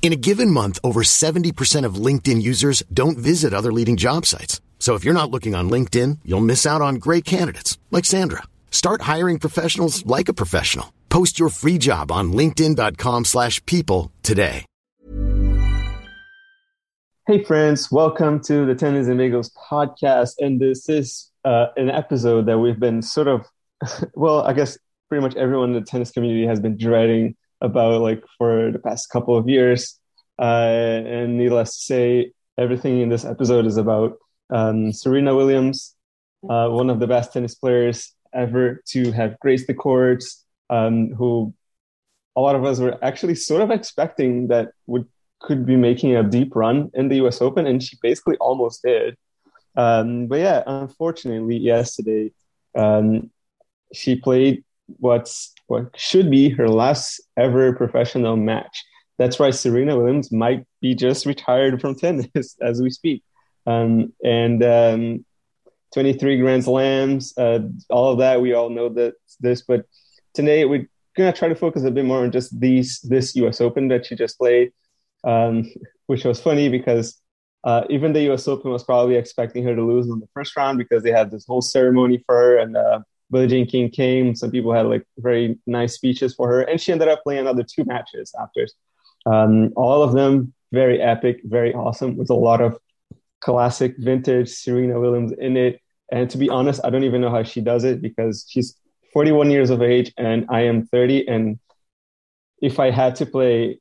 In 0.00 0.12
a 0.12 0.16
given 0.16 0.50
month, 0.50 0.78
over 0.82 1.02
70% 1.02 1.84
of 1.84 1.96
LinkedIn 1.96 2.40
users 2.40 2.82
don't 2.90 3.18
visit 3.18 3.52
other 3.52 3.72
leading 3.72 3.98
job 3.98 4.24
sites. 4.24 4.62
So 4.78 4.94
if 4.94 5.04
you're 5.04 5.12
not 5.12 5.30
looking 5.30 5.54
on 5.54 5.68
LinkedIn, 5.68 6.20
you'll 6.24 6.40
miss 6.40 6.64
out 6.64 6.80
on 6.80 6.94
great 6.94 7.26
candidates 7.26 7.76
like 7.90 8.06
Sandra. 8.06 8.44
Start 8.70 9.02
hiring 9.02 9.38
professionals 9.38 10.06
like 10.06 10.30
a 10.30 10.32
professional. 10.32 10.90
Post 11.10 11.38
your 11.38 11.50
free 11.50 11.76
job 11.76 12.10
on 12.10 12.32
linkedin.com/people 12.32 14.10
today. 14.22 14.64
Hey 17.26 17.44
friends, 17.44 17.92
welcome 17.92 18.40
to 18.44 18.64
the 18.64 18.74
Tennis 18.74 19.08
Amigos 19.08 19.50
podcast. 19.50 20.36
And 20.38 20.58
this 20.58 20.88
is 20.88 21.30
uh, 21.44 21.66
an 21.76 21.90
episode 21.90 22.46
that 22.46 22.58
we've 22.58 22.80
been 22.80 23.02
sort 23.02 23.28
of, 23.28 23.44
well, 24.14 24.42
I 24.42 24.54
guess 24.54 24.78
pretty 25.10 25.22
much 25.22 25.36
everyone 25.36 25.74
in 25.74 25.74
the 25.74 25.82
tennis 25.82 26.10
community 26.10 26.46
has 26.46 26.58
been 26.58 26.78
dreading 26.78 27.36
about 27.60 28.00
like 28.00 28.22
for 28.36 28.70
the 28.70 28.78
past 28.78 29.10
couple 29.10 29.36
of 29.36 29.48
years. 29.48 29.98
Uh, 30.38 31.02
and 31.04 31.36
needless 31.36 31.76
to 31.76 31.82
say, 31.82 32.32
everything 32.56 33.00
in 33.00 33.08
this 33.08 33.24
episode 33.24 33.66
is 33.66 33.76
about 33.76 34.18
um, 34.50 34.92
Serena 34.92 35.34
Williams, 35.34 35.94
uh, 36.48 36.68
one 36.68 36.90
of 36.90 37.00
the 37.00 37.06
best 37.06 37.32
tennis 37.32 37.54
players 37.54 38.14
ever 38.32 38.82
to 38.86 39.10
have 39.12 39.38
graced 39.40 39.66
the 39.66 39.74
courts, 39.74 40.44
um, 40.70 41.12
who 41.14 41.52
a 42.36 42.40
lot 42.40 42.54
of 42.54 42.64
us 42.64 42.78
were 42.78 43.02
actually 43.02 43.34
sort 43.34 43.62
of 43.62 43.70
expecting 43.70 44.48
that 44.48 44.70
would 44.86 45.06
could 45.40 45.64
be 45.64 45.76
making 45.76 46.16
a 46.16 46.22
deep 46.22 46.54
run 46.54 46.90
in 46.94 47.08
the 47.08 47.16
U.S. 47.16 47.40
Open, 47.40 47.66
and 47.66 47.82
she 47.82 47.96
basically 48.02 48.36
almost 48.38 48.82
did. 48.82 49.16
Um, 49.76 50.26
but 50.26 50.40
yeah, 50.40 50.62
unfortunately, 50.66 51.56
yesterday 51.56 52.32
um, 52.76 53.30
she 53.92 54.16
played 54.16 54.64
what's 54.98 55.54
what 55.66 55.90
should 55.96 56.30
be 56.30 56.48
her 56.50 56.68
last 56.68 57.20
ever 57.36 57.72
professional 57.74 58.36
match. 58.36 58.84
That's 59.18 59.38
why 59.38 59.50
Serena 59.50 59.96
Williams 59.96 60.32
might 60.32 60.66
be 60.80 60.94
just 60.94 61.26
retired 61.26 61.80
from 61.80 61.94
tennis 61.98 62.56
as 62.60 62.80
we 62.80 62.90
speak. 62.90 63.22
Um, 63.66 64.12
and 64.24 64.62
um, 64.64 65.24
23 65.92 66.38
Grand 66.38 66.64
Slams, 66.64 67.36
uh, 67.36 67.60
all 67.90 68.12
of 68.12 68.18
that, 68.18 68.40
we 68.40 68.54
all 68.54 68.70
know 68.70 68.88
that 68.90 69.14
this. 69.40 69.62
But 69.62 69.84
today 70.34 70.64
we're 70.64 70.88
gonna 71.16 71.32
try 71.32 71.48
to 71.48 71.54
focus 71.54 71.84
a 71.84 71.90
bit 71.90 72.04
more 72.04 72.24
on 72.24 72.32
just 72.32 72.58
these 72.58 73.00
this 73.00 73.36
U.S. 73.36 73.60
Open 73.60 73.88
that 73.88 74.06
she 74.06 74.16
just 74.16 74.38
played, 74.38 74.72
um, 75.24 75.70
which 76.06 76.24
was 76.24 76.40
funny 76.40 76.68
because 76.68 77.20
uh, 77.64 77.82
even 77.90 78.12
the 78.12 78.22
U.S. 78.22 78.48
Open 78.48 78.70
was 78.70 78.84
probably 78.84 79.16
expecting 79.16 79.64
her 79.64 79.74
to 79.74 79.84
lose 79.84 80.06
in 80.06 80.20
the 80.20 80.28
first 80.32 80.56
round 80.56 80.78
because 80.78 81.02
they 81.02 81.10
had 81.10 81.30
this 81.30 81.44
whole 81.46 81.62
ceremony 81.62 82.22
for 82.26 82.34
her 82.34 82.58
and. 82.58 82.76
Uh, 82.76 83.00
Billie 83.30 83.46
Jean 83.46 83.66
King 83.66 83.90
came. 83.90 84.34
Some 84.34 84.50
people 84.50 84.72
had 84.72 84.86
like 84.86 85.04
very 85.18 85.58
nice 85.66 85.94
speeches 85.94 86.34
for 86.34 86.48
her, 86.48 86.62
and 86.62 86.80
she 86.80 86.92
ended 86.92 87.08
up 87.08 87.22
playing 87.22 87.40
another 87.40 87.62
two 87.62 87.84
matches 87.84 88.34
after. 88.40 88.66
Um, 89.26 89.72
all 89.76 90.02
of 90.02 90.12
them 90.12 90.54
very 90.72 91.00
epic, 91.00 91.40
very 91.44 91.72
awesome, 91.74 92.16
with 92.16 92.30
a 92.30 92.34
lot 92.34 92.60
of 92.60 92.78
classic 93.40 93.94
vintage 93.98 94.48
Serena 94.48 95.00
Williams 95.00 95.32
in 95.32 95.56
it. 95.56 95.80
And 96.10 96.28
to 96.30 96.38
be 96.38 96.48
honest, 96.48 96.80
I 96.84 96.90
don't 96.90 97.04
even 97.04 97.20
know 97.20 97.30
how 97.30 97.42
she 97.42 97.60
does 97.60 97.84
it 97.84 98.00
because 98.02 98.46
she's 98.48 98.76
41 99.12 99.50
years 99.50 99.70
of 99.70 99.82
age 99.82 100.12
and 100.16 100.46
I 100.48 100.62
am 100.62 100.86
30. 100.86 101.28
And 101.28 101.58
if 102.60 102.78
I 102.80 102.90
had 102.90 103.16
to 103.16 103.26
play 103.26 103.80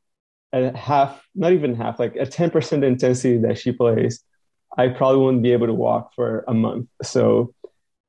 a 0.54 0.76
half, 0.76 1.22
not 1.36 1.54
even 1.54 1.76
half, 1.76 2.00
like 2.00 2.16
a 2.16 2.26
10% 2.26 2.84
intensity 2.84 3.38
that 3.40 3.58
she 3.58 3.72
plays, 3.72 4.24
I 4.78 4.90
probably 4.90 5.24
wouldn't 5.24 5.44
be 5.44 5.54
able 5.54 5.68
to 5.68 5.74
walk 5.74 6.14
for 6.14 6.44
a 6.48 6.54
month. 6.54 6.88
So 7.02 7.54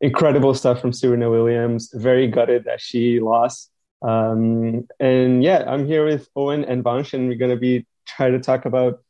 incredible 0.00 0.54
stuff 0.54 0.80
from 0.80 0.92
Serena 0.92 1.30
Williams. 1.30 1.90
Very 1.92 2.28
gutted 2.28 2.64
that 2.64 2.80
she 2.80 3.20
lost. 3.20 3.70
Um, 4.02 4.86
and 5.00 5.42
yeah, 5.42 5.64
I'm 5.66 5.86
here 5.86 6.04
with 6.04 6.28
Owen 6.36 6.64
and 6.64 6.84
Vansh, 6.84 7.14
and 7.14 7.28
we're 7.28 7.38
going 7.38 7.50
to 7.50 7.56
be 7.56 7.86
trying 8.06 8.32
to 8.32 8.40
talk 8.40 8.64
about 8.64 9.02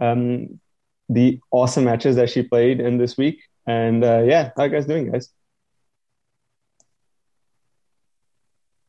um, 0.00 0.60
the 1.08 1.40
awesome 1.50 1.84
matches 1.84 2.16
that 2.16 2.30
she 2.30 2.42
played 2.42 2.80
in 2.80 2.98
this 2.98 3.16
week. 3.16 3.42
And 3.66 4.04
uh, 4.04 4.22
yeah, 4.22 4.50
how 4.56 4.64
you 4.64 4.70
guys 4.70 4.86
doing, 4.86 5.10
guys? 5.10 5.30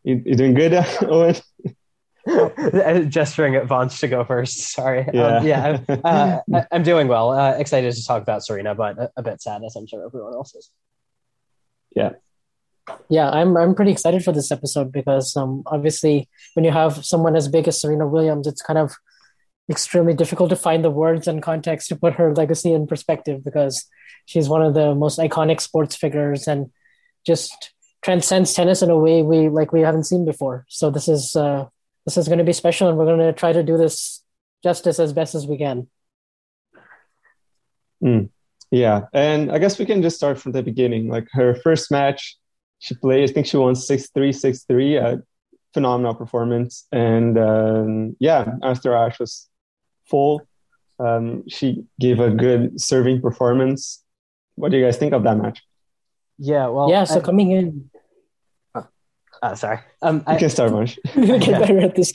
You, 0.04 0.22
you 0.26 0.36
doing 0.36 0.54
good, 0.54 0.74
Owen? 1.02 1.36
gesturing 3.10 3.56
at 3.56 3.68
Vansh 3.68 4.00
to 4.00 4.08
go 4.08 4.26
first. 4.26 4.74
Sorry. 4.74 5.08
Yeah, 5.14 5.38
um, 5.38 5.48
yeah 5.48 5.80
uh, 5.90 6.40
I, 6.54 6.66
am 6.72 6.84
doing 6.84 7.08
well. 7.08 7.32
Uh, 7.32 7.52
excited 7.52 7.94
to 7.94 8.06
talk 8.06 8.22
about 8.22 8.44
Serena, 8.44 8.76
but 8.76 8.98
a, 8.98 9.12
a 9.18 9.24
bit 9.24 9.42
sad, 9.42 9.64
as 9.64 9.76
I'm 9.76 9.88
sure 9.88 10.06
everyone 10.06 10.34
else 10.34 10.54
is 10.54 10.70
yeah. 11.96 12.12
Yeah 13.10 13.30
i'm 13.32 13.58
i'm 13.58 13.74
pretty 13.74 13.92
excited 13.92 14.24
for 14.24 14.32
this 14.32 14.52
episode 14.52 14.92
because 14.92 15.36
um 15.36 15.64
obviously 15.66 16.30
when 16.54 16.66
you 16.66 16.72
have 16.72 17.04
someone 17.04 17.36
as 17.36 17.48
big 17.48 17.68
as 17.68 17.82
serena 17.82 18.08
williams 18.08 18.46
it's 18.46 18.62
kind 18.62 18.78
of 18.78 18.96
extremely 19.70 20.14
difficult 20.14 20.50
to 20.50 20.56
find 20.56 20.84
the 20.84 20.92
words 20.92 21.28
and 21.28 21.42
context 21.42 21.88
to 21.90 21.96
put 21.96 22.14
her 22.14 22.34
legacy 22.36 22.72
in 22.74 22.86
perspective 22.86 23.44
because 23.44 23.90
she's 24.26 24.50
one 24.50 24.62
of 24.62 24.74
the 24.74 24.94
most 24.94 25.18
iconic 25.18 25.60
sports 25.60 25.96
figures 25.96 26.48
and 26.48 26.72
just 27.26 27.74
transcends 28.04 28.54
tennis 28.54 28.84
in 28.84 28.92
a 28.92 28.98
way 28.98 29.24
we 29.24 29.50
like 29.50 29.72
we 29.72 29.82
haven't 29.82 30.04
seen 30.04 30.26
before. 30.26 30.66
So 30.70 30.92
this 30.92 31.08
is 31.08 31.36
uh 31.36 31.66
this 32.06 32.18
is 32.18 32.28
going 32.28 32.38
to 32.38 32.44
be 32.44 32.54
special 32.54 32.88
and 32.88 32.98
we're 32.98 33.06
going 33.06 33.20
to 33.20 33.34
try 33.34 33.52
to 33.52 33.64
do 33.64 33.78
this 33.78 34.24
justice 34.64 35.00
as 35.00 35.12
best 35.12 35.34
as 35.34 35.48
we 35.48 35.58
can. 35.58 35.88
Mm. 38.04 38.30
Yeah, 38.76 39.06
and 39.14 39.54
I 39.54 39.58
guess 39.58 39.80
we 39.80 39.86
can 39.86 40.02
just 40.02 40.18
start 40.18 40.38
from 40.38 40.52
the 40.52 40.62
beginning. 40.62 41.08
Like 41.08 41.30
her 41.32 41.56
first 41.56 41.90
match, 41.92 42.36
she 42.80 42.94
played. 42.94 43.30
I 43.30 43.32
think 43.32 43.48
she 43.48 43.56
won 43.56 43.74
six 43.74 44.10
three, 44.10 44.34
six 44.34 44.66
three. 44.68 44.98
A 44.98 45.20
phenomenal 45.74 46.14
performance, 46.14 46.86
and 46.92 47.40
um, 47.40 48.18
yeah, 48.20 48.56
Arthur 48.62 48.94
Ashe 48.94 49.20
was 49.20 49.48
full. 50.10 50.42
Um, 51.00 51.48
she 51.48 51.86
gave 52.02 52.20
a 52.20 52.30
good 52.30 52.82
serving 52.82 53.22
performance. 53.22 54.04
What 54.56 54.72
do 54.72 54.78
you 54.78 54.84
guys 54.84 54.98
think 54.98 55.14
of 55.14 55.24
that 55.24 55.38
match? 55.38 55.64
Yeah, 56.38 56.68
well, 56.68 56.90
yeah. 56.90 57.06
So 57.06 57.20
I, 57.20 57.22
coming 57.22 57.52
in, 57.52 57.90
uh, 59.46 59.56
sorry. 59.56 59.80
Um, 60.02 60.18
you 60.18 60.24
I, 60.28 60.38
can 60.38 60.50
start, 60.50 60.72
Marsh. 60.72 60.98
get 61.16 61.48
yeah. 61.48 61.60
better 61.60 61.80
at 61.80 61.96
this. 61.96 62.12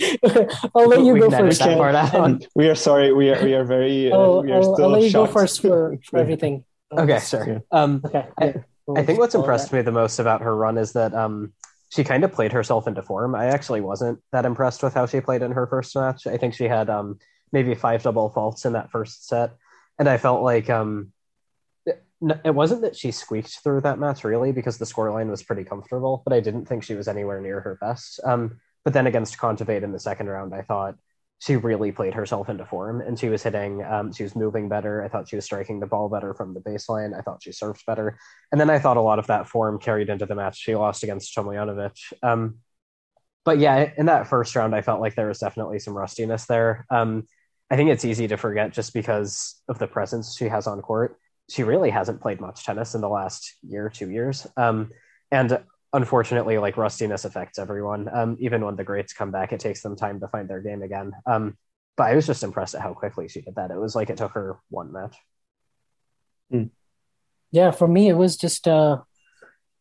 I'll 0.74 0.88
let 0.88 1.02
you 1.04 1.18
go 1.18 1.30
first. 1.30 1.60
That 1.60 1.78
part 1.78 1.94
out. 1.94 2.44
We 2.54 2.68
are 2.68 2.74
sorry. 2.74 3.12
We 3.12 3.30
are 3.30 3.42
we 3.42 3.54
are 3.54 3.64
very. 3.64 4.10
Uh, 4.10 4.40
we 4.40 4.50
are 4.50 4.56
I'll, 4.56 4.74
still 4.74 4.86
I'll 4.86 4.90
let 4.90 5.02
you 5.02 5.10
shocked. 5.10 5.32
go 5.32 5.40
first 5.40 5.60
for, 5.60 5.96
for 6.04 6.18
everything. 6.24 6.64
okay, 6.92 7.20
sure. 7.20 7.46
Yeah. 7.46 7.58
Um, 7.70 8.02
okay. 8.04 8.26
I, 8.40 8.54
I 8.96 9.04
think 9.04 9.20
what's 9.20 9.36
impressed 9.36 9.72
me 9.72 9.82
the 9.82 9.92
most 9.92 10.18
about 10.18 10.42
her 10.42 10.54
run 10.56 10.76
is 10.76 10.92
that 10.94 11.14
um, 11.14 11.52
she 11.90 12.02
kind 12.02 12.24
of 12.24 12.32
played 12.32 12.52
herself 12.52 12.88
into 12.88 13.02
form. 13.02 13.36
I 13.36 13.46
actually 13.46 13.80
wasn't 13.80 14.20
that 14.32 14.44
impressed 14.44 14.82
with 14.82 14.94
how 14.94 15.06
she 15.06 15.20
played 15.20 15.42
in 15.42 15.52
her 15.52 15.68
first 15.68 15.94
match. 15.94 16.26
I 16.26 16.36
think 16.36 16.54
she 16.54 16.64
had 16.64 16.90
um, 16.90 17.20
maybe 17.52 17.74
five 17.76 18.02
double 18.02 18.28
faults 18.30 18.64
in 18.64 18.72
that 18.72 18.90
first 18.90 19.28
set, 19.28 19.52
and 19.98 20.08
I 20.08 20.16
felt 20.16 20.42
like 20.42 20.68
um, 20.68 21.12
it 22.44 22.54
wasn't 22.54 22.82
that 22.82 22.96
she 22.96 23.10
squeaked 23.10 23.60
through 23.62 23.80
that 23.82 23.98
match 23.98 24.24
really 24.24 24.52
because 24.52 24.76
the 24.78 24.84
scoreline 24.84 25.30
was 25.30 25.42
pretty 25.42 25.64
comfortable, 25.64 26.22
but 26.24 26.34
I 26.34 26.40
didn't 26.40 26.66
think 26.66 26.82
she 26.82 26.94
was 26.94 27.08
anywhere 27.08 27.40
near 27.40 27.60
her 27.60 27.78
best. 27.80 28.20
Um, 28.24 28.60
but 28.84 28.92
then 28.92 29.06
against 29.06 29.38
Kontaveit 29.38 29.82
in 29.82 29.92
the 29.92 29.98
second 29.98 30.28
round, 30.28 30.54
I 30.54 30.62
thought 30.62 30.96
she 31.38 31.56
really 31.56 31.90
played 31.92 32.12
herself 32.12 32.50
into 32.50 32.66
form 32.66 33.00
and 33.00 33.18
she 33.18 33.30
was 33.30 33.42
hitting, 33.42 33.82
um, 33.84 34.12
she 34.12 34.22
was 34.22 34.36
moving 34.36 34.68
better. 34.68 35.02
I 35.02 35.08
thought 35.08 35.28
she 35.28 35.36
was 35.36 35.46
striking 35.46 35.80
the 35.80 35.86
ball 35.86 36.10
better 36.10 36.34
from 36.34 36.52
the 36.52 36.60
baseline. 36.60 37.18
I 37.18 37.22
thought 37.22 37.42
she 37.42 37.52
served 37.52 37.84
better. 37.86 38.18
And 38.52 38.60
then 38.60 38.68
I 38.68 38.78
thought 38.78 38.98
a 38.98 39.02
lot 39.02 39.18
of 39.18 39.28
that 39.28 39.48
form 39.48 39.78
carried 39.78 40.10
into 40.10 40.26
the 40.26 40.34
match 40.34 40.58
she 40.58 40.74
lost 40.74 41.02
against 41.02 41.34
Tomljanovic. 41.34 41.96
Um, 42.22 42.58
but 43.46 43.58
yeah, 43.58 43.92
in 43.96 44.06
that 44.06 44.28
first 44.28 44.54
round, 44.54 44.74
I 44.74 44.82
felt 44.82 45.00
like 45.00 45.14
there 45.14 45.28
was 45.28 45.38
definitely 45.38 45.78
some 45.78 45.96
rustiness 45.96 46.44
there. 46.44 46.84
Um, 46.90 47.26
I 47.70 47.76
think 47.76 47.88
it's 47.88 48.04
easy 48.04 48.28
to 48.28 48.36
forget 48.36 48.74
just 48.74 48.92
because 48.92 49.62
of 49.66 49.78
the 49.78 49.86
presence 49.86 50.36
she 50.36 50.48
has 50.48 50.66
on 50.66 50.82
court 50.82 51.16
she 51.50 51.62
really 51.64 51.90
hasn't 51.90 52.20
played 52.22 52.40
much 52.40 52.64
tennis 52.64 52.94
in 52.94 53.00
the 53.00 53.08
last 53.08 53.54
year, 53.62 53.90
two 53.90 54.10
years. 54.10 54.46
Um, 54.56 54.90
and 55.30 55.60
unfortunately, 55.92 56.58
like 56.58 56.76
rustiness 56.76 57.24
affects 57.24 57.58
everyone. 57.58 58.08
Um, 58.12 58.36
even 58.40 58.64
when 58.64 58.76
the 58.76 58.84
greats 58.84 59.12
come 59.12 59.30
back, 59.30 59.52
it 59.52 59.60
takes 59.60 59.82
them 59.82 59.96
time 59.96 60.20
to 60.20 60.28
find 60.28 60.48
their 60.48 60.62
game 60.62 60.82
again. 60.82 61.12
Um, 61.26 61.58
but 61.96 62.04
I 62.04 62.14
was 62.14 62.26
just 62.26 62.42
impressed 62.42 62.74
at 62.74 62.82
how 62.82 62.94
quickly 62.94 63.28
she 63.28 63.40
did 63.40 63.56
that. 63.56 63.70
It 63.70 63.80
was 63.80 63.94
like 63.94 64.10
it 64.10 64.16
took 64.16 64.32
her 64.32 64.58
one 64.70 64.92
match. 64.92 65.16
Mm. 66.52 66.70
Yeah, 67.50 67.72
for 67.72 67.88
me, 67.88 68.08
it 68.08 68.16
was 68.16 68.36
just 68.36 68.68
uh, 68.68 69.02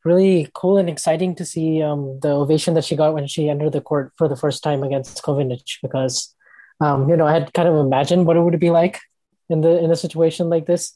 really 0.04 0.50
cool 0.54 0.77
and 0.77 0.89
exciting 0.89 1.36
to 1.36 1.45
see 1.45 1.83
um, 1.83 2.19
the 2.21 2.30
ovation 2.30 2.74
that 2.74 2.86
she 2.86 2.95
got 2.95 3.13
when 3.13 3.27
she 3.27 3.48
entered 3.48 3.74
the 3.74 3.81
court 3.81 4.12
for 4.18 4.27
the 4.27 4.36
first 4.36 4.63
time 4.63 4.83
against 4.83 5.24
Kovinic 5.24 5.77
because 5.81 6.36
Um, 6.81 7.10
you 7.10 7.18
know, 7.18 7.27
I 7.27 7.33
had 7.33 7.51
kind 7.51 7.68
of 7.68 7.75
imagined 7.75 8.25
what 8.25 8.38
it 8.38 8.42
would 8.42 8.57
be 8.57 8.69
like 8.69 9.00
in 9.50 9.60
the 9.60 9.83
in 9.83 9.92
a 9.92 9.95
situation 9.95 10.48
like 10.50 10.66
this, 10.66 10.95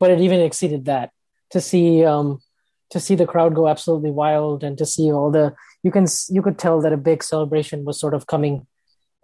but 0.00 0.10
it 0.10 0.20
even 0.20 0.40
exceeded 0.40 0.86
that. 0.86 1.10
To 1.50 1.60
see 1.60 2.04
um, 2.04 2.40
to 2.90 3.00
see 3.00 3.14
the 3.14 3.26
crowd 3.26 3.54
go 3.54 3.68
absolutely 3.68 4.10
wild 4.10 4.64
and 4.64 4.76
to 4.78 4.86
see 4.86 5.12
all 5.12 5.30
the 5.30 5.54
you 5.82 5.90
can 5.90 6.06
you 6.28 6.42
could 6.42 6.58
tell 6.58 6.80
that 6.80 6.92
a 6.92 6.96
big 6.96 7.22
celebration 7.22 7.84
was 7.84 7.98
sort 8.00 8.14
of 8.14 8.26
coming, 8.26 8.66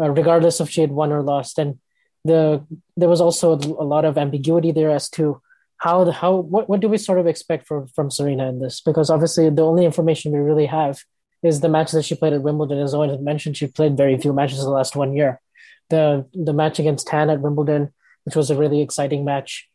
uh, 0.01 0.11
regardless 0.11 0.61
if 0.61 0.69
she 0.69 0.81
had 0.81 0.93
won 0.93 1.13
or 1.13 1.23
lost. 1.23 1.59
And 1.59 1.79
the 2.25 2.65
there 2.97 3.09
was 3.09 3.21
also 3.21 3.55
a 3.55 3.87
lot 3.95 4.05
of 4.05 4.19
ambiguity 4.19 4.73
there 4.73 4.91
as 4.91 5.09
to 5.11 5.41
how 5.79 6.05
the 6.05 6.13
how 6.13 6.37
what, 6.37 6.69
what 6.69 6.81
do 6.81 6.89
we 6.89 6.99
sort 6.99 7.19
of 7.19 7.27
expect 7.27 7.67
from 7.67 7.89
from 7.89 8.11
Serena 8.11 8.49
in 8.49 8.61
this? 8.61 8.81
Because 8.81 9.11
obviously 9.11 9.49
the 9.49 9.63
only 9.63 9.85
information 9.85 10.33
we 10.33 10.39
really 10.39 10.67
have 10.67 11.01
is 11.43 11.61
the 11.61 11.69
match 11.69 11.93
that 11.93 12.05
she 12.05 12.15
played 12.15 12.35
at 12.35 12.43
Wimbledon. 12.43 12.79
As 12.79 12.95
Owen 12.95 13.11
had 13.11 13.23
mentioned, 13.23 13.57
she 13.57 13.67
played 13.67 13.97
very 13.97 14.19
few 14.19 14.33
matches 14.33 14.63
the 14.63 14.71
last 14.71 14.95
one 14.95 15.15
year. 15.15 15.41
The 15.89 16.27
the 16.35 16.53
match 16.53 16.79
against 16.79 17.07
Tan 17.07 17.31
at 17.31 17.41
Wimbledon, 17.41 17.93
which 18.25 18.37
was 18.37 18.51
a 18.51 18.57
really 18.57 18.83
exciting 18.83 19.25
match, 19.25 19.70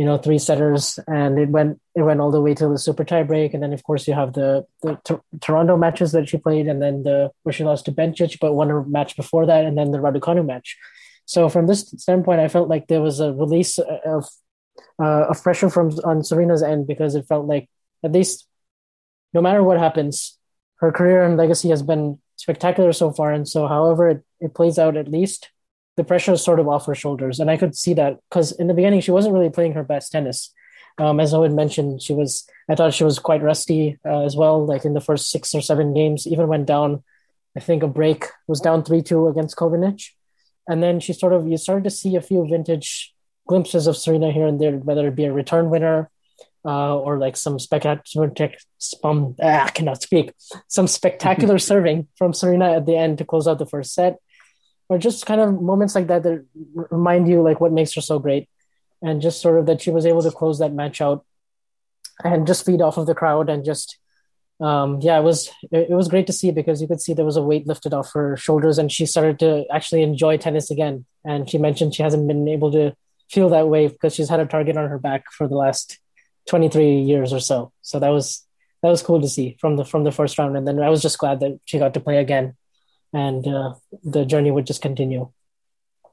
you 0.00 0.06
know, 0.06 0.16
three 0.16 0.38
setters, 0.38 0.98
and 1.08 1.38
it 1.38 1.50
went 1.50 1.78
it 1.94 2.00
went 2.00 2.20
all 2.20 2.30
the 2.30 2.40
way 2.40 2.54
to 2.54 2.68
the 2.68 2.78
super 2.78 3.04
tie 3.04 3.22
break, 3.22 3.52
and 3.52 3.62
then 3.62 3.74
of 3.74 3.82
course 3.84 4.08
you 4.08 4.14
have 4.14 4.32
the 4.32 4.64
the 4.80 4.96
Toronto 5.42 5.76
matches 5.76 6.12
that 6.12 6.26
she 6.26 6.38
played, 6.38 6.68
and 6.68 6.80
then 6.80 7.02
the 7.02 7.30
where 7.42 7.52
she 7.52 7.64
lost 7.64 7.84
to 7.84 7.92
Bencic, 7.92 8.38
but 8.40 8.54
won 8.54 8.70
her 8.70 8.82
match 8.82 9.14
before 9.14 9.44
that, 9.44 9.66
and 9.66 9.76
then 9.76 9.90
the 9.90 9.98
Raducanu 9.98 10.42
match. 10.46 10.78
So 11.26 11.50
from 11.50 11.66
this 11.66 11.82
standpoint, 11.98 12.40
I 12.40 12.48
felt 12.48 12.70
like 12.70 12.86
there 12.86 13.02
was 13.02 13.20
a 13.20 13.34
release 13.34 13.78
of 13.78 14.26
uh, 14.98 15.34
pressure 15.42 15.68
from 15.68 15.90
on 16.02 16.24
Serena's 16.24 16.62
end 16.62 16.86
because 16.86 17.14
it 17.14 17.26
felt 17.28 17.44
like 17.44 17.68
at 18.02 18.12
least 18.12 18.48
no 19.34 19.42
matter 19.42 19.62
what 19.62 19.78
happens, 19.78 20.38
her 20.76 20.90
career 20.92 21.24
and 21.24 21.36
legacy 21.36 21.68
has 21.68 21.82
been 21.82 22.18
spectacular 22.36 22.94
so 22.94 23.12
far. 23.12 23.32
And 23.32 23.46
so, 23.46 23.66
however 23.66 24.08
it, 24.08 24.24
it 24.40 24.54
plays 24.54 24.78
out, 24.78 24.96
at 24.96 25.08
least 25.08 25.50
the 25.96 26.04
pressure 26.04 26.32
is 26.32 26.42
sort 26.42 26.60
of 26.60 26.68
off 26.68 26.86
her 26.86 26.94
shoulders. 26.94 27.40
And 27.40 27.50
I 27.50 27.56
could 27.56 27.76
see 27.76 27.94
that 27.94 28.18
because 28.28 28.52
in 28.52 28.66
the 28.66 28.74
beginning 28.74 29.00
she 29.00 29.10
wasn't 29.10 29.34
really 29.34 29.50
playing 29.50 29.72
her 29.74 29.82
best 29.82 30.12
tennis. 30.12 30.52
Um, 30.98 31.20
as 31.20 31.32
Owen 31.32 31.54
mentioned, 31.54 32.02
she 32.02 32.12
was. 32.12 32.46
I 32.68 32.74
thought 32.74 32.94
she 32.94 33.04
was 33.04 33.18
quite 33.18 33.42
rusty 33.42 33.98
uh, 34.04 34.24
as 34.24 34.36
well. 34.36 34.66
Like 34.66 34.84
in 34.84 34.94
the 34.94 35.00
first 35.00 35.30
six 35.30 35.54
or 35.54 35.62
seven 35.62 35.94
games, 35.94 36.26
even 36.26 36.48
went 36.48 36.66
down. 36.66 37.02
I 37.56 37.60
think 37.60 37.82
a 37.82 37.88
break 37.88 38.26
was 38.46 38.60
down 38.60 38.84
three 38.84 39.02
two 39.02 39.26
against 39.28 39.56
Kovinic, 39.56 40.10
and 40.68 40.82
then 40.82 41.00
she 41.00 41.12
sort 41.12 41.32
of 41.32 41.48
you 41.48 41.56
started 41.56 41.84
to 41.84 41.90
see 41.90 42.16
a 42.16 42.20
few 42.20 42.46
vintage 42.46 43.14
glimpses 43.46 43.86
of 43.86 43.96
Serena 43.96 44.30
here 44.30 44.46
and 44.46 44.60
there, 44.60 44.76
whether 44.76 45.08
it 45.08 45.16
be 45.16 45.24
a 45.24 45.32
return 45.32 45.70
winner 45.70 46.10
uh, 46.64 46.96
or 46.96 47.18
like 47.18 47.36
some 47.36 47.58
spectacular, 47.58 48.32
um, 49.02 49.34
ah, 49.42 49.64
I 49.66 49.70
cannot 49.70 50.02
speak, 50.02 50.32
some 50.68 50.86
spectacular 50.86 51.58
serving 51.70 52.08
from 52.16 52.32
Serena 52.32 52.72
at 52.72 52.86
the 52.86 52.96
end 52.96 53.18
to 53.18 53.24
close 53.24 53.48
out 53.48 53.58
the 53.58 53.66
first 53.66 53.94
set, 53.94 54.18
or 54.90 54.98
just 54.98 55.24
kind 55.24 55.40
of 55.40 55.62
moments 55.62 55.94
like 55.94 56.08
that 56.08 56.24
that 56.24 56.44
remind 56.90 57.28
you 57.28 57.42
like 57.42 57.60
what 57.60 57.72
makes 57.72 57.94
her 57.94 58.00
so 58.00 58.18
great, 58.18 58.48
and 59.00 59.22
just 59.22 59.40
sort 59.40 59.58
of 59.58 59.66
that 59.66 59.80
she 59.80 59.90
was 59.90 60.04
able 60.04 60.20
to 60.20 60.32
close 60.32 60.58
that 60.58 60.72
match 60.72 61.00
out 61.00 61.24
and 62.24 62.46
just 62.46 62.66
feed 62.66 62.82
off 62.82 62.98
of 62.98 63.06
the 63.06 63.14
crowd 63.14 63.48
and 63.48 63.64
just. 63.64 63.96
Um, 64.60 65.00
yeah, 65.00 65.18
it 65.18 65.22
was 65.22 65.48
it, 65.72 65.88
was 65.88 66.08
great 66.08 66.26
to 66.26 66.34
see 66.34 66.50
because 66.50 66.82
you 66.82 66.86
could 66.86 67.00
see 67.00 67.14
there 67.14 67.24
was 67.24 67.38
a 67.38 67.42
weight 67.42 67.66
lifted 67.66 67.94
off 67.94 68.12
her 68.12 68.36
shoulders, 68.36 68.76
and 68.76 68.92
she 68.92 69.06
started 69.06 69.38
to 69.38 69.64
actually 69.72 70.02
enjoy 70.02 70.36
tennis 70.36 70.70
again. 70.70 71.06
And 71.24 71.48
she 71.48 71.56
mentioned 71.56 71.94
she 71.94 72.02
hasn't 72.02 72.28
been 72.28 72.46
able 72.46 72.70
to 72.72 72.94
feel 73.30 73.48
that 73.50 73.68
way 73.68 73.88
because 73.88 74.14
she's 74.14 74.28
had 74.28 74.38
a 74.38 74.44
target 74.44 74.76
on 74.76 74.90
her 74.90 74.98
back 74.98 75.24
for 75.32 75.48
the 75.48 75.54
last 75.54 75.98
23 76.50 77.00
years 77.00 77.32
or 77.32 77.40
so. 77.40 77.72
So 77.80 78.00
that 78.00 78.10
was 78.10 78.46
that 78.82 78.90
was 78.90 79.02
cool 79.02 79.20
to 79.20 79.28
see 79.28 79.56
from 79.60 79.76
the 79.76 79.84
from 79.84 80.04
the 80.04 80.12
first 80.12 80.38
round, 80.38 80.58
and 80.58 80.68
then 80.68 80.78
I 80.80 80.90
was 80.90 81.00
just 81.00 81.18
glad 81.18 81.40
that 81.40 81.58
she 81.64 81.78
got 81.78 81.94
to 81.94 82.00
play 82.00 82.18
again, 82.18 82.56
and 83.12 83.46
uh, 83.46 83.74
the 84.02 84.24
journey 84.24 84.50
would 84.50 84.66
just 84.66 84.82
continue. 84.82 85.30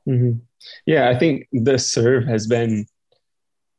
Mm-hmm. 0.07 0.39
Yeah, 0.85 1.09
I 1.09 1.17
think 1.17 1.47
the 1.51 1.77
serve 1.77 2.25
has 2.25 2.47
been 2.47 2.87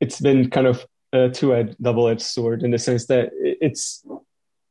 it's 0.00 0.20
been 0.20 0.50
kind 0.50 0.66
of 0.66 0.86
a 1.12 1.28
two-edged, 1.28 1.76
double-edged 1.82 2.22
sword 2.22 2.62
in 2.62 2.70
the 2.70 2.78
sense 2.78 3.06
that 3.06 3.30
it's 3.32 4.04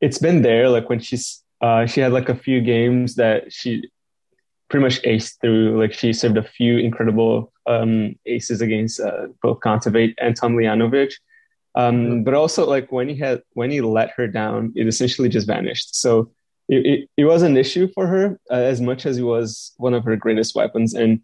it's 0.00 0.18
been 0.18 0.42
there. 0.42 0.68
Like 0.68 0.88
when 0.88 1.00
she's 1.00 1.42
uh, 1.60 1.86
she 1.86 2.00
had 2.00 2.12
like 2.12 2.28
a 2.28 2.34
few 2.34 2.60
games 2.60 3.16
that 3.16 3.52
she 3.52 3.90
pretty 4.70 4.84
much 4.84 5.02
aced 5.02 5.40
through. 5.40 5.78
Like 5.78 5.92
she 5.92 6.12
served 6.12 6.36
a 6.36 6.42
few 6.42 6.78
incredible 6.78 7.52
um, 7.66 8.14
aces 8.26 8.60
against 8.60 9.00
uh, 9.00 9.28
both 9.42 9.60
Kontaveit 9.60 10.14
and 10.18 10.36
Tom 10.36 10.54
Tomljanovic. 10.54 11.12
Um, 11.74 11.96
mm-hmm. 11.96 12.22
But 12.22 12.34
also, 12.34 12.66
like 12.66 12.90
when 12.92 13.08
he 13.08 13.16
had 13.16 13.42
when 13.52 13.70
he 13.70 13.80
let 13.80 14.10
her 14.12 14.26
down, 14.26 14.72
it 14.76 14.86
essentially 14.86 15.28
just 15.28 15.46
vanished. 15.46 15.96
So 15.96 16.30
it, 16.68 17.08
it, 17.16 17.24
was 17.24 17.42
an 17.42 17.56
issue 17.56 17.88
for 17.94 18.06
her 18.06 18.38
uh, 18.50 18.54
as 18.54 18.80
much 18.80 19.06
as 19.06 19.18
it 19.18 19.22
was 19.22 19.72
one 19.78 19.94
of 19.94 20.04
her 20.04 20.16
greatest 20.16 20.54
weapons. 20.54 20.94
And 20.94 21.20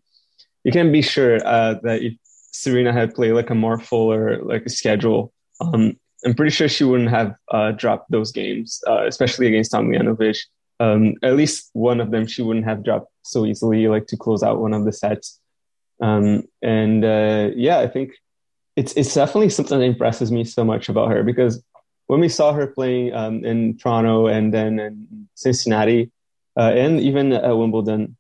you 0.64 0.72
can 0.72 0.90
be 0.90 1.02
sure 1.02 1.46
uh, 1.46 1.74
that 1.82 2.02
if 2.02 2.14
Serena 2.52 2.92
had 2.92 3.14
played 3.14 3.32
like 3.32 3.50
a 3.50 3.54
more 3.54 3.78
fuller 3.78 4.42
like 4.42 4.64
a 4.64 4.70
schedule, 4.70 5.32
um, 5.60 5.98
I'm 6.24 6.34
pretty 6.34 6.50
sure 6.50 6.68
she 6.68 6.84
wouldn't 6.84 7.10
have 7.10 7.34
uh, 7.50 7.72
dropped 7.72 8.10
those 8.10 8.32
games, 8.32 8.82
uh, 8.86 9.06
especially 9.06 9.46
against 9.46 9.72
Tomljanovic. 9.72 10.38
Um, 10.80 11.14
at 11.22 11.36
least 11.36 11.70
one 11.74 12.00
of 12.00 12.10
them 12.10 12.26
she 12.26 12.42
wouldn't 12.42 12.64
have 12.64 12.82
dropped 12.82 13.10
so 13.22 13.44
easily, 13.44 13.86
like 13.86 14.06
to 14.08 14.16
close 14.16 14.42
out 14.42 14.60
one 14.60 14.72
of 14.72 14.84
the 14.84 14.92
sets. 14.92 15.40
Um, 16.00 16.44
and 16.62 17.04
uh, 17.04 17.50
yeah, 17.54 17.78
I 17.78 17.86
think 17.86 18.12
it's 18.76 18.92
it's 18.94 19.14
definitely 19.14 19.50
something 19.50 19.78
that 19.78 19.84
impresses 19.84 20.32
me 20.32 20.44
so 20.44 20.64
much 20.64 20.88
about 20.88 21.10
her 21.10 21.22
because 21.22 21.62
when 22.06 22.20
we 22.20 22.28
saw 22.28 22.52
her 22.52 22.66
playing 22.66 23.14
um, 23.14 23.44
in 23.44 23.76
Toronto 23.78 24.26
and 24.26 24.52
then 24.52 24.78
in 24.78 25.28
Cincinnati 25.34 26.10
uh, 26.56 26.72
and 26.74 27.00
even 27.00 27.32
at 27.32 27.56
Wimbledon, 27.56 28.16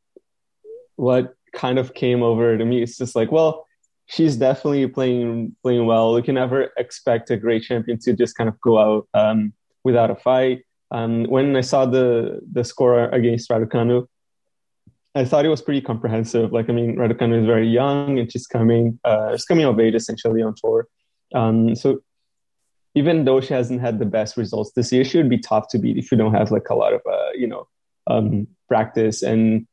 what 0.96 1.36
kind 1.52 1.78
of 1.78 1.94
came 1.94 2.22
over 2.22 2.56
to 2.56 2.64
me 2.64 2.82
is 2.82 2.96
just 2.96 3.14
like, 3.14 3.30
well, 3.30 3.66
she's 4.06 4.36
definitely 4.36 4.86
playing 4.86 5.54
playing 5.62 5.86
well. 5.86 6.14
We 6.14 6.22
can 6.22 6.34
never 6.34 6.70
expect 6.76 7.30
a 7.30 7.36
great 7.36 7.62
champion 7.62 7.98
to 8.00 8.12
just 8.12 8.36
kind 8.36 8.48
of 8.48 8.60
go 8.60 8.78
out 8.78 9.08
um, 9.14 9.52
without 9.84 10.10
a 10.10 10.16
fight. 10.16 10.64
Um, 10.90 11.24
when 11.24 11.56
I 11.56 11.60
saw 11.60 11.86
the 11.86 12.40
the 12.52 12.64
score 12.64 13.04
against 13.10 13.50
Raducanu, 13.50 14.06
I 15.14 15.24
thought 15.24 15.44
it 15.44 15.48
was 15.48 15.62
pretty 15.62 15.80
comprehensive. 15.80 16.52
Like, 16.52 16.68
I 16.68 16.72
mean, 16.72 16.96
Raducanu 16.96 17.40
is 17.40 17.46
very 17.46 17.68
young 17.68 18.18
and 18.18 18.30
she's 18.30 18.46
coming, 18.46 18.98
uh, 19.04 19.32
she's 19.32 19.44
coming 19.44 19.64
of 19.64 19.78
age 19.78 19.94
essentially 19.94 20.42
on 20.42 20.54
tour. 20.56 20.88
Um, 21.34 21.76
so 21.76 22.00
even 22.94 23.24
though 23.24 23.40
she 23.40 23.54
hasn't 23.54 23.80
had 23.80 23.98
the 23.98 24.04
best 24.04 24.36
results 24.36 24.72
this 24.72 24.92
year, 24.92 25.04
she 25.04 25.18
would 25.18 25.28
be 25.28 25.38
tough 25.38 25.68
to 25.68 25.78
beat 25.78 25.98
if 25.98 26.12
you 26.12 26.18
don't 26.18 26.34
have 26.34 26.50
like 26.50 26.68
a 26.70 26.74
lot 26.74 26.92
of, 26.92 27.00
uh, 27.10 27.30
you 27.34 27.46
know, 27.46 27.66
um, 28.06 28.46
practice. 28.68 29.22
And 29.22 29.66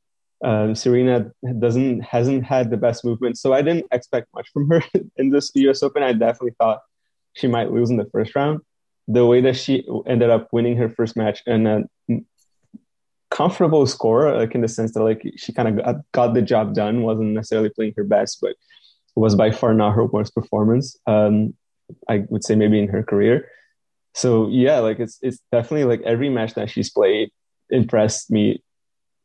uh, 0.43 0.73
Serena 0.73 1.31
doesn't 1.59 2.01
hasn't 2.01 2.43
had 2.43 2.71
the 2.71 2.77
best 2.77 3.05
movement, 3.05 3.37
so 3.37 3.53
I 3.53 3.61
didn't 3.61 3.85
expect 3.91 4.27
much 4.33 4.49
from 4.51 4.69
her 4.69 4.83
in 5.17 5.29
this 5.29 5.51
U.S. 5.55 5.83
Open. 5.83 6.01
I 6.01 6.13
definitely 6.13 6.55
thought 6.57 6.81
she 7.33 7.47
might 7.47 7.71
lose 7.71 7.89
in 7.89 7.97
the 7.97 8.09
first 8.11 8.35
round. 8.35 8.61
The 9.07 9.25
way 9.25 9.41
that 9.41 9.55
she 9.55 9.87
ended 10.07 10.29
up 10.29 10.47
winning 10.51 10.77
her 10.77 10.89
first 10.89 11.15
match 11.15 11.41
and 11.45 11.67
uh, 11.67 11.79
comfortable 13.29 13.85
score, 13.85 14.35
like 14.35 14.55
in 14.55 14.61
the 14.61 14.67
sense 14.67 14.93
that 14.93 15.03
like 15.03 15.23
she 15.37 15.53
kind 15.53 15.67
of 15.67 15.83
got, 15.83 15.95
got, 16.11 16.33
the 16.33 16.41
job 16.41 16.73
done, 16.73 17.01
wasn't 17.01 17.29
necessarily 17.29 17.69
playing 17.69 17.93
her 17.97 18.03
best, 18.03 18.39
but 18.41 18.55
was 19.15 19.35
by 19.35 19.51
far 19.51 19.73
not 19.73 19.93
her 19.93 20.05
worst 20.05 20.33
performance. 20.33 20.97
Um, 21.07 21.53
I 22.09 22.25
would 22.29 22.43
say 22.43 22.55
maybe 22.55 22.79
in 22.79 22.87
her 22.89 23.03
career. 23.03 23.49
So 24.13 24.49
yeah, 24.49 24.79
like 24.79 24.99
it's 24.99 25.19
it's 25.21 25.39
definitely 25.51 25.85
like 25.85 26.01
every 26.01 26.29
match 26.29 26.53
that 26.55 26.69
she's 26.69 26.89
played 26.89 27.29
impressed 27.69 28.29
me 28.29 28.61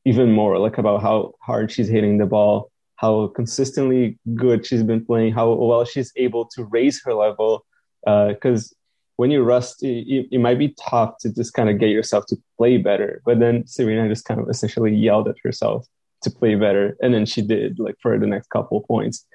even 0.04 0.30
more, 0.32 0.58
like 0.58 0.78
about 0.78 1.02
how 1.02 1.35
hard 1.42 1.73
she's 1.73 1.88
hitting 1.88 2.18
the 2.18 2.26
ball, 2.26 2.70
how 2.94 3.26
consistently 3.28 4.18
good 4.35 4.64
she's 4.64 4.85
been 4.85 5.04
playing, 5.04 5.32
how 5.32 5.52
well 5.52 5.85
she's 5.85 6.12
able 6.16 6.46
to 6.46 6.64
raise 6.64 7.02
her 7.04 7.12
level. 7.12 7.66
Because 8.04 8.73
uh, 8.73 8.75
when 9.16 9.32
you 9.32 9.42
rust, 9.42 9.82
it, 9.82 10.28
it, 10.30 10.38
might 10.38 10.58
be 10.58 10.76
tough 10.80 11.18
to 11.18 11.35
just 11.35 11.54
kind 11.54 11.68
of 11.68 11.80
get 11.80 11.88
yourself 11.88 12.25
to 12.26 12.37
play 12.56 12.76
better. 12.76 13.20
But 13.26 13.40
then 13.40 13.66
Serena 13.66 14.08
just 14.08 14.25
kind 14.25 14.40
of 14.40 14.49
essentially 14.49 14.94
yelled 14.94 15.26
at 15.26 15.37
herself 15.42 15.87
to 16.23 16.30
play 16.30 16.54
better, 16.54 16.96
and 17.00 17.12
then 17.12 17.26
she 17.26 17.42
did 17.42 17.80
like 17.80 17.96
for 18.00 18.16
the 18.16 18.26
next 18.26 18.49
couple 18.50 18.80
points. 18.82 19.26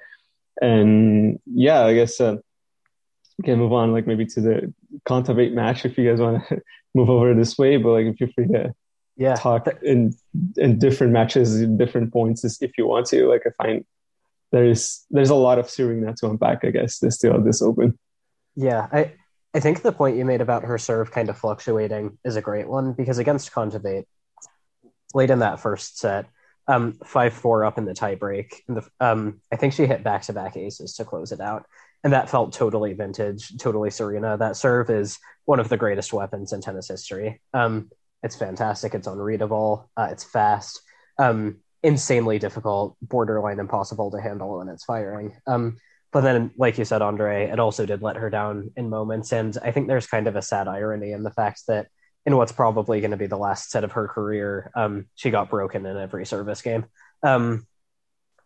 And 0.62 1.38
yeah, 1.46 1.84
I 1.84 1.94
guess 1.94 2.18
uh, 2.18 2.36
can 3.44 3.58
move 3.58 3.72
on 3.72 3.92
like 3.92 4.06
maybe 4.06 4.26
to 4.26 4.40
the 4.40 4.74
Kontaveit 5.06 5.52
match 5.52 5.84
if 5.84 5.96
you 5.98 6.08
guys 6.08 6.20
want 6.20 6.46
to 6.48 6.62
move 6.94 7.10
over 7.10 7.34
this 7.34 7.56
way. 7.58 7.76
But 7.76 7.92
like 7.92 8.06
if 8.06 8.20
you're 8.20 8.30
free 8.30 8.48
to 8.48 8.74
yeah 9.16 9.34
talk 9.34 9.68
in 9.82 10.14
in 10.56 10.78
different 10.78 11.12
matches, 11.12 11.66
different 11.76 12.12
points 12.12 12.44
if 12.60 12.78
you 12.78 12.86
want 12.86 13.06
to. 13.06 13.28
Like 13.28 13.42
I 13.46 13.50
find 13.62 13.84
there's 14.52 15.04
there's 15.10 15.30
a 15.30 15.34
lot 15.34 15.58
of 15.58 15.68
Serena 15.68 16.14
to 16.18 16.30
unpack. 16.30 16.64
I 16.64 16.70
guess 16.70 16.98
this 16.98 17.16
still 17.16 17.40
this 17.42 17.62
open. 17.62 17.98
Yeah, 18.54 18.86
I 18.92 19.12
I 19.54 19.60
think 19.60 19.82
the 19.82 19.92
point 19.92 20.16
you 20.16 20.24
made 20.24 20.40
about 20.40 20.64
her 20.64 20.78
serve 20.78 21.10
kind 21.10 21.28
of 21.28 21.38
fluctuating 21.38 22.18
is 22.24 22.36
a 22.36 22.42
great 22.42 22.68
one 22.68 22.92
because 22.92 23.18
against 23.18 23.52
Kontaveit, 23.52 24.04
late 25.14 25.30
in 25.30 25.40
that 25.40 25.60
first 25.60 25.98
set, 25.98 26.26
um, 26.68 26.92
five 27.04 27.34
four 27.34 27.64
up 27.64 27.76
in 27.76 27.84
the 27.84 27.92
tiebreak, 27.92 28.60
the 28.68 28.82
um, 29.00 29.40
I 29.52 29.56
think 29.56 29.72
she 29.72 29.86
hit 29.86 30.04
back 30.04 30.22
to 30.22 30.32
back 30.32 30.56
aces 30.56 30.94
to 30.94 31.04
close 31.04 31.32
it 31.32 31.40
out, 31.40 31.66
and 32.04 32.12
that 32.12 32.30
felt 32.30 32.52
totally 32.52 32.92
vintage, 32.94 33.56
totally 33.58 33.90
Serena. 33.90 34.36
That 34.36 34.56
serve 34.56 34.90
is 34.90 35.18
one 35.44 35.60
of 35.60 35.68
the 35.68 35.76
greatest 35.76 36.12
weapons 36.12 36.52
in 36.52 36.60
tennis 36.60 36.88
history. 36.88 37.40
Um, 37.54 37.90
it's 38.22 38.36
fantastic. 38.36 38.94
It's 38.94 39.06
unreadable. 39.06 39.90
Uh, 39.96 40.08
it's 40.10 40.24
fast. 40.24 40.80
Um, 41.18 41.58
insanely 41.82 42.38
difficult, 42.38 42.96
borderline 43.02 43.58
impossible 43.58 44.10
to 44.12 44.20
handle 44.20 44.58
when 44.58 44.68
it's 44.68 44.84
firing. 44.84 45.36
Um, 45.46 45.76
but 46.12 46.20
then, 46.20 46.52
like 46.56 46.78
you 46.78 46.84
said, 46.84 47.02
Andre, 47.02 47.46
it 47.46 47.58
also 47.58 47.86
did 47.86 48.02
let 48.02 48.16
her 48.16 48.30
down 48.30 48.70
in 48.76 48.90
moments. 48.90 49.32
And 49.32 49.56
I 49.62 49.72
think 49.72 49.88
there's 49.88 50.06
kind 50.06 50.26
of 50.26 50.36
a 50.36 50.42
sad 50.42 50.68
irony 50.68 51.12
in 51.12 51.22
the 51.22 51.30
fact 51.30 51.62
that 51.68 51.88
in 52.26 52.36
what's 52.36 52.52
probably 52.52 53.00
going 53.00 53.10
to 53.12 53.16
be 53.16 53.26
the 53.26 53.38
last 53.38 53.70
set 53.70 53.82
of 53.82 53.92
her 53.92 54.06
career, 54.06 54.70
um, 54.76 55.06
she 55.14 55.30
got 55.30 55.50
broken 55.50 55.86
in 55.86 55.96
every 55.96 56.26
service 56.26 56.62
game. 56.62 56.84
Um, 57.22 57.66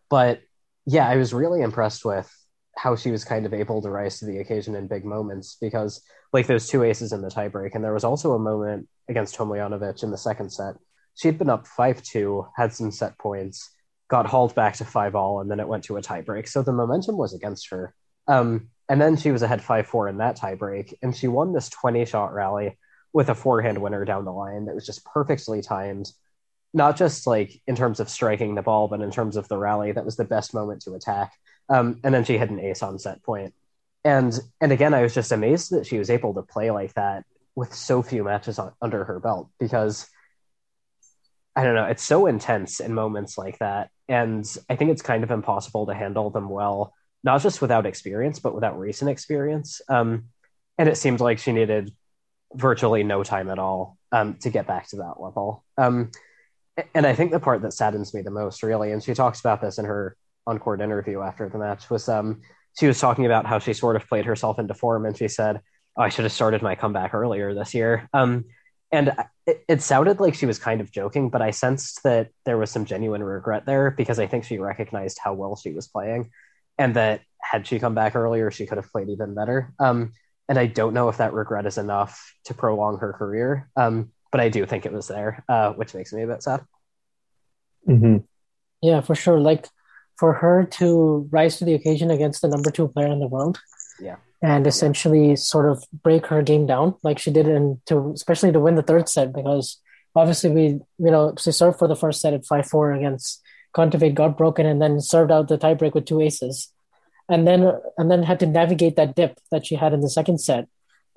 but 0.09 0.41
yeah, 0.85 1.07
I 1.07 1.17
was 1.17 1.33
really 1.33 1.61
impressed 1.61 2.05
with 2.05 2.31
how 2.77 2.95
she 2.95 3.11
was 3.11 3.25
kind 3.25 3.45
of 3.45 3.53
able 3.53 3.81
to 3.81 3.89
rise 3.89 4.19
to 4.19 4.25
the 4.25 4.39
occasion 4.39 4.75
in 4.75 4.87
big 4.87 5.03
moments 5.03 5.57
because, 5.59 6.01
like, 6.31 6.47
those 6.47 6.67
two 6.67 6.83
aces 6.83 7.11
in 7.11 7.21
the 7.21 7.29
tiebreak, 7.29 7.75
and 7.75 7.83
there 7.83 7.93
was 7.93 8.03
also 8.03 8.33
a 8.33 8.39
moment 8.39 8.87
against 9.09 9.37
Tomljanovic 9.37 10.03
in 10.03 10.11
the 10.11 10.17
second 10.17 10.51
set. 10.51 10.75
She'd 11.15 11.39
been 11.39 11.49
up 11.49 11.65
5 11.67 12.03
2, 12.03 12.47
had 12.55 12.73
some 12.73 12.91
set 12.91 13.17
points, 13.17 13.71
got 14.07 14.25
hauled 14.25 14.55
back 14.55 14.75
to 14.75 14.85
five 14.85 15.15
all, 15.15 15.41
and 15.41 15.49
then 15.49 15.59
it 15.59 15.67
went 15.67 15.83
to 15.85 15.97
a 15.97 16.01
tiebreak. 16.01 16.47
So 16.47 16.61
the 16.61 16.71
momentum 16.71 17.17
was 17.17 17.33
against 17.33 17.69
her. 17.69 17.93
Um, 18.27 18.69
and 18.89 19.01
then 19.01 19.17
she 19.17 19.31
was 19.31 19.41
ahead 19.41 19.61
five 19.61 19.87
four 19.87 20.07
in 20.07 20.17
that 20.17 20.37
tiebreak, 20.37 20.93
and 21.01 21.15
she 21.15 21.27
won 21.27 21.53
this 21.53 21.69
twenty 21.69 22.05
shot 22.05 22.33
rally 22.33 22.77
with 23.13 23.29
a 23.29 23.35
forehand 23.35 23.81
winner 23.81 24.05
down 24.05 24.25
the 24.25 24.31
line 24.31 24.65
that 24.65 24.75
was 24.75 24.85
just 24.85 25.05
perfectly 25.05 25.61
timed. 25.61 26.11
Not 26.73 26.97
just 26.97 27.27
like 27.27 27.61
in 27.67 27.75
terms 27.75 27.99
of 27.99 28.09
striking 28.09 28.55
the 28.55 28.61
ball, 28.61 28.87
but 28.87 29.01
in 29.01 29.11
terms 29.11 29.35
of 29.35 29.47
the 29.47 29.57
rally, 29.57 29.91
that 29.91 30.05
was 30.05 30.17
the 30.17 30.25
best 30.25 30.53
moment 30.53 30.81
to 30.83 30.93
attack. 30.93 31.33
Um, 31.69 31.99
and 32.03 32.13
then 32.13 32.23
she 32.23 32.37
had 32.37 32.49
an 32.49 32.59
ace 32.59 32.83
on 32.83 32.99
set 32.99 33.23
point. 33.23 33.53
And 34.03 34.37
and 34.61 34.71
again, 34.71 34.93
I 34.93 35.01
was 35.01 35.13
just 35.13 35.31
amazed 35.31 35.71
that 35.71 35.85
she 35.85 35.97
was 35.97 36.09
able 36.09 36.33
to 36.35 36.41
play 36.41 36.71
like 36.71 36.93
that 36.93 37.25
with 37.55 37.73
so 37.73 38.01
few 38.01 38.23
matches 38.23 38.59
on, 38.59 38.71
under 38.81 39.03
her 39.03 39.19
belt 39.19 39.49
because 39.59 40.07
I 41.55 41.63
don't 41.63 41.75
know, 41.75 41.85
it's 41.85 42.03
so 42.03 42.27
intense 42.27 42.79
in 42.79 42.93
moments 42.93 43.37
like 43.37 43.57
that 43.59 43.89
and 44.07 44.45
I 44.69 44.75
think 44.75 44.91
it's 44.91 45.01
kind 45.01 45.23
of 45.23 45.31
impossible 45.31 45.85
to 45.87 45.93
handle 45.93 46.29
them 46.29 46.49
well, 46.49 46.93
not 47.23 47.41
just 47.41 47.61
without 47.61 47.85
experience, 47.85 48.39
but 48.39 48.55
without 48.55 48.79
recent 48.79 49.09
experience. 49.09 49.81
Um, 49.89 50.25
and 50.77 50.87
it 50.87 50.97
seemed 50.97 51.19
like 51.19 51.39
she 51.39 51.51
needed 51.51 51.93
virtually 52.53 53.03
no 53.03 53.23
time 53.23 53.49
at 53.49 53.59
all 53.59 53.97
um, 54.11 54.35
to 54.35 54.49
get 54.49 54.67
back 54.67 54.87
to 54.89 54.97
that 54.97 55.19
level. 55.19 55.65
Um, 55.77 56.11
and 56.93 57.05
I 57.05 57.15
think 57.15 57.31
the 57.31 57.39
part 57.39 57.63
that 57.63 57.73
saddens 57.73 58.13
me 58.13 58.21
the 58.21 58.31
most, 58.31 58.63
really, 58.63 58.91
and 58.91 59.03
she 59.03 59.13
talks 59.13 59.39
about 59.39 59.61
this 59.61 59.77
in 59.77 59.85
her 59.85 60.15
on-court 60.47 60.81
interview 60.81 61.21
after 61.21 61.47
the 61.47 61.59
match, 61.59 61.89
was 61.89 62.09
um, 62.09 62.41
she 62.79 62.87
was 62.87 62.99
talking 62.99 63.25
about 63.25 63.45
how 63.45 63.59
she 63.59 63.73
sort 63.73 63.95
of 63.95 64.07
played 64.07 64.25
herself 64.25 64.57
into 64.57 64.73
form, 64.73 65.05
and 65.05 65.15
she 65.15 65.27
said, 65.27 65.61
"Oh, 65.95 66.01
I 66.01 66.09
should 66.09 66.25
have 66.25 66.31
started 66.31 66.61
my 66.61 66.75
comeback 66.75 67.13
earlier 67.13 67.53
this 67.53 67.73
year." 67.73 68.09
Um, 68.13 68.45
and 68.91 69.13
it, 69.45 69.63
it, 69.67 69.81
sounded 69.81 70.21
like 70.21 70.33
she 70.33 70.45
was 70.45 70.59
kind 70.59 70.79
of 70.79 70.91
joking, 70.91 71.29
but 71.29 71.41
I 71.41 71.51
sensed 71.51 72.03
that 72.03 72.29
there 72.45 72.57
was 72.57 72.71
some 72.71 72.85
genuine 72.85 73.21
regret 73.21 73.65
there 73.65 73.91
because 73.91 74.17
I 74.17 74.27
think 74.27 74.45
she 74.45 74.59
recognized 74.59 75.19
how 75.21 75.33
well 75.33 75.55
she 75.57 75.73
was 75.73 75.87
playing, 75.87 76.31
and 76.77 76.95
that 76.95 77.21
had 77.41 77.67
she 77.67 77.79
come 77.79 77.95
back 77.95 78.15
earlier, 78.15 78.49
she 78.49 78.65
could 78.65 78.77
have 78.77 78.91
played 78.91 79.09
even 79.09 79.35
better. 79.35 79.73
Um, 79.79 80.13
and 80.49 80.57
I 80.57 80.65
don't 80.67 80.93
know 80.93 81.09
if 81.09 81.17
that 81.17 81.33
regret 81.33 81.65
is 81.65 81.77
enough 81.77 82.33
to 82.45 82.53
prolong 82.53 82.99
her 82.99 83.13
career, 83.13 83.69
um, 83.75 84.11
but 84.31 84.39
I 84.41 84.49
do 84.49 84.65
think 84.65 84.85
it 84.85 84.93
was 84.93 85.07
there, 85.07 85.43
uh, 85.49 85.73
which 85.73 85.93
makes 85.93 86.13
me 86.13 86.23
a 86.23 86.27
bit 86.27 86.43
sad. 86.43 86.61
Mm-hmm. 87.87 88.17
Yeah, 88.81 89.01
for 89.01 89.15
sure. 89.15 89.39
Like 89.39 89.67
for 90.17 90.33
her 90.33 90.65
to 90.65 91.27
rise 91.31 91.57
to 91.57 91.65
the 91.65 91.73
occasion 91.73 92.11
against 92.11 92.41
the 92.41 92.47
number 92.47 92.71
two 92.71 92.87
player 92.87 93.07
in 93.07 93.19
the 93.19 93.27
world, 93.27 93.59
yeah, 93.99 94.17
and 94.41 94.67
essentially 94.67 95.35
sort 95.35 95.69
of 95.69 95.83
break 96.03 96.27
her 96.27 96.41
game 96.41 96.65
down 96.65 96.95
like 97.03 97.19
she 97.19 97.31
did 97.31 97.47
and 97.47 97.79
to 97.85 98.11
especially 98.13 98.51
to 98.51 98.59
win 98.59 98.75
the 98.75 98.83
third 98.83 99.09
set 99.09 99.33
because 99.33 99.79
obviously 100.15 100.49
we 100.49 100.61
you 100.61 101.11
know 101.11 101.33
she 101.39 101.51
served 101.51 101.79
for 101.79 101.87
the 101.87 101.95
first 101.95 102.21
set 102.21 102.33
at 102.33 102.43
5-4 102.43 102.97
against 102.97 103.41
Kontaveit 103.77 104.15
got 104.15 104.37
broken 104.37 104.65
and 104.65 104.81
then 104.81 104.99
served 104.99 105.31
out 105.31 105.47
the 105.47 105.57
tiebreak 105.57 105.93
with 105.93 106.05
two 106.05 106.21
aces. 106.21 106.73
And 107.29 107.45
then 107.45 107.71
and 107.97 108.09
then 108.09 108.23
had 108.23 108.39
to 108.39 108.45
navigate 108.45 108.95
that 108.95 109.15
dip 109.15 109.39
that 109.51 109.65
she 109.65 109.75
had 109.75 109.93
in 109.93 109.99
the 109.99 110.09
second 110.09 110.39
set 110.39 110.67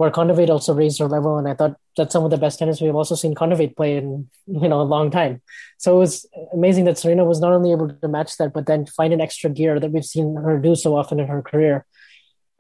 where 0.01 0.11
Kontaveit 0.11 0.49
also 0.49 0.73
raised 0.73 0.99
her 0.99 1.07
level 1.07 1.37
and 1.37 1.47
I 1.47 1.55
thought 1.55 1.77
that's 1.95 2.15
some 2.15 2.25
of 2.25 2.31
the 2.31 2.39
best 2.39 2.59
tennis 2.59 2.81
we've 2.81 2.95
also 2.95 3.15
seen 3.15 3.35
Kontaveit 3.35 3.77
play 3.77 3.97
in 3.99 4.29
you 4.47 4.69
know 4.69 4.81
a 4.81 4.93
long 4.95 5.11
time 5.11 5.43
so 5.77 5.95
it 5.95 5.99
was 5.99 6.27
amazing 6.55 6.87
that 6.87 6.99
Serena 6.99 7.25
was 7.25 7.41
not 7.41 7.53
only 7.53 7.73
able 7.73 7.89
to 7.91 8.09
match 8.09 8.37
that 8.39 8.55
but 8.55 8.67
then 8.67 8.87
find 8.87 9.13
an 9.13 9.21
extra 9.21 9.51
gear 9.51 9.79
that 9.79 9.93
we've 9.93 10.13
seen 10.15 10.37
her 10.37 10.59
do 10.59 10.75
so 10.75 10.97
often 10.97 11.21
in 11.21 11.29
her 11.29 11.43
career 11.43 11.85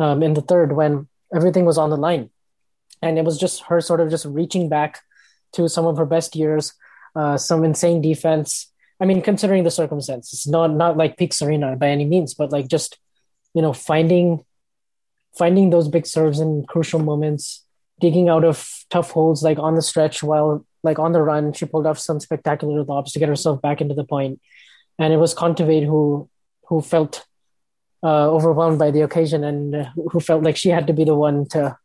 um, 0.01 0.23
in 0.23 0.35
the 0.35 0.43
third 0.43 0.73
when 0.73 1.07
everything 1.35 1.65
was 1.65 1.79
on 1.79 1.91
the 1.91 1.97
line. 1.97 2.31
And 3.03 3.19
it 3.19 3.25
was 3.25 3.39
just 3.39 3.63
her 3.65 3.81
sort 3.81 4.01
of 4.01 4.11
just 4.11 4.25
reaching 4.25 4.69
back 4.69 5.01
to 5.53 5.69
some 5.69 5.87
of 5.87 5.97
her 5.97 6.07
best 6.07 6.35
years, 6.35 6.75
uh, 7.15 7.37
some 7.37 7.65
insane 7.65 8.01
defense. 8.01 8.73
I 9.01 9.05
mean, 9.05 9.23
considering 9.23 9.65
the 9.65 9.71
circumstances, 9.71 10.47
not 10.47 10.73
not 10.73 10.97
like 10.97 11.17
peak 11.17 11.33
Serena 11.33 11.77
by 11.77 11.89
any 11.89 12.05
means, 12.05 12.35
but 12.35 12.53
like 12.53 12.69
just 12.69 12.99
you 13.55 13.63
know 13.63 13.73
finding 13.73 14.45
finding 15.37 15.71
those 15.71 15.89
big 15.89 16.07
serves 16.07 16.41
in 16.41 16.65
crucial 16.67 17.01
moments, 17.01 17.65
digging 18.01 18.29
out 18.29 18.45
of 18.45 18.69
tough 18.91 19.11
holds 19.11 19.43
like 19.43 19.59
on 19.59 19.75
the 19.75 19.83
stretch 19.83 20.23
while 20.23 20.65
like 20.83 20.99
on 20.99 21.13
the 21.13 21.23
run, 21.23 21.53
she 21.53 21.67
pulled 21.67 21.87
off 21.87 21.99
some 21.99 22.21
spectacular 22.21 22.83
lobs 22.85 23.13
to 23.13 23.19
get 23.19 23.29
herself 23.29 23.61
back 23.61 23.81
into 23.81 23.95
the 23.95 24.05
point. 24.05 24.41
And 24.99 25.13
it 25.13 25.19
was 25.19 25.35
Kontaveit 25.35 25.85
who 25.85 26.29
who 26.69 26.81
felt 26.81 27.27
uh, 28.03 28.31
overwhelmed 28.31 28.79
by 28.79 28.91
the 28.91 29.03
occasion 29.03 29.45
and 29.45 29.75
uh, 29.75 29.85
who 30.11 30.21
felt 30.21 30.43
like 30.43 30.57
she 30.57 30.71
had 30.71 30.87
to 30.87 30.93
be 30.93 31.05
the 31.05 31.15
one 31.15 31.47
to 31.49 31.77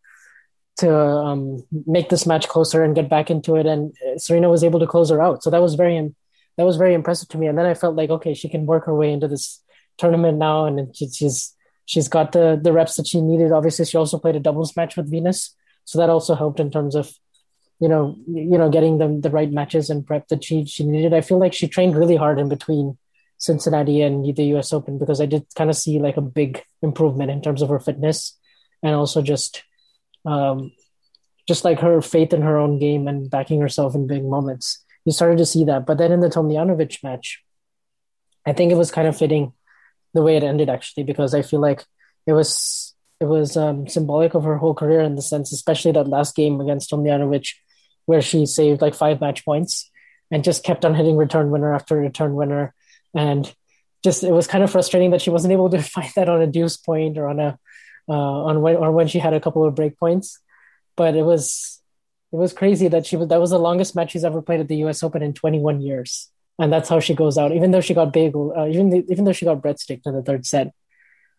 to 0.77 0.93
um, 0.93 1.65
make 1.85 2.09
this 2.09 2.25
match 2.25 2.49
closer 2.49 2.83
and 2.83 2.95
get 2.95 3.09
back 3.09 3.31
into 3.31 3.55
it. 3.55 3.65
And 3.65 3.95
uh, 4.05 4.17
Serena 4.17 4.49
was 4.49 4.63
able 4.63 4.79
to 4.79 4.87
close 4.87 5.09
her 5.09 5.21
out, 5.21 5.43
so 5.43 5.49
that 5.49 5.61
was 5.61 5.75
very 5.75 6.13
that 6.57 6.65
was 6.65 6.77
very 6.77 6.93
impressive 6.93 7.27
to 7.29 7.37
me. 7.37 7.47
And 7.47 7.57
then 7.57 7.65
I 7.65 7.73
felt 7.73 7.95
like 7.95 8.09
okay, 8.09 8.33
she 8.33 8.49
can 8.49 8.65
work 8.65 8.85
her 8.85 8.95
way 8.95 9.11
into 9.11 9.27
this 9.27 9.61
tournament 9.97 10.37
now, 10.37 10.65
and 10.65 10.95
she, 10.95 11.09
she's 11.09 11.53
she's 11.85 12.07
got 12.07 12.31
the 12.31 12.59
the 12.61 12.73
reps 12.73 12.95
that 12.95 13.07
she 13.07 13.21
needed. 13.21 13.51
Obviously, 13.51 13.85
she 13.85 13.97
also 13.97 14.19
played 14.19 14.35
a 14.35 14.39
doubles 14.39 14.75
match 14.75 14.97
with 14.97 15.09
Venus, 15.09 15.55
so 15.85 15.99
that 15.99 16.09
also 16.09 16.35
helped 16.35 16.59
in 16.59 16.71
terms 16.71 16.95
of 16.95 17.11
you 17.79 17.87
know 17.87 18.15
you 18.27 18.57
know 18.57 18.69
getting 18.69 18.97
them 18.97 19.21
the 19.21 19.29
right 19.29 19.51
matches 19.51 19.89
and 19.89 20.05
prep 20.05 20.27
that 20.27 20.43
she 20.43 20.65
she 20.65 20.83
needed. 20.83 21.13
I 21.13 21.21
feel 21.21 21.39
like 21.39 21.53
she 21.53 21.67
trained 21.67 21.95
really 21.95 22.15
hard 22.15 22.39
in 22.39 22.49
between 22.49 22.97
Cincinnati 23.37 24.01
and 24.01 24.35
the 24.35 24.45
US 24.55 24.73
Open 24.73 24.97
because 24.97 25.21
I 25.21 25.25
did 25.25 25.45
kind 25.55 25.69
of 25.69 25.75
see 25.75 25.99
like 25.99 26.17
a 26.17 26.21
big 26.21 26.63
improvement 26.81 27.31
in 27.31 27.41
terms 27.41 27.61
of 27.61 27.69
her 27.69 27.79
fitness 27.79 28.37
and 28.81 28.95
also 28.95 29.21
just 29.21 29.63
um, 30.25 30.71
just 31.47 31.63
like 31.63 31.79
her 31.79 32.01
faith 32.01 32.33
in 32.33 32.41
her 32.41 32.57
own 32.57 32.79
game 32.79 33.07
and 33.07 33.29
backing 33.29 33.61
herself 33.61 33.93
in 33.95 34.07
big 34.07 34.23
moments. 34.23 34.83
You 35.05 35.11
started 35.11 35.37
to 35.37 35.45
see 35.45 35.65
that. 35.65 35.85
But 35.85 35.99
then 35.99 36.11
in 36.11 36.21
the 36.21 36.29
Tomljanovic 36.29 37.03
match, 37.03 37.43
I 38.45 38.53
think 38.53 38.71
it 38.71 38.77
was 38.77 38.91
kind 38.91 39.07
of 39.07 39.17
fitting 39.17 39.53
the 40.15 40.23
way 40.23 40.35
it 40.37 40.43
ended 40.43 40.69
actually 40.69 41.03
because 41.03 41.35
I 41.35 41.43
feel 41.43 41.59
like 41.59 41.85
it 42.25 42.33
was 42.33 42.95
it 43.19 43.25
was 43.25 43.55
um, 43.55 43.87
symbolic 43.87 44.33
of 44.33 44.43
her 44.43 44.57
whole 44.57 44.73
career 44.73 45.01
in 45.01 45.15
the 45.15 45.21
sense, 45.21 45.53
especially 45.53 45.91
that 45.91 46.07
last 46.07 46.35
game 46.35 46.59
against 46.59 46.89
Tomljanovic, 46.89 47.53
where 48.05 48.21
she 48.21 48.45
saved 48.45 48.81
like 48.81 48.95
five 48.95 49.21
match 49.21 49.45
points 49.45 49.91
and 50.31 50.43
just 50.43 50.63
kept 50.63 50.83
on 50.83 50.95
hitting 50.95 51.15
return 51.17 51.51
winner 51.51 51.73
after 51.73 51.95
return 51.97 52.33
winner 52.33 52.73
and 53.13 53.53
just 54.03 54.23
it 54.23 54.31
was 54.31 54.47
kind 54.47 54.63
of 54.63 54.71
frustrating 54.71 55.11
that 55.11 55.21
she 55.21 55.29
wasn't 55.29 55.51
able 55.51 55.69
to 55.69 55.81
find 55.95 56.11
that 56.15 56.29
on 56.29 56.41
a 56.41 56.47
deuce 56.47 56.77
point 56.77 57.17
or 57.17 57.27
on 57.27 57.39
a 57.39 57.59
uh, 58.07 58.43
on 58.49 58.61
when 58.61 58.75
or 58.75 58.91
when 58.91 59.07
she 59.07 59.19
had 59.19 59.33
a 59.33 59.39
couple 59.39 59.65
of 59.65 59.75
break 59.75 59.99
points. 59.99 60.39
But 60.95 61.15
it 61.15 61.23
was 61.23 61.81
it 62.31 62.37
was 62.37 62.53
crazy 62.53 62.87
that 62.87 63.05
she 63.05 63.17
was 63.17 63.27
that 63.29 63.41
was 63.41 63.49
the 63.51 63.59
longest 63.59 63.95
match 63.95 64.11
she's 64.11 64.23
ever 64.23 64.41
played 64.41 64.59
at 64.59 64.67
the 64.67 64.77
U.S. 64.77 65.03
Open 65.03 65.21
in 65.21 65.33
21 65.33 65.81
years, 65.81 66.29
and 66.59 66.71
that's 66.71 66.89
how 66.89 66.99
she 66.99 67.13
goes 67.13 67.37
out. 67.37 67.51
Even 67.51 67.71
though 67.71 67.81
she 67.81 67.93
got 67.93 68.13
big, 68.13 68.35
uh, 68.35 68.67
even 68.67 68.89
the, 68.89 69.05
even 69.09 69.25
though 69.25 69.33
she 69.33 69.45
got 69.45 69.61
breadstick 69.61 70.01
in 70.05 70.13
the 70.13 70.23
third 70.23 70.45
set. 70.45 70.73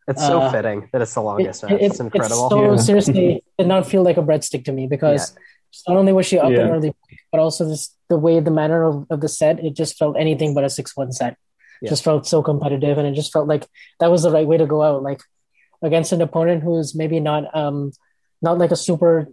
It's 0.08 0.24
so 0.24 0.40
uh, 0.40 0.52
fitting 0.52 0.88
that 0.92 1.02
it's 1.02 1.14
the 1.14 1.20
longest 1.20 1.64
it. 1.64 1.72
It, 1.72 1.82
it's 1.82 1.98
incredible. 1.98 2.46
It's 2.46 2.50
so 2.50 2.70
yeah. 2.72 2.76
seriously 2.76 3.44
did 3.58 3.66
not 3.66 3.86
feel 3.86 4.02
like 4.02 4.16
a 4.16 4.22
breadstick 4.22 4.64
to 4.66 4.72
me 4.72 4.86
because 4.86 5.34
yeah. 5.34 5.92
not 5.92 5.98
only 5.98 6.12
was 6.12 6.26
she 6.26 6.38
up 6.38 6.52
yeah. 6.52 6.60
in 6.60 6.70
early, 6.70 6.94
but 7.32 7.40
also 7.40 7.68
this 7.68 7.96
the 8.08 8.16
way 8.16 8.38
the 8.38 8.52
manner 8.52 8.84
of, 8.84 9.04
of 9.10 9.20
the 9.20 9.28
set, 9.28 9.58
it 9.64 9.74
just 9.74 9.96
felt 9.96 10.16
anything 10.16 10.54
but 10.54 10.62
a 10.62 10.70
six 10.70 10.96
one 10.96 11.10
set 11.10 11.36
yeah. 11.80 11.88
just 11.88 12.04
felt 12.04 12.26
so 12.26 12.42
competitive 12.42 12.98
and 12.98 13.06
it 13.06 13.14
just 13.14 13.32
felt 13.32 13.48
like 13.48 13.66
that 14.00 14.10
was 14.10 14.22
the 14.22 14.30
right 14.30 14.46
way 14.46 14.56
to 14.56 14.66
go 14.66 14.82
out 14.82 15.02
like 15.02 15.20
against 15.82 16.12
an 16.12 16.22
opponent 16.22 16.62
who's 16.62 16.94
maybe 16.94 17.20
not 17.20 17.54
um 17.54 17.92
not 18.42 18.58
like 18.58 18.70
a 18.70 18.76
super 18.76 19.28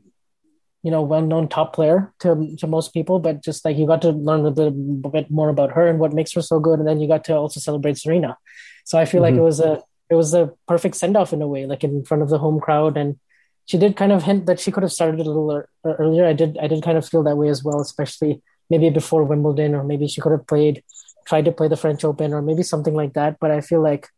you 0.84 0.92
know 0.92 1.02
well-known 1.02 1.48
top 1.48 1.74
player 1.74 2.14
to 2.20 2.56
to 2.58 2.68
most 2.68 2.94
people 2.94 3.20
but 3.20 3.44
just 3.44 3.66
like 3.66 3.78
you 3.78 3.88
got 3.88 4.02
to 4.02 4.10
learn 4.12 4.46
a 4.46 4.52
bit, 4.52 4.68
a 4.68 5.10
bit 5.10 5.32
more 5.32 5.50
about 5.50 5.72
her 5.72 5.88
and 5.88 6.00
what 6.00 6.14
makes 6.14 6.34
her 6.34 6.42
so 6.42 6.60
good 6.60 6.80
and 6.80 6.88
then 6.88 7.00
you 7.00 7.08
got 7.08 7.24
to 7.24 7.36
also 7.36 7.60
celebrate 7.60 7.98
Serena 7.98 8.38
so 8.86 8.98
I 8.98 9.06
feel 9.06 9.22
mm-hmm. 9.22 9.36
like 9.36 9.40
it 9.40 9.44
was 9.44 9.60
a 9.60 9.82
it 10.10 10.16
was 10.16 10.34
a 10.34 10.52
perfect 10.68 10.96
send-off 10.96 11.34
in 11.34 11.42
a 11.42 11.48
way 11.48 11.66
like 11.66 11.84
in 11.84 12.04
front 12.04 12.24
of 12.24 12.30
the 12.30 12.38
home 12.38 12.60
crowd 12.60 12.98
and 12.98 13.18
she 13.66 13.78
did 13.78 13.96
kind 13.96 14.12
of 14.12 14.24
hint 14.24 14.46
that 14.46 14.60
she 14.60 14.72
could 14.72 14.84
have 14.84 14.92
started 14.92 15.20
a 15.20 15.24
little 15.24 15.64
earlier 15.86 16.26
I 16.26 16.34
did 16.34 16.58
I 16.58 16.68
did 16.68 16.84
kind 16.84 16.98
of 16.98 17.08
feel 17.08 17.24
that 17.24 17.38
way 17.38 17.48
as 17.48 17.64
well 17.64 17.80
especially 17.80 18.42
maybe 18.70 18.90
before 18.90 19.24
Wimbledon 19.24 19.74
or 19.74 19.84
maybe 19.84 20.08
she 20.08 20.22
could 20.22 20.34
have 20.34 20.48
played 20.48 20.84
tried 21.26 21.46
to 21.46 21.52
play 21.52 21.68
the 21.68 21.78
French 21.78 22.04
Open 22.04 22.34
or 22.34 22.42
maybe 22.42 22.64
something 22.64 22.94
like 22.94 23.14
that. 23.14 23.40
But 23.40 23.52
I 23.52 23.62
feel 23.62 23.82
like 23.82 24.10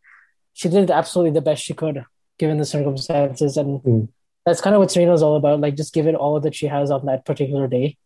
she 0.54 0.70
did 0.70 0.92
absolutely 0.92 1.32
the 1.32 1.42
best 1.42 1.64
she 1.64 1.74
could 1.74 2.06
given 2.38 2.58
the 2.58 2.66
circumstances. 2.66 3.58
And 3.58 3.82
mm. 3.82 4.08
That's 4.46 4.62
kind 4.62 4.76
of 4.76 4.80
what 4.80 4.92
Serena's 4.92 5.24
all 5.24 5.36
about. 5.36 5.60
Like 5.60 5.76
just 5.76 5.94
give 5.94 6.08
it 6.08 6.16
all 6.16 6.40
that 6.40 6.56
she 6.56 6.68
has 6.68 6.92
on 6.92 7.06
that 7.08 7.26
particular 7.26 7.68
day. 7.68 7.98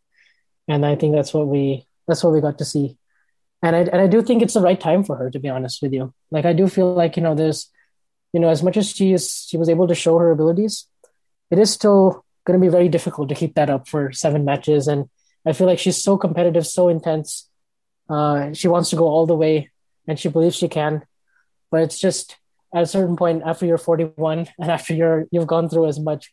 And 0.68 0.86
I 0.86 0.96
think 0.96 1.16
that's 1.16 1.34
what 1.34 1.48
we 1.48 1.86
that's 2.08 2.24
what 2.24 2.34
we 2.34 2.42
got 2.42 2.58
to 2.60 2.66
see. 2.66 2.98
and 3.62 3.76
I 3.76 3.80
and 3.80 4.02
I 4.02 4.08
do 4.08 4.22
think 4.22 4.42
it's 4.42 4.54
the 4.54 4.62
right 4.62 4.80
time 4.80 5.04
for 5.04 5.16
her 5.18 5.30
to 5.32 5.40
be 5.40 5.50
honest 5.50 5.82
with 5.82 5.94
you. 5.94 6.14
Like 6.32 6.46
I 6.46 6.54
do 6.54 6.68
feel 6.68 6.94
like 6.94 7.18
you 7.18 7.24
know 7.24 7.36
there's, 7.36 7.70
you 8.34 8.40
know, 8.40 8.50
as 8.50 8.64
much 8.64 8.78
as 8.78 8.90
she 8.90 9.14
is 9.14 9.46
she 9.50 9.58
was 9.58 9.70
able 9.70 9.88
to 9.88 9.96
show 9.96 10.18
her 10.18 10.32
abilities, 10.32 10.88
it 11.52 11.60
is 11.60 11.72
still 11.72 12.26
going 12.46 12.60
to 12.60 12.66
be 12.66 12.72
very 12.72 12.90
difficult 12.90 13.30
to 13.30 13.36
keep 13.36 13.56
that 13.56 13.70
up 13.70 13.88
for 13.88 14.12
seven 14.12 14.46
matches. 14.46 14.88
And 14.88 15.10
I 15.46 15.54
feel 15.54 15.68
like 15.68 15.80
she's 15.80 16.02
so 16.02 16.18
competitive, 16.18 16.66
so 16.66 16.88
intense. 16.90 17.50
Uh, 18.10 18.54
she 18.54 18.68
wants 18.68 18.90
to 18.90 18.96
go 18.96 19.08
all 19.08 19.26
the 19.26 19.36
way, 19.36 19.70
and 20.08 20.20
she 20.20 20.30
believes 20.30 20.56
she 20.56 20.68
can. 20.68 21.06
But 21.70 21.82
it's 21.84 22.00
just 22.00 22.38
at 22.74 22.84
a 22.84 22.88
certain 22.88 23.16
point 23.16 23.44
after 23.46 23.66
you're 23.66 23.78
41 23.78 24.48
and 24.60 24.72
after 24.72 24.94
you're 24.94 25.26
you've 25.32 25.48
gone 25.48 25.70
through 25.70 25.88
as 25.88 26.00
much. 26.00 26.32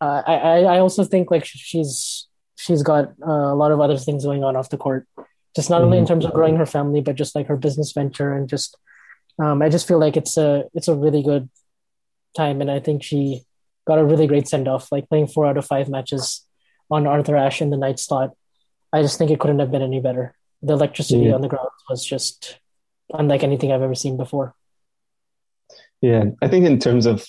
Uh, 0.00 0.22
I 0.26 0.60
I 0.64 0.78
also 0.78 1.04
think 1.04 1.30
like 1.30 1.44
she's 1.44 2.28
she's 2.56 2.82
got 2.82 3.12
uh, 3.26 3.52
a 3.52 3.56
lot 3.56 3.72
of 3.72 3.80
other 3.80 3.96
things 3.96 4.24
going 4.24 4.44
on 4.44 4.56
off 4.56 4.70
the 4.70 4.76
court 4.76 5.06
just 5.56 5.70
not 5.70 5.76
mm-hmm. 5.76 5.84
only 5.86 5.98
in 5.98 6.04
mm-hmm. 6.04 6.12
terms 6.12 6.24
of 6.26 6.34
growing 6.34 6.56
her 6.56 6.66
family, 6.66 7.00
but 7.00 7.16
just 7.16 7.34
like 7.34 7.46
her 7.46 7.56
business 7.56 7.92
venture 7.92 8.36
and 8.36 8.46
just 8.46 8.76
um, 9.38 9.62
I 9.62 9.70
just 9.70 9.88
feel 9.88 9.98
like 9.98 10.16
it's 10.16 10.36
a 10.36 10.64
it's 10.74 10.88
a 10.88 10.94
really 10.94 11.22
good 11.22 11.48
time, 12.36 12.60
and 12.60 12.70
I 12.70 12.78
think 12.78 13.02
she 13.02 13.42
got 13.86 13.98
a 13.98 14.04
really 14.04 14.26
great 14.26 14.48
send 14.48 14.68
off, 14.68 14.92
like 14.92 15.08
playing 15.08 15.28
four 15.28 15.46
out 15.46 15.56
of 15.56 15.66
five 15.66 15.88
matches 15.88 16.44
on 16.90 17.06
Arthur 17.06 17.36
Ashe 17.36 17.62
in 17.62 17.70
the 17.70 17.76
night 17.76 17.98
slot. 17.98 18.36
I 18.92 19.02
just 19.02 19.18
think 19.18 19.30
it 19.30 19.40
couldn't 19.40 19.58
have 19.58 19.70
been 19.70 19.82
any 19.82 20.00
better. 20.00 20.34
The 20.62 20.74
electricity 20.74 21.24
yeah. 21.24 21.34
on 21.34 21.40
the 21.40 21.48
ground 21.48 21.68
was 21.88 22.04
just 22.04 22.58
unlike 23.12 23.42
anything 23.42 23.72
I've 23.72 23.82
ever 23.82 23.94
seen 23.94 24.16
before. 24.16 24.54
Yeah, 26.02 26.24
I 26.42 26.48
think 26.48 26.66
in 26.66 26.78
terms 26.78 27.06
of, 27.06 27.26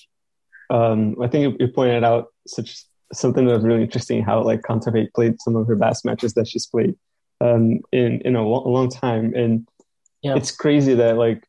um, 0.70 1.16
I 1.22 1.28
think 1.28 1.60
you 1.60 1.68
pointed 1.68 2.04
out 2.04 2.28
such 2.46 2.84
something 3.14 3.46
that 3.46 3.54
was 3.54 3.64
really 3.64 3.84
interesting 3.84 4.24
how 4.24 4.42
like 4.44 4.62
Kontaveit 4.62 5.14
played 5.14 5.40
some 5.42 5.56
of 5.56 5.68
her 5.68 5.76
best 5.76 6.06
matches 6.06 6.34
that 6.34 6.48
she's 6.48 6.66
played 6.66 6.96
um, 7.42 7.80
in 7.92 8.22
in 8.22 8.36
a, 8.36 8.46
lo- 8.48 8.64
a 8.66 8.70
long 8.70 8.90
time, 8.90 9.34
and 9.36 9.68
yeah. 10.22 10.36
it's 10.36 10.52
crazy 10.52 10.94
that 10.96 11.18
like 11.18 11.44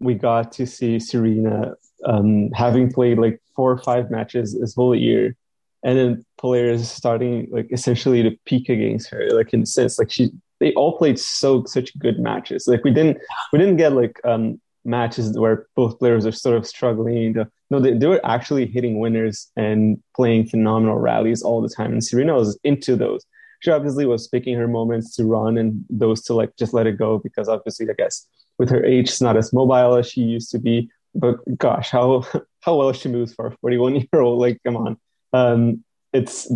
we 0.00 0.14
got 0.14 0.52
to 0.52 0.66
see 0.66 0.98
Serena 0.98 1.74
um, 2.04 2.50
having 2.52 2.90
played 2.90 3.18
like 3.18 3.40
four 3.54 3.70
or 3.70 3.78
five 3.78 4.10
matches 4.10 4.58
this 4.58 4.74
whole 4.74 4.94
year, 4.94 5.36
and 5.84 5.98
then 5.98 6.24
players 6.38 6.90
starting 6.90 7.48
like 7.50 7.68
essentially 7.70 8.22
to 8.22 8.36
peak 8.44 8.68
against 8.68 9.10
her, 9.10 9.28
like 9.30 9.52
in 9.52 9.62
a 9.62 9.66
sense, 9.66 9.98
like 9.98 10.10
she 10.10 10.30
they 10.58 10.72
all 10.74 10.96
played 10.98 11.18
so 11.18 11.64
such 11.64 11.96
good 11.98 12.18
matches. 12.18 12.66
Like 12.66 12.84
we 12.84 12.90
didn't 12.90 13.18
we 13.52 13.58
didn't 13.58 13.76
get 13.76 13.92
like 13.92 14.20
um, 14.24 14.60
matches 14.84 15.38
where 15.38 15.66
both 15.76 15.98
players 15.98 16.26
are 16.26 16.32
sort 16.32 16.56
of 16.56 16.66
struggling. 16.66 17.34
No, 17.70 17.80
they, 17.80 17.94
they 17.94 18.06
were 18.06 18.20
actually 18.24 18.66
hitting 18.66 18.98
winners 18.98 19.50
and 19.56 20.02
playing 20.16 20.46
phenomenal 20.46 20.98
rallies 20.98 21.42
all 21.42 21.60
the 21.60 21.68
time, 21.68 21.92
and 21.92 22.04
Serena 22.04 22.34
was 22.34 22.58
into 22.64 22.96
those 22.96 23.24
she 23.60 23.70
obviously 23.70 24.06
was 24.06 24.26
picking 24.26 24.56
her 24.56 24.66
moments 24.66 25.14
to 25.16 25.24
run 25.24 25.56
and 25.58 25.84
those 25.88 26.22
to 26.22 26.34
like 26.34 26.56
just 26.56 26.74
let 26.74 26.86
it 26.86 26.98
go 26.98 27.18
because 27.18 27.48
obviously 27.48 27.86
I 27.88 27.92
guess 27.92 28.26
with 28.58 28.70
her 28.70 28.84
age 28.84 29.08
she's 29.08 29.20
not 29.20 29.36
as 29.36 29.52
mobile 29.52 29.96
as 29.96 30.10
she 30.10 30.22
used 30.22 30.50
to 30.50 30.58
be. 30.58 30.90
But 31.14 31.36
gosh, 31.58 31.90
how 31.90 32.26
how 32.62 32.76
well 32.76 32.92
she 32.92 33.08
moves 33.08 33.34
for 33.34 33.46
a 33.46 33.56
41 33.60 33.96
year 33.96 34.20
old. 34.20 34.40
Like, 34.40 34.60
come 34.64 34.76
on. 34.76 34.96
Um, 35.32 35.84
it's 36.12 36.50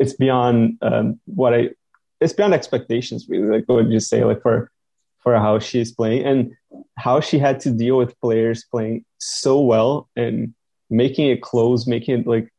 it's 0.00 0.14
beyond 0.14 0.78
um, 0.82 1.20
what 1.26 1.54
I 1.54 1.70
it's 2.20 2.32
beyond 2.32 2.54
expectations 2.54 3.26
really. 3.28 3.58
Like 3.58 3.64
what 3.66 3.86
you 3.88 4.00
say, 4.00 4.24
like 4.24 4.42
for 4.42 4.70
for 5.20 5.36
how 5.36 5.58
she's 5.58 5.92
playing 5.92 6.24
and 6.24 6.52
how 6.96 7.20
she 7.20 7.38
had 7.38 7.60
to 7.60 7.70
deal 7.70 7.96
with 7.96 8.18
players 8.20 8.64
playing 8.70 9.04
so 9.18 9.60
well 9.60 10.08
and 10.16 10.54
making 10.90 11.28
it 11.28 11.42
close, 11.42 11.86
making 11.86 12.20
it 12.20 12.26
like 12.26 12.52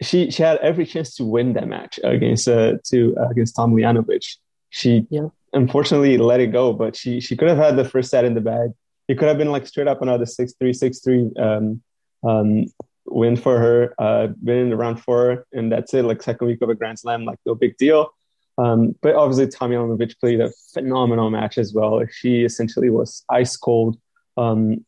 she 0.00 0.30
she 0.30 0.42
had 0.42 0.58
every 0.58 0.84
chance 0.84 1.14
to 1.16 1.24
win 1.24 1.52
that 1.54 1.68
match 1.68 2.00
against 2.02 2.48
uh, 2.48 2.74
to 2.84 3.16
uh, 3.18 3.28
against 3.28 3.56
Tomljanovic. 3.56 4.36
She 4.70 5.06
yeah. 5.10 5.28
unfortunately 5.52 6.18
let 6.18 6.40
it 6.40 6.48
go, 6.48 6.72
but 6.72 6.96
she 6.96 7.20
she 7.20 7.36
could 7.36 7.48
have 7.48 7.58
had 7.58 7.76
the 7.76 7.84
first 7.84 8.10
set 8.10 8.24
in 8.24 8.34
the 8.34 8.40
bag. 8.40 8.70
It 9.08 9.18
could 9.18 9.28
have 9.28 9.38
been 9.38 9.52
like 9.52 9.66
straight 9.66 9.88
up 9.88 10.02
another 10.02 10.26
six 10.26 10.54
three 10.58 10.72
six 10.72 11.00
three 11.00 11.30
um, 11.38 11.82
um, 12.24 12.66
win 13.06 13.36
for 13.36 13.58
her. 13.58 13.94
Uh, 13.98 14.28
been 14.42 14.58
in 14.58 14.70
the 14.70 14.76
round 14.76 15.00
four, 15.00 15.46
and 15.52 15.70
that's 15.70 15.94
it. 15.94 16.04
Like 16.04 16.22
second 16.22 16.46
week 16.46 16.62
of 16.62 16.70
a 16.70 16.74
Grand 16.74 16.98
Slam, 16.98 17.24
like 17.24 17.38
no 17.46 17.54
big 17.54 17.76
deal. 17.76 18.12
Um, 18.58 18.94
but 19.00 19.14
obviously, 19.14 19.46
Tomljanovic 19.46 20.18
played 20.20 20.40
a 20.40 20.50
phenomenal 20.72 21.30
match 21.30 21.58
as 21.58 21.72
well. 21.72 22.02
She 22.10 22.44
essentially 22.44 22.90
was 22.90 23.24
ice 23.30 23.56
cold 23.56 23.98
um, 24.36 24.84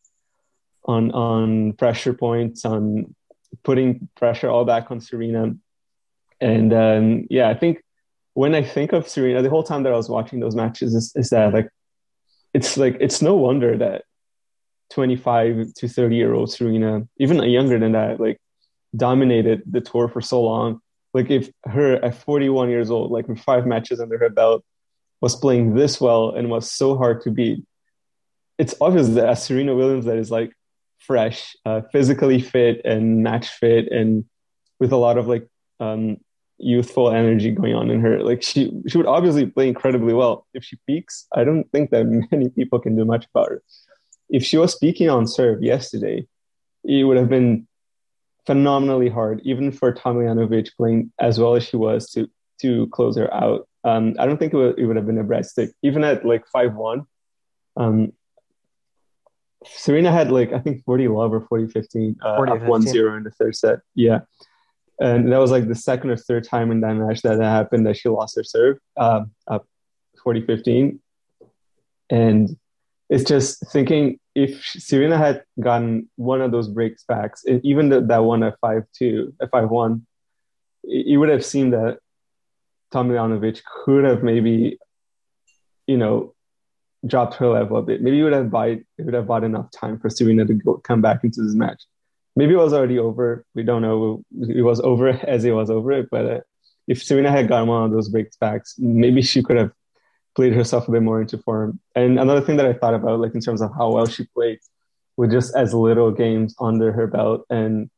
on 0.85 1.11
on 1.12 1.72
pressure 1.74 2.12
points, 2.12 2.64
on 2.64 3.14
putting 3.62 4.09
pressure 4.16 4.50
all 4.50 4.64
back 4.64 4.90
on 4.90 5.00
Serena. 5.00 5.55
And 6.40 6.72
um, 6.72 7.27
yeah, 7.31 7.48
I 7.48 7.55
think 7.55 7.83
when 8.35 8.55
I 8.55 8.62
think 8.62 8.92
of 8.92 9.09
Serena, 9.09 9.42
the 9.42 9.50
whole 9.50 9.62
time 9.62 9.85
that 9.85 9.92
I 9.92 9.96
was 9.96 10.11
watching 10.11 10.40
those 10.40 10.57
matches 10.57 10.94
is, 10.94 11.12
is 11.14 11.31
that 11.31 11.55
like 11.55 11.68
it's 12.53 12.77
like 12.77 12.96
it's 13.00 13.22
no 13.22 13.35
wonder 13.35 13.79
that 13.79 14.05
25 14.90 15.72
to 15.74 15.88
30 15.88 16.16
year 16.16 16.35
old 16.35 16.53
Serena, 16.53 17.07
even 17.18 17.42
younger 17.42 17.79
than 17.79 17.92
that, 17.92 18.20
like 18.20 18.40
dominated 18.94 19.62
the 19.66 19.81
tour 19.81 20.09
for 20.09 20.20
so 20.20 20.42
long. 20.42 20.81
Like 21.14 21.31
if 21.31 21.48
her 21.64 22.05
at 22.05 22.16
41 22.16 22.68
years 22.68 22.90
old, 22.90 23.11
like 23.12 23.29
with 23.29 23.38
five 23.38 23.66
matches 23.66 24.00
under 24.00 24.18
her 24.18 24.29
belt, 24.29 24.64
was 25.20 25.37
playing 25.37 25.74
this 25.74 26.00
well 26.00 26.31
and 26.31 26.50
was 26.50 26.70
so 26.70 26.96
hard 26.96 27.22
to 27.22 27.31
beat, 27.31 27.64
it's 28.59 28.74
obvious 28.81 29.09
that 29.11 29.29
as 29.29 29.44
Serena 29.44 29.74
Williams 29.74 30.05
that 30.05 30.18
is 30.18 30.31
like 30.31 30.53
fresh, 30.98 31.57
uh, 31.64 31.83
physically 31.92 32.40
fit 32.40 32.83
and 32.85 33.22
match 33.22 33.48
fit, 33.48 33.90
and 33.90 34.24
with 34.81 34.92
a 34.92 34.96
lot 34.96 35.16
of 35.16 35.29
like 35.29 35.46
um, 35.81 36.18
youthful 36.59 37.11
energy 37.11 37.50
going 37.50 37.74
on 37.74 37.90
in 37.90 38.00
her. 38.00 38.22
Like 38.22 38.42
she, 38.42 38.72
she 38.88 38.98
would 38.98 39.07
obviously 39.07 39.46
play 39.46 39.68
incredibly 39.68 40.14
well. 40.14 40.46
If 40.53 40.64
she 40.64 40.79
peaks, 40.87 41.27
I 41.33 41.44
don't 41.44 41.70
think 41.70 41.90
that 41.90 42.05
many 42.33 42.48
people 42.48 42.81
can 42.81 42.96
do 42.96 43.05
much 43.05 43.27
about 43.33 43.50
her. 43.50 43.62
If 44.31 44.44
she 44.44 44.57
was 44.57 44.72
speaking 44.72 45.09
on 45.11 45.27
serve 45.27 45.62
yesterday, 45.62 46.27
it 46.85 47.05
would 47.05 47.16
have 47.16 47.29
been 47.29 47.66
phenomenally 48.46 49.09
hard, 49.09 49.40
even 49.44 49.72
for 49.72 49.92
Tomljanovic 49.92 50.76
playing 50.76 51.12
as 51.18 51.38
well 51.38 51.54
as 51.54 51.64
she 51.64 51.76
was 51.76 52.11
to 52.11 52.28
to 52.61 52.87
close 52.88 53.16
her 53.16 53.33
out. 53.33 53.68
Um, 53.85 54.14
I 54.18 54.26
don't 54.26 54.38
think 54.38 54.54
it 54.54 54.57
would, 54.57 54.78
it 54.78 54.87
would 54.87 54.96
have 54.96 55.07
been 55.07 55.18
a 55.18 55.24
breadstick, 55.24 55.72
even 55.83 56.04
at 56.04 56.24
like 56.24 56.46
five 56.52 56.74
one. 56.74 57.07
Um, 57.76 58.12
Serena 59.66 60.12
had 60.12 60.30
like 60.30 60.52
I 60.52 60.59
think 60.59 60.85
40 60.85 61.09
love 61.09 61.33
or 61.33 61.40
40 61.40 61.68
15 61.68 62.16
uh, 62.22 62.37
40 62.37 62.52
up 62.52 62.62
1 62.62 62.83
0 62.83 63.16
in 63.16 63.24
the 63.24 63.30
third 63.30 63.57
set. 63.57 63.80
Yeah. 63.94 64.20
And 65.00 65.33
that 65.33 65.40
was 65.40 65.50
like 65.50 65.66
the 65.66 65.74
second 65.74 66.11
or 66.11 66.16
third 66.16 66.44
time 66.44 66.70
in 66.70 66.80
that 66.83 66.94
match 66.94 67.22
that 67.22 67.38
that 67.38 67.44
happened 67.44 67.87
that 67.87 67.96
she 67.96 68.09
lost 68.09 68.37
her 68.37 68.44
serve 68.44 68.78
uh, 68.96 69.24
up 69.46 69.66
40 70.22 70.46
15. 70.46 71.00
And 72.11 72.57
it's 73.14 73.24
just 73.24 73.64
thinking 73.70 74.18
if 74.35 74.64
Serena 74.64 75.16
had 75.16 75.44
gotten 75.61 76.11
one 76.16 76.40
of 76.40 76.50
those 76.50 76.68
breaks 76.68 77.05
backs, 77.05 77.44
even 77.62 77.88
the, 77.88 78.00
that 78.00 78.24
one 78.24 78.42
at 78.42 78.59
5 78.61 78.83
2, 78.98 79.35
at 79.40 79.50
5 79.53 79.70
1, 79.70 80.07
you 80.83 81.20
would 81.20 81.29
have 81.29 81.44
seen 81.44 81.70
that 81.70 81.98
Tomljanovic 82.92 83.62
could 83.85 84.05
have 84.05 84.24
maybe, 84.24 84.79
you 85.87 85.96
know, 85.96 86.35
dropped 87.07 87.35
her 87.35 87.48
level 87.48 87.77
a 87.77 87.83
bit. 87.83 88.03
Maybe 88.03 88.18
it 88.18 88.24
would 88.24 88.33
have 88.33 88.50
bought 88.50 88.70
it 88.70 88.85
would 88.98 89.14
have 89.14 89.29
bought 89.29 89.44
enough 89.44 89.70
time 89.70 90.00
for 90.00 90.11
Serena 90.11 90.44
to 90.44 90.55
go, 90.55 90.79
come 90.79 91.00
back 91.00 91.22
into 91.22 91.40
this 91.40 91.55
match. 91.55 91.85
Maybe 92.35 92.55
it 92.55 92.59
was 92.59 92.72
already 92.72 92.98
over. 92.98 93.44
We 93.55 93.62
don't 93.62 93.83
know. 93.83 94.24
It 94.40 94.62
was 94.62 94.81
over 94.81 95.09
as 95.35 95.44
it 95.44 95.53
was 95.53 95.70
over 95.70 95.92
it. 95.92 96.09
But 96.11 96.27
uh, 96.27 96.40
if 96.88 97.00
Serena 97.00 97.31
had 97.31 97.46
gotten 97.46 97.68
one 97.68 97.85
of 97.85 97.92
those 97.92 98.09
breaks 98.09 98.37
backs, 98.37 98.74
maybe 98.77 99.22
she 99.22 99.40
could 99.40 99.57
have 99.57 99.70
played 100.35 100.53
herself 100.53 100.88
a 100.88 100.92
bit 100.92 101.03
more 101.03 101.20
into 101.20 101.38
form. 101.38 101.81
And 101.94 102.18
another 102.18 102.40
thing 102.40 102.57
that 102.57 102.66
I 102.66 102.73
thought 102.73 102.94
about, 102.94 103.20
like 103.20 103.35
in 103.35 103.40
terms 103.40 103.61
of 103.61 103.70
how 103.77 103.92
well 103.92 104.07
she 104.07 104.27
played, 104.35 104.59
with 105.16 105.31
just 105.31 105.55
as 105.55 105.73
little 105.73 106.11
games 106.11 106.55
under 106.61 106.92
her 106.92 107.07
belt, 107.07 107.47
and 107.49 107.90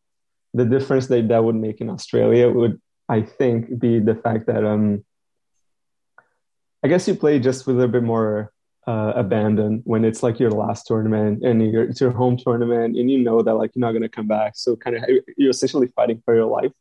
the 0.53 0.65
difference 0.65 1.07
that 1.09 1.29
that 1.29 1.45
would 1.45 1.55
make 1.55 1.81
in 1.81 1.91
Australia 1.91 2.51
would, 2.51 2.81
I 3.09 3.23
think, 3.23 3.79
be 3.79 4.01
the 4.01 4.15
fact 4.15 4.47
that 4.47 4.65
um, 4.65 5.05
I 6.83 6.89
guess 6.89 7.09
you 7.09 7.15
play 7.15 7.39
just 7.39 7.67
with 7.67 7.81
a 7.81 7.89
bit 7.89 8.03
more 8.03 8.53
uh, 8.87 9.13
abandon 9.17 9.83
when 9.85 10.05
it's 10.05 10.23
like 10.23 10.39
your 10.39 10.51
last 10.51 10.87
tournament 10.87 11.43
and 11.45 11.73
your, 11.73 11.85
it's 11.85 12.01
your 12.01 12.13
home 12.13 12.37
tournament 12.37 12.97
and 12.97 13.11
you 13.11 13.19
know 13.19 13.43
that 13.43 13.55
like 13.55 13.73
you're 13.75 13.81
not 13.81 13.93
going 13.93 14.03
to 14.03 14.09
come 14.09 14.29
back. 14.29 14.53
So 14.57 14.77
kind 14.77 14.97
of 14.97 15.05
you're 15.37 15.51
essentially 15.51 15.89
fighting 15.89 16.23
for 16.25 16.35
your 16.35 16.47
life 16.47 16.73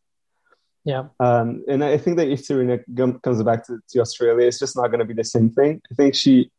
yeah. 0.86 1.06
Um, 1.20 1.64
and 1.68 1.84
i 1.84 1.98
think 1.98 2.18
that 2.18 2.28
if 2.28 2.46
serena 2.46 2.80
comes 3.24 3.44
back 3.44 3.66
to, 3.68 3.80
to 3.90 4.00
australia 4.00 4.48
it's 4.48 4.60
just 4.60 4.78
not 4.78 4.88
going 4.88 5.00
to 5.00 5.06
be 5.06 5.14
the 5.14 5.24
same 5.24 5.50
thing. 5.50 5.82
I 5.92 5.96
think 5.96 6.16
she 6.16 6.52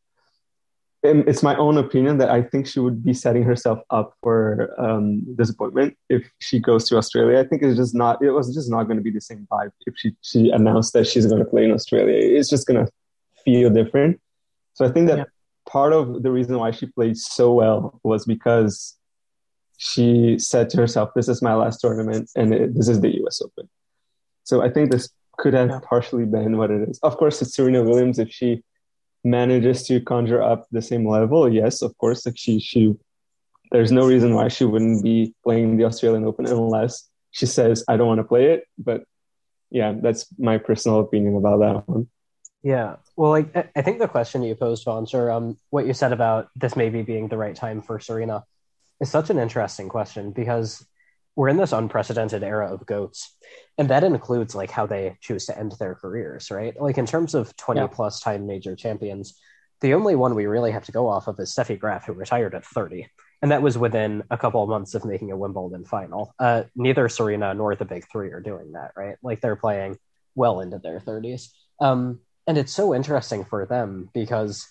it's 1.03 1.43
my 1.43 1.55
own 1.57 1.79
opinion 1.79 2.19
that 2.19 2.31
i 2.31 2.43
think 2.43 2.67
she 2.67 2.81
would 2.81 3.05
be 3.05 3.15
setting 3.15 3.45
herself 3.45 3.79
up 3.91 4.15
for 4.23 4.75
um, 4.79 5.23
disappointment 5.37 5.97
if 6.09 6.29
she 6.41 6.59
goes 6.59 6.89
to 6.89 6.97
australia. 6.97 7.39
I 7.39 7.45
think 7.45 7.62
it's 7.62 7.77
just 7.77 7.95
not 7.95 8.23
it 8.23 8.33
was 8.33 8.53
just 8.53 8.71
not 8.71 8.85
going 8.85 8.97
to 8.97 9.03
be 9.03 9.12
the 9.12 9.21
same 9.21 9.47
vibe 9.51 9.71
if 9.87 9.95
she 9.97 10.17
she 10.23 10.51
announced 10.51 10.93
that 10.95 11.07
she's 11.07 11.27
going 11.27 11.39
to 11.39 11.49
play 11.49 11.65
in 11.65 11.73
australia. 11.73 12.15
It's 12.17 12.51
just 12.51 12.67
going 12.67 12.85
to 12.85 12.91
feel 13.45 13.71
different. 13.71 14.21
So 14.75 14.85
I 14.85 14.91
think 14.91 15.07
that 15.09 15.19
yeah. 15.19 15.25
part 15.69 15.93
of 15.93 16.23
the 16.23 16.31
reason 16.31 16.59
why 16.59 16.71
she 16.73 16.87
played 16.87 17.17
so 17.17 17.53
well 17.55 18.01
was 18.03 18.27
because 18.27 18.97
she 19.79 20.39
said 20.39 20.71
to 20.71 20.79
herself, 20.79 21.11
"This 21.15 21.29
is 21.29 21.43
my 21.43 21.55
last 21.55 21.81
tournament, 21.81 22.31
and 22.37 22.53
it, 22.53 22.75
this 22.75 22.89
is 22.89 23.01
the 23.01 23.15
U.S. 23.19 23.41
Open." 23.43 23.69
So 24.47 24.63
I 24.63 24.71
think 24.71 24.91
this 24.91 25.11
could 25.39 25.55
have 25.55 25.69
yeah. 25.69 25.81
partially 25.83 26.25
been 26.25 26.57
what 26.57 26.71
it 26.71 26.89
is. 26.89 26.99
Of 27.03 27.17
course, 27.19 27.43
it's 27.43 27.55
Serena 27.55 27.83
Williams. 27.83 28.19
If 28.19 28.31
she 28.31 28.63
manages 29.25 29.83
to 29.89 30.01
conjure 30.01 30.41
up 30.41 30.67
the 30.71 30.81
same 30.81 31.07
level, 31.07 31.53
yes, 31.53 31.83
of 31.83 31.99
course, 31.99 32.25
like 32.25 32.39
she 32.39 32.61
she 32.61 32.95
there's 33.73 33.91
no 33.91 34.07
reason 34.07 34.35
why 34.35 34.47
she 34.49 34.65
wouldn't 34.65 35.03
be 35.03 35.35
playing 35.43 35.77
the 35.77 35.85
Australian 35.85 36.25
Open 36.25 36.47
unless 36.47 37.11
she 37.33 37.45
says 37.45 37.85
I 37.89 37.97
don't 37.97 38.07
want 38.07 38.21
to 38.21 38.25
play 38.25 38.53
it. 38.55 38.65
But 38.79 39.03
yeah, 39.71 39.95
that's 40.01 40.27
my 40.39 40.59
personal 40.59 41.01
opinion 41.01 41.37
about 41.37 41.59
that 41.59 41.89
one. 41.89 42.09
Yeah, 42.63 42.97
well, 43.17 43.31
like 43.31 43.51
I 43.77 43.83
think 43.83 43.99
the 43.99 44.09
question 44.09 44.45
you 44.45 44.55
posed, 44.55 44.87
Vansh, 44.87 45.13
or 45.13 45.31
um, 45.31 45.59
what 45.71 45.87
you 45.87 45.93
said 45.93 46.13
about 46.13 46.51
this 46.55 46.77
maybe 46.77 47.03
being 47.03 47.27
the 47.27 47.37
right 47.37 47.55
time 47.55 47.83
for 47.83 47.99
Serena, 47.99 48.45
is 49.01 49.11
such 49.11 49.29
an 49.29 49.39
interesting 49.39 49.89
question 49.89 50.31
because 50.31 50.87
we're 51.37 51.49
in 51.49 51.59
this 51.59 51.72
unprecedented 51.72 52.42
era 52.42 52.72
of 52.72 52.87
goats, 52.87 53.37
and 53.79 53.88
that 53.90 54.05
includes 54.05 54.55
like 54.55 54.70
how 54.70 54.87
they 54.87 55.16
choose 55.20 55.46
to 55.46 55.59
end 55.59 55.72
their 55.79 55.94
careers, 55.94 56.51
right? 56.51 56.81
Like 56.81 56.99
in 56.99 57.07
terms 57.07 57.35
of 57.35 57.57
twenty 57.57 57.83
yeah. 57.83 57.87
plus 57.87 58.20
time 58.20 58.46
major 58.46 58.75
champions, 58.75 59.38
the 59.81 59.94
only 59.94 60.16
one 60.16 60.35
we 60.35 60.46
really 60.46 60.72
have 60.72 60.87
to 60.87 60.92
go 60.92 61.09
off 61.09 61.29
of 61.29 61.38
is 61.38 61.55
Steffi 61.55 61.79
Graf, 61.79 62.07
who 62.07 62.14
retired 62.14 62.55
at 62.55 62.64
thirty 62.64 63.09
and 63.42 63.51
that 63.51 63.62
was 63.62 63.77
within 63.77 64.22
a 64.31 64.38
couple 64.38 64.62
of 64.62 64.68
months 64.68 64.94
of 64.94 65.05
making 65.05 65.31
a 65.31 65.37
Wimbledon 65.37 65.85
final. 65.85 66.35
Uh, 66.38 66.64
neither 66.75 67.09
Serena 67.09 67.55
nor 67.55 67.75
the 67.77 67.85
big 67.85 68.07
three 68.11 68.31
are 68.31 68.40
doing 68.40 68.72
that, 68.72 68.92
right? 68.96 69.16
Like 69.22 69.40
they're 69.40 69.57
playing 69.57 69.99
well 70.35 70.61
into 70.61 70.79
their 70.79 71.01
30s. 71.01 71.51
Um, 71.81 72.20
and 72.46 72.57
it's 72.57 72.72
so 72.72 72.94
interesting 72.94 73.44
for 73.44 73.66
them 73.66 74.09
because 74.14 74.66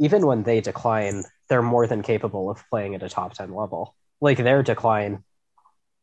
even 0.00 0.26
when 0.26 0.42
they 0.42 0.60
decline, 0.60 1.24
they're 1.48 1.62
more 1.62 1.86
than 1.86 2.02
capable 2.02 2.50
of 2.50 2.62
playing 2.70 2.94
at 2.94 3.02
a 3.02 3.08
top 3.08 3.34
10 3.34 3.54
level. 3.54 3.94
Like 4.20 4.38
their 4.38 4.62
decline 4.62 5.22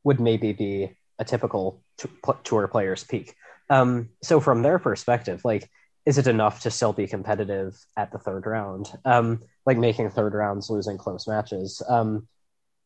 would 0.05 0.21
maybe 0.21 0.53
be 0.53 0.95
a 1.19 1.25
typical 1.25 1.81
t- 1.97 2.09
tour 2.45 2.67
player's 2.69 3.03
peak. 3.03 3.35
Um, 3.69 4.09
so 4.23 4.39
from 4.39 4.61
their 4.61 4.79
perspective, 4.79 5.43
like 5.43 5.69
is 6.05 6.19
it 6.19 6.27
enough 6.27 6.61
to 6.61 6.71
still 6.71 6.93
be 6.93 7.07
competitive 7.07 7.75
at 7.97 8.11
the 8.11 8.19
third 8.19 8.45
round? 8.45 8.91
Um, 9.03 9.41
like 9.65 9.77
making 9.77 10.11
third 10.11 10.33
rounds, 10.33 10.69
losing 10.69 10.97
close 10.97 11.27
matches, 11.27 11.81
um, 11.89 12.27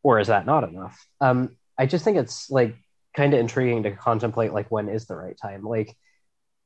or 0.03 0.19
is 0.19 0.27
that 0.27 0.45
not 0.45 0.63
enough? 0.63 1.05
Um, 1.19 1.58
I 1.77 1.86
just 1.86 2.05
think 2.05 2.17
it's 2.17 2.49
like 2.49 2.77
kind 3.13 3.34
of 3.34 3.39
intriguing 3.41 3.84
to 3.84 3.91
contemplate 3.91 4.53
like 4.53 4.71
when 4.71 4.88
is 4.88 5.05
the 5.05 5.15
right 5.15 5.38
time? 5.38 5.63
Like, 5.63 5.97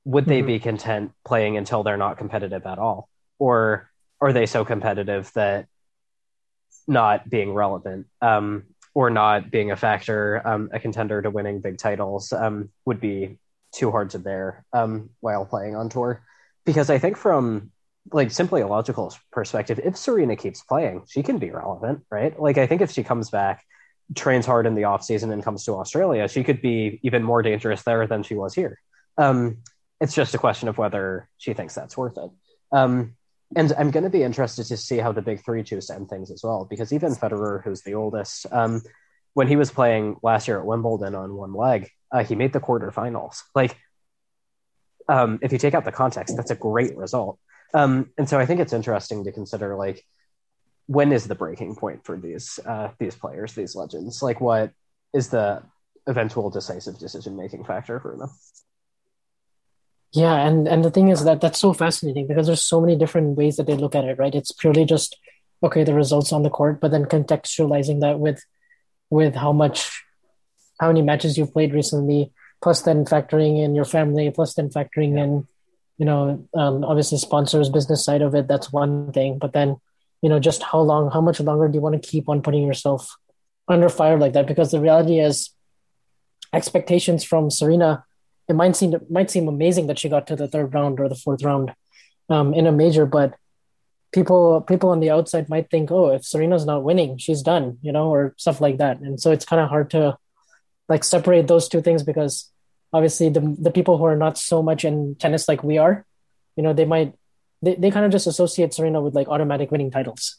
would 0.06 0.26
they 0.26 0.39
mm-hmm. 0.39 0.48
be 0.48 0.60
content 0.60 1.12
playing 1.26 1.58
until 1.58 1.82
they're 1.82 1.98
not 1.98 2.18
competitive 2.18 2.66
at 2.68 2.78
all, 2.78 3.10
or 3.39 3.89
are 4.22 4.34
they 4.34 4.46
so 4.46 4.63
competitive 4.63 5.32
that 5.34 5.68
not 6.88 7.30
being 7.30 7.54
relevant 7.54 8.08
um, 8.22 8.63
or 8.94 9.10
not 9.10 9.50
being 9.52 9.72
a 9.72 9.76
factor, 9.76 10.42
um, 10.46 10.70
a 10.72 10.80
contender 10.80 11.22
to 11.22 11.30
winning 11.30 11.62
big 11.62 11.78
titles 11.78 12.32
um, 12.32 12.70
would 12.86 13.00
be 13.00 13.38
too 13.72 13.90
hard 13.92 14.12
to 14.12 14.20
bear 14.20 14.64
um, 14.74 15.10
while 15.20 15.46
playing 15.46 15.76
on 15.76 15.90
tour? 15.90 16.24
because 16.66 16.90
I 16.90 16.98
think 16.98 17.18
from 17.18 17.72
like 18.12 18.32
simply 18.32 18.62
a 18.62 18.68
logical 18.68 19.16
perspective, 19.32 19.80
if 19.84 19.98
Serena 19.98 20.36
keeps 20.36 20.62
playing, 20.62 21.04
she 21.08 21.24
can 21.24 21.38
be 21.38 21.52
relevant, 21.52 22.04
right? 22.12 22.38
Like 22.40 22.58
I 22.58 22.68
think 22.68 22.82
if 22.82 22.92
she 22.92 23.04
comes 23.04 23.30
back, 23.30 23.64
trains 24.16 24.46
hard 24.46 24.66
in 24.66 24.76
the 24.76 24.84
off 24.84 25.04
season 25.04 25.32
and 25.32 25.44
comes 25.44 25.64
to 25.66 25.74
Australia, 25.74 26.28
she 26.28 26.44
could 26.44 26.62
be 26.62 27.00
even 27.04 27.24
more 27.24 27.42
dangerous 27.42 27.84
there 27.84 28.06
than 28.06 28.24
she 28.24 28.36
was 28.36 28.54
here. 28.54 28.80
Um, 29.18 29.60
it's 30.02 30.14
just 30.14 30.36
a 30.36 30.38
question 30.38 30.68
of 30.68 30.78
whether 30.78 31.30
she 31.38 31.54
thinks 31.54 31.76
that's 31.76 31.96
worth 31.96 32.18
it. 32.18 32.30
And 33.56 33.74
I'm 33.78 33.92
going 33.92 34.04
to 34.04 34.10
be 34.10 34.24
interested 34.24 34.66
to 34.66 34.78
see 34.78 34.98
how 34.98 35.12
the 35.12 35.22
big 35.22 35.44
three 35.44 35.63
choose 35.63 35.88
to 35.88 35.96
end 35.96 36.10
things 36.10 36.32
as 36.32 36.42
well, 36.44 36.66
because 36.70 36.94
even 36.94 37.13
Federer, 37.13 37.63
who's 37.63 37.82
the 37.82 37.96
oldest, 37.96 38.46
um, 38.52 38.82
when 39.34 39.48
he 39.48 39.56
was 39.56 39.72
playing 39.72 40.18
last 40.22 40.48
year 40.48 40.60
at 40.60 40.66
Wimbledon 40.66 41.16
on 41.16 41.36
one 41.36 41.54
leg, 41.54 41.89
uh, 42.12 42.24
he 42.24 42.36
made 42.36 42.54
the 42.54 42.60
quarterfinals. 42.60 43.42
Like 43.56 43.78
um, 45.08 45.39
if 45.42 45.52
you 45.52 45.58
take 45.58 45.74
out 45.74 45.86
the 45.86 45.92
context, 45.92 46.36
that's 46.36 46.52
a 46.52 46.56
great 46.56 46.96
result. 46.96 47.39
Um, 47.74 48.12
and 48.18 48.30
so 48.30 48.39
I 48.39 48.46
think 48.46 48.60
it's 48.60 48.74
interesting 48.74 49.24
to 49.24 49.32
consider 49.32 49.76
like 49.76 50.06
when 50.86 51.12
is 51.12 51.28
the 51.28 51.36
breaking 51.36 51.76
point 51.76 52.06
for 52.06 52.18
these 52.18 52.60
uh, 52.66 52.89
these 53.00 53.16
players, 53.16 53.54
these 53.54 53.76
legends? 53.76 54.22
Like 54.22 54.39
what 54.39 54.72
is 55.13 55.30
the 55.30 55.63
eventual 56.08 56.50
decisive 56.50 57.00
decision 57.00 57.36
making 57.36 57.63
factor 57.63 58.00
for 58.00 58.16
them? 58.18 58.30
Yeah, 60.13 60.36
and 60.36 60.67
and 60.67 60.86
the 60.86 60.91
thing 60.91 61.10
is 61.10 61.23
that 61.23 61.41
that's 61.41 61.60
so 61.60 61.73
fascinating 61.73 62.28
because 62.28 62.45
there's 62.45 62.62
so 62.62 62.80
many 62.80 62.95
different 62.95 63.36
ways 63.36 63.58
that 63.58 63.65
they 63.65 63.76
look 63.76 63.95
at 63.95 64.06
it, 64.06 64.19
right? 64.19 64.34
It's 64.34 64.52
purely 64.52 64.86
just 64.86 65.17
okay, 65.63 65.84
the 65.84 65.93
results 65.93 66.34
on 66.34 66.43
the 66.43 66.49
court, 66.49 66.82
but 66.82 66.91
then 66.91 67.06
contextualizing 67.06 68.02
that 68.02 68.19
with 68.19 68.43
with 69.10 69.34
how 69.36 69.54
much 69.54 70.04
how 70.80 70.88
many 70.88 71.02
matches 71.02 71.38
you've 71.38 71.54
played 71.54 71.73
recently, 71.73 72.32
plus 72.62 72.82
then 72.82 73.06
factoring 73.06 73.63
in 73.63 73.73
your 73.73 73.86
family, 73.86 74.30
plus 74.30 74.54
then 74.54 74.69
factoring 74.69 75.17
in, 75.17 75.47
you 75.97 76.06
know, 76.06 76.47
um, 76.54 76.84
obviously 76.84 77.17
sponsors, 77.17 77.69
business 77.69 78.04
side 78.04 78.21
of 78.21 78.36
it. 78.36 78.47
That's 78.47 78.71
one 78.71 79.12
thing. 79.13 79.38
But 79.38 79.54
then, 79.54 79.78
you 80.21 80.30
know, 80.30 80.39
just 80.39 80.63
how 80.63 80.80
long, 80.80 81.12
how 81.12 81.21
much 81.21 81.39
longer 81.39 81.67
do 81.67 81.76
you 81.76 81.82
want 81.82 82.02
to 82.02 82.10
keep 82.10 82.28
on 82.28 82.41
putting 82.41 82.65
yourself 82.65 83.15
under 83.67 83.89
fire 83.89 84.17
like 84.17 84.34
that? 84.34 84.47
Because 84.47 84.71
the 84.71 84.82
reality 84.82 85.19
is, 85.19 85.52
expectations 86.52 87.23
from 87.23 87.49
Serena, 87.49 88.04
it 88.48 88.56
might 88.56 88.76
seem 88.76 88.94
might 89.10 89.32
seem 89.32 89.48
amazing 89.48 89.88
that 89.88 90.00
she 90.00 90.10
got 90.10 90.28
to 90.28 90.36
the 90.36 90.48
third 90.48 90.74
round 90.74 91.00
or 91.00 91.08
the 91.08 91.16
fourth 91.16 91.44
round 91.44 91.74
um, 92.30 92.54
in 92.54 92.68
a 92.68 92.72
major, 92.72 93.06
but 93.06 93.36
people 94.12 94.62
people 94.62 94.90
on 94.90 95.00
the 95.00 95.10
outside 95.10 95.50
might 95.50 95.70
think, 95.70 95.92
oh, 95.92 96.10
if 96.12 96.26
Serena's 96.26 96.66
not 96.66 96.84
winning, 96.84 97.18
she's 97.18 97.42
done, 97.42 97.78
you 97.82 97.92
know, 97.92 98.10
or 98.10 98.34
stuff 98.38 98.62
like 98.62 98.78
that. 98.78 99.00
And 99.00 99.20
so 99.20 99.32
it's 99.32 99.46
kind 99.46 99.62
of 99.62 99.70
hard 99.70 99.90
to 99.92 100.18
like 100.90 101.04
separate 101.04 101.48
those 101.48 101.68
two 101.68 101.82
things 101.82 102.04
because 102.04 102.52
obviously 102.92 103.30
the 103.30 103.56
the 103.60 103.72
people 103.72 103.98
who 103.98 104.06
are 104.06 104.18
not 104.18 104.38
so 104.38 104.62
much 104.62 104.86
in 104.86 105.16
tennis 105.16 105.48
like 105.48 105.64
we 105.64 105.78
are, 105.78 106.06
you 106.56 106.64
know, 106.64 106.74
they 106.74 106.86
might 106.86 107.14
they, 107.62 107.76
they 107.76 107.92
kind 107.92 108.06
of 108.06 108.12
just 108.12 108.28
associate 108.28 108.74
Serena 108.74 109.02
with 109.02 109.16
like 109.16 109.28
automatic 109.30 109.72
winning 109.72 109.90
titles, 109.92 110.38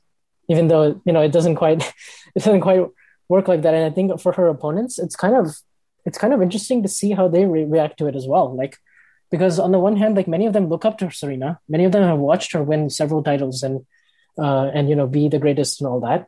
even 0.49 0.69
though 0.69 1.01
you 1.05 1.12
know 1.12 1.23
it 1.23 1.33
doesn't 1.33 1.57
quite 1.57 1.83
it 2.37 2.45
doesn't 2.45 2.61
quite 2.61 2.87
work 3.29 3.49
like 3.49 3.62
that. 3.62 3.75
And 3.75 3.85
I 3.85 3.90
think 3.90 4.21
for 4.21 4.33
her 4.33 4.49
opponents, 4.49 4.99
it's 4.99 5.17
kind 5.17 5.35
of 5.35 5.57
it's 6.05 6.19
kind 6.19 6.35
of 6.35 6.43
interesting 6.43 6.83
to 6.83 6.88
see 6.88 7.12
how 7.12 7.29
they 7.29 7.45
re- 7.47 7.64
react 7.64 7.99
to 7.99 8.07
it 8.07 8.17
as 8.17 8.27
well. 8.27 8.55
Like 8.55 8.77
because 9.31 9.59
on 9.59 9.73
the 9.73 9.79
one 9.79 9.97
hand, 9.97 10.17
like 10.17 10.29
many 10.29 10.47
of 10.47 10.53
them 10.53 10.69
look 10.69 10.85
up 10.85 10.99
to 10.99 11.11
Serena, 11.11 11.59
many 11.69 11.85
of 11.85 11.93
them 11.93 12.03
have 12.05 12.19
watched 12.19 12.53
her 12.53 12.62
win 12.62 12.90
several 12.90 13.23
titles 13.23 13.62
and 13.62 13.85
uh, 14.38 14.67
and 14.75 14.88
you 14.88 14.97
know 14.97 15.07
be 15.07 15.29
the 15.29 15.38
greatest 15.38 15.81
and 15.81 15.88
all 15.88 16.01
that. 16.01 16.27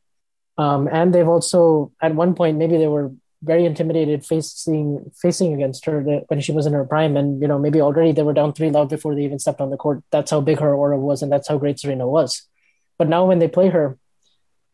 Um, 0.59 0.89
and 0.91 1.15
they've 1.15 1.29
also 1.29 1.93
at 2.01 2.15
one 2.15 2.35
point 2.35 2.59
maybe 2.59 2.79
they 2.79 2.89
were 2.89 3.13
very 3.43 3.65
intimidated 3.67 4.25
facing 4.25 5.11
facing 5.21 5.55
against 5.55 5.85
her 5.85 6.01
when 6.29 6.41
she 6.41 6.53
was 6.53 6.67
in 6.67 6.73
her 6.73 6.85
prime 6.85 7.17
and 7.17 7.41
you 7.41 7.47
know 7.47 7.59
maybe 7.59 7.81
already 7.81 8.13
they 8.13 8.23
were 8.23 8.33
down 8.33 8.53
three 8.53 8.71
love 8.71 8.89
before 8.89 9.15
they 9.15 9.25
even 9.25 9.39
stepped 9.39 9.61
on 9.61 9.71
the 9.71 9.77
court 9.77 10.03
that's 10.11 10.31
how 10.31 10.41
big 10.41 10.59
her 10.59 10.75
aura 10.75 10.99
was 10.99 11.23
and 11.23 11.31
that's 11.31 11.47
how 11.47 11.59
great 11.59 11.79
serena 11.79 12.09
was 12.09 12.49
but 12.99 13.09
now 13.09 13.27
when 13.27 13.39
they 13.39 13.47
play 13.47 13.69
her 13.69 13.99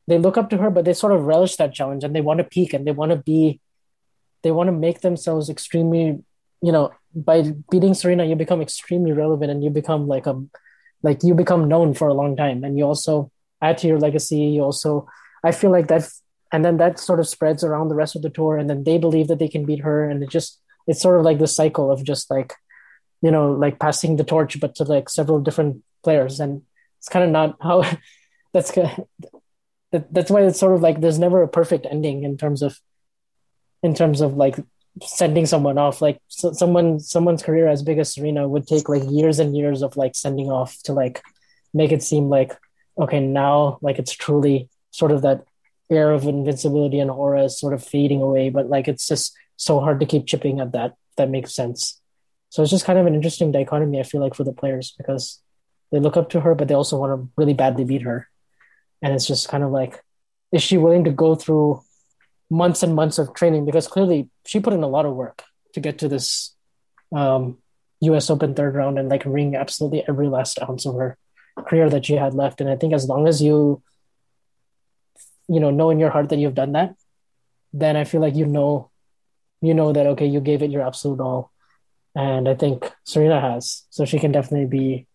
they 0.07 0.17
look 0.17 0.38
up 0.38 0.49
to 0.49 0.59
her 0.59 0.71
but 0.71 0.85
they 0.85 0.95
sort 0.95 1.12
of 1.12 1.25
relish 1.25 1.57
that 1.57 1.75
challenge 1.75 2.05
and 2.05 2.15
they 2.15 2.21
want 2.21 2.38
to 2.38 2.45
peak 2.45 2.73
and 2.73 2.87
they 2.87 2.93
want 2.93 3.11
to 3.11 3.17
be 3.17 3.61
they 4.42 4.50
want 4.50 4.68
to 4.68 4.72
make 4.72 5.00
themselves 5.00 5.48
extremely 5.48 6.22
you 6.61 6.72
know 6.72 6.90
by 7.14 7.52
beating 7.70 7.94
serena 7.94 8.24
you 8.24 8.35
become 8.37 8.61
extremely 8.61 9.12
relevant 9.12 9.50
and 9.50 9.62
you 9.62 9.70
become 9.70 10.07
like 10.07 10.26
a 10.26 10.35
like 11.02 11.22
you 11.22 11.35
become 11.35 11.68
known 11.68 11.94
for 11.94 12.09
a 12.09 12.14
long 12.14 12.37
time. 12.37 12.64
And 12.64 12.78
you 12.78 12.85
also 12.85 13.31
add 13.61 13.78
to 13.78 13.87
your 13.87 13.98
legacy. 13.98 14.38
You 14.38 14.62
also 14.62 15.09
i 15.44 15.50
feel 15.50 15.72
like 15.72 15.88
that 15.88 16.09
and 16.52 16.64
then 16.64 16.76
that 16.76 16.98
sort 16.98 17.18
of 17.18 17.26
spreads 17.26 17.64
around 17.64 17.88
the 17.88 17.96
rest 17.96 18.14
of 18.14 18.22
the 18.22 18.31
tour 18.31 18.57
and 18.57 18.70
then 18.70 18.85
they 18.85 18.96
believe 18.98 19.26
that 19.28 19.38
they 19.38 19.48
can 19.48 19.64
beat 19.64 19.81
her. 19.81 20.09
And 20.09 20.22
it 20.22 20.31
just 20.31 20.61
it's 20.87 21.00
sort 21.00 21.18
of 21.18 21.24
like 21.24 21.38
the 21.38 21.46
cycle 21.46 21.90
of 21.90 22.05
just 22.05 22.31
like 22.31 22.55
you 23.20 23.31
know 23.31 23.52
like 23.52 23.78
passing 23.78 24.16
the 24.16 24.24
torch 24.24 24.59
but 24.61 24.74
to 24.76 24.85
like 24.85 25.09
several 25.09 25.40
different 25.40 25.83
players. 26.05 26.40
And 26.40 26.62
it's 26.98 27.09
kind 27.09 27.24
of 27.24 27.31
not 27.31 27.57
how 27.61 27.85
that's 28.52 28.72
that, 28.72 30.07
that's 30.11 30.31
why 30.31 30.42
it's 30.42 30.59
sort 30.59 30.74
of 30.74 30.81
like 30.81 31.00
there's 31.00 31.18
never 31.18 31.42
a 31.42 31.48
perfect 31.48 31.87
ending 31.90 32.24
in 32.24 32.37
terms 32.37 32.62
of 32.62 32.78
in 33.83 33.95
terms 33.95 34.21
of 34.21 34.35
like 34.35 34.57
sending 35.03 35.47
someone 35.47 35.79
off 35.79 36.03
like 36.03 36.21
so 36.29 36.53
someone 36.53 37.01
someone's 37.01 37.42
career 37.42 37.66
as 37.66 37.83
big 37.83 37.99
as 37.99 38.12
serena 38.12 38.47
would 38.47 38.66
take 38.66 38.88
like 38.90 39.03
years 39.09 39.38
and 39.38 39.57
years 39.57 39.81
of 39.81 39.97
like 39.97 40.14
sending 40.14 40.51
off 40.51 40.77
to 40.83 40.92
like 40.92 41.23
make 41.73 41.92
it 41.92 42.03
seem 42.03 42.29
like 42.29 42.53
okay 42.99 43.18
now 43.18 43.79
like 43.81 43.99
it's 43.99 44.12
truly 44.12 44.68
sort 44.90 45.11
of 45.11 45.23
that 45.23 45.45
air 45.90 46.12
of 46.12 46.25
invincibility 46.25 46.99
and 46.99 47.11
aura 47.11 47.45
is 47.45 47.59
sort 47.59 47.75
of 47.75 47.85
fading 47.85 48.23
away, 48.23 48.51
but 48.51 48.68
like 48.68 48.88
it's 48.88 49.07
just 49.07 49.35
so 49.57 49.81
hard 49.81 50.01
to 50.01 50.07
keep 50.07 50.27
chipping 50.27 50.61
at 50.61 50.73
that. 50.73 50.95
That 51.16 51.31
makes 51.31 51.55
sense. 51.55 52.01
So 52.49 52.62
it's 52.62 52.71
just 52.71 52.85
kind 52.85 52.99
of 52.99 53.07
an 53.07 53.14
interesting 53.14 53.53
dichotomy, 53.53 54.01
I 54.01 54.03
feel 54.03 54.21
like, 54.21 54.35
for 54.35 54.45
the 54.45 54.53
players 54.53 54.95
because 54.97 55.40
they 55.90 56.01
look 56.01 56.16
up 56.16 56.31
to 56.31 56.40
her, 56.40 56.55
but 56.55 56.68
they 56.68 56.75
also 56.75 56.99
want 56.99 57.21
to 57.21 57.29
really 57.37 57.55
badly 57.55 57.85
beat 57.85 58.03
her. 58.03 58.29
And 59.03 59.12
it's 59.14 59.27
just 59.27 59.49
kind 59.49 59.64
of 59.64 59.71
like, 59.71 60.03
is 60.53 60.62
she 60.62 60.79
willing 60.79 61.05
to 61.05 61.11
go 61.11 61.35
through 61.35 61.83
months 62.53 62.83
and 62.83 62.95
months 62.95 63.19
of 63.19 63.35
training? 63.35 63.65
Because 63.65 63.88
clearly 63.88 64.29
she 64.47 64.61
put 64.61 64.75
in 64.75 64.83
a 64.83 64.88
lot 64.88 65.07
of 65.07 65.15
work 65.15 65.43
to 65.75 65.81
get 65.81 65.99
to 65.99 66.09
this 66.09 66.55
um, 67.15 67.59
US 68.01 68.31
Open 68.31 68.55
third 68.55 68.75
round 68.75 68.99
and 68.99 69.09
like 69.09 69.25
wring 69.25 69.57
absolutely 69.57 70.05
every 70.09 70.29
last 70.29 70.61
ounce 70.62 70.87
of 70.87 70.95
her 70.95 71.17
career 71.67 71.88
that 71.88 72.07
she 72.07 72.15
had 72.15 72.35
left. 72.35 72.61
And 72.61 72.69
I 72.69 72.77
think 72.77 72.93
as 72.93 73.09
long 73.09 73.27
as 73.27 73.43
you 73.43 73.83
you 75.49 75.61
know 75.61 75.71
know 75.71 75.91
in 75.91 75.99
your 75.99 76.11
heart 76.11 76.29
that 76.29 76.38
you've 76.38 76.55
done 76.55 76.73
that 76.73 76.95
then 77.73 77.97
i 77.97 78.05
feel 78.05 78.21
like 78.21 78.37
you 78.37 78.47
know 78.47 78.91
you 79.61 79.75
know 79.75 79.93
that 79.93 80.07
okay 80.07 80.25
you 80.25 80.41
gave 80.41 80.62
it 80.62 80.71
your 80.71 80.87
absolute 80.87 81.19
all 81.19 81.51
and 82.15 82.49
i 82.49 82.55
think 82.55 82.93
serena 83.05 83.41
has 83.41 83.83
so 83.91 84.05
she 84.05 84.21
can 84.21 84.31
definitely 84.31 84.67
be 84.67 85.07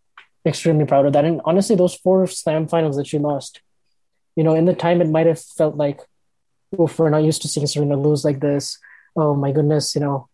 extremely 0.47 0.85
proud 0.85 1.05
of 1.05 1.13
that. 1.13 1.25
And 1.25 1.41
honestly, 1.45 1.75
those 1.75 1.95
four 1.95 2.25
slam 2.27 2.67
finals 2.67 2.97
that 2.97 3.07
she 3.07 3.19
lost, 3.19 3.61
you 4.35 4.43
know, 4.43 4.55
in 4.55 4.65
the 4.65 4.73
time 4.73 5.01
it 5.01 5.09
might 5.09 5.27
have 5.27 5.39
felt 5.39 5.75
like, 5.75 5.99
oof, 6.79 6.97
we're 6.99 7.09
not 7.09 7.23
used 7.23 7.41
to 7.43 7.47
seeing 7.47 7.67
Serena 7.67 7.97
lose 7.97 8.25
like 8.25 8.39
this. 8.39 8.77
Oh 9.15 9.35
my 9.35 9.51
goodness, 9.51 9.95
you 9.95 10.01
know, 10.01 10.29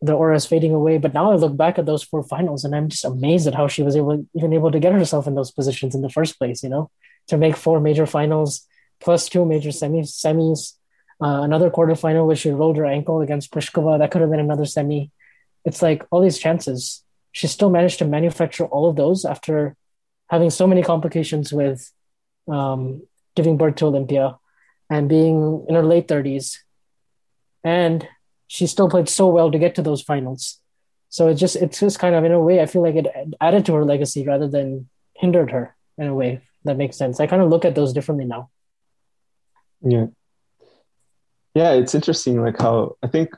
the 0.00 0.12
aura 0.12 0.36
is 0.36 0.46
fading 0.46 0.74
away. 0.74 0.98
But 0.98 1.14
now 1.14 1.32
I 1.32 1.34
look 1.34 1.56
back 1.56 1.78
at 1.78 1.86
those 1.86 2.02
four 2.02 2.22
finals 2.22 2.64
and 2.64 2.74
I'm 2.74 2.88
just 2.88 3.04
amazed 3.04 3.46
at 3.46 3.54
how 3.54 3.68
she 3.68 3.82
was 3.82 3.96
able 3.96 4.26
even 4.34 4.52
able 4.52 4.70
to 4.70 4.80
get 4.80 4.92
herself 4.92 5.26
in 5.26 5.34
those 5.34 5.50
positions 5.50 5.94
in 5.94 6.02
the 6.02 6.10
first 6.10 6.38
place, 6.38 6.62
you 6.62 6.68
know, 6.68 6.90
to 7.28 7.36
make 7.36 7.56
four 7.56 7.80
major 7.80 8.06
finals 8.06 8.66
plus 9.00 9.28
two 9.28 9.44
major 9.44 9.70
semis 9.70 10.10
semis. 10.24 10.74
Uh, 11.20 11.42
another 11.42 11.68
quarterfinal 11.68 12.26
where 12.26 12.36
she 12.36 12.50
rolled 12.50 12.76
her 12.76 12.86
ankle 12.86 13.20
against 13.20 13.50
Pliskova. 13.52 13.98
That 13.98 14.12
could 14.12 14.20
have 14.20 14.30
been 14.30 14.38
another 14.38 14.64
semi. 14.64 15.10
It's 15.64 15.82
like 15.82 16.06
all 16.10 16.22
these 16.22 16.38
chances 16.38 17.02
she 17.32 17.46
still 17.46 17.70
managed 17.70 17.98
to 17.98 18.04
manufacture 18.04 18.66
all 18.66 18.88
of 18.88 18.96
those 18.96 19.24
after 19.24 19.76
having 20.28 20.50
so 20.50 20.66
many 20.66 20.82
complications 20.82 21.52
with 21.52 21.90
um, 22.48 23.02
giving 23.34 23.56
birth 23.56 23.76
to 23.76 23.86
Olympia 23.86 24.36
and 24.90 25.08
being 25.08 25.64
in 25.68 25.74
her 25.74 25.82
late 25.82 26.08
30s. 26.08 26.56
And 27.64 28.06
she 28.46 28.66
still 28.66 28.88
played 28.88 29.08
so 29.08 29.28
well 29.28 29.50
to 29.50 29.58
get 29.58 29.74
to 29.74 29.82
those 29.82 30.02
finals. 30.02 30.60
So 31.10 31.28
it 31.28 31.34
just 31.34 31.56
it's 31.56 31.80
just 31.80 31.98
kind 31.98 32.14
of 32.14 32.24
in 32.24 32.32
a 32.32 32.40
way 32.40 32.60
I 32.60 32.66
feel 32.66 32.82
like 32.82 32.94
it 32.94 33.06
added 33.40 33.64
to 33.66 33.74
her 33.74 33.84
legacy 33.84 34.24
rather 34.26 34.48
than 34.48 34.88
hindered 35.14 35.50
her 35.50 35.74
in 35.96 36.06
a 36.06 36.14
way 36.14 36.42
that 36.64 36.76
makes 36.76 36.96
sense. 36.96 37.20
I 37.20 37.26
kind 37.26 37.42
of 37.42 37.48
look 37.48 37.64
at 37.64 37.74
those 37.74 37.92
differently 37.92 38.24
now. 38.24 38.50
Yeah. 39.80 40.06
Yeah, 41.54 41.72
it's 41.72 41.94
interesting 41.94 42.42
like 42.42 42.58
how 42.58 42.96
I 43.02 43.08
think 43.08 43.30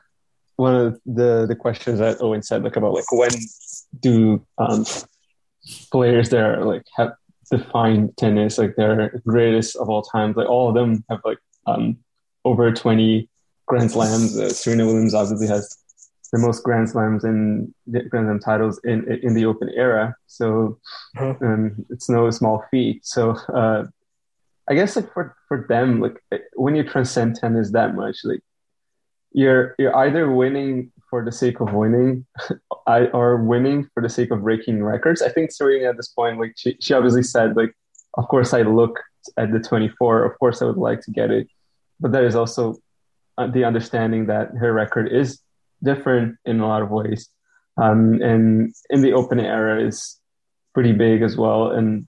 one 0.57 0.75
of 0.75 0.99
the 1.05 1.45
the 1.47 1.55
questions 1.55 1.99
that 1.99 2.21
Owen 2.21 2.43
said 2.43 2.63
like 2.63 2.75
about 2.75 2.93
like 2.93 3.11
when 3.11 3.31
do 3.99 4.45
um, 4.57 4.85
players 5.91 6.29
that 6.29 6.41
are 6.41 6.65
like 6.65 6.83
have 6.97 7.13
defined 7.51 8.15
tennis 8.17 8.57
like 8.57 8.75
they're 8.75 9.21
greatest 9.27 9.75
of 9.75 9.89
all 9.89 10.01
time 10.01 10.33
like 10.35 10.47
all 10.47 10.69
of 10.69 10.75
them 10.75 11.03
have 11.09 11.19
like 11.23 11.37
um, 11.67 11.97
over 12.45 12.71
20 12.71 13.29
grand 13.67 13.91
slams. 13.91 14.37
Uh, 14.37 14.49
serena 14.49 14.85
williams 14.85 15.13
obviously 15.13 15.47
has 15.47 15.77
the 16.31 16.39
most 16.39 16.63
grand 16.63 16.89
slams 16.89 17.23
and 17.23 17.73
grand 18.09 18.09
slam 18.09 18.39
titles 18.39 18.79
in 18.85 19.05
in 19.21 19.33
the 19.33 19.45
open 19.45 19.69
era. 19.75 20.15
So 20.27 20.79
mm-hmm. 21.17 21.45
um, 21.45 21.85
it's 21.89 22.09
no 22.09 22.29
small 22.31 22.63
feat. 22.71 23.05
So 23.05 23.31
uh, 23.53 23.85
i 24.69 24.73
guess 24.73 24.95
like 24.95 25.11
for 25.13 25.35
for 25.47 25.65
them 25.67 25.99
like 25.99 26.21
when 26.55 26.75
you 26.75 26.83
transcend 26.83 27.35
tennis 27.35 27.71
that 27.71 27.95
much 27.95 28.17
like 28.23 28.41
you're 29.33 29.75
you're 29.77 29.95
either 29.97 30.31
winning 30.31 30.91
for 31.11 31.23
the 31.23 31.31
sake 31.31 31.59
of 31.59 31.73
winning 31.73 32.25
I 32.87 33.07
are 33.07 33.37
winning 33.37 33.87
for 33.93 34.01
the 34.01 34.09
sake 34.09 34.31
of 34.31 34.41
breaking 34.41 34.83
records. 34.83 35.21
I 35.21 35.29
think 35.29 35.51
Serena 35.51 35.89
at 35.89 35.97
this 35.97 36.09
point, 36.09 36.39
like 36.39 36.53
she, 36.57 36.77
she 36.79 36.93
obviously 36.93 37.23
said, 37.23 37.55
like, 37.55 37.73
of 38.15 38.27
course 38.27 38.53
I 38.53 38.63
look 38.63 38.99
at 39.37 39.51
the 39.51 39.59
24, 39.59 40.25
of 40.25 40.39
course 40.39 40.61
I 40.61 40.65
would 40.65 40.77
like 40.77 41.01
to 41.01 41.11
get 41.11 41.31
it. 41.31 41.47
But 41.99 42.11
there 42.11 42.25
is 42.25 42.35
also 42.35 42.77
uh, 43.37 43.47
the 43.47 43.63
understanding 43.63 44.25
that 44.27 44.49
her 44.59 44.73
record 44.73 45.11
is 45.11 45.39
different 45.83 46.37
in 46.45 46.59
a 46.59 46.67
lot 46.67 46.81
of 46.81 46.89
ways. 46.89 47.29
Um, 47.81 48.21
and 48.21 48.73
in 48.89 49.01
the 49.01 49.13
open 49.13 49.39
era 49.39 49.81
is 49.81 50.19
pretty 50.73 50.91
big 50.91 51.21
as 51.21 51.37
well. 51.37 51.71
And 51.71 52.07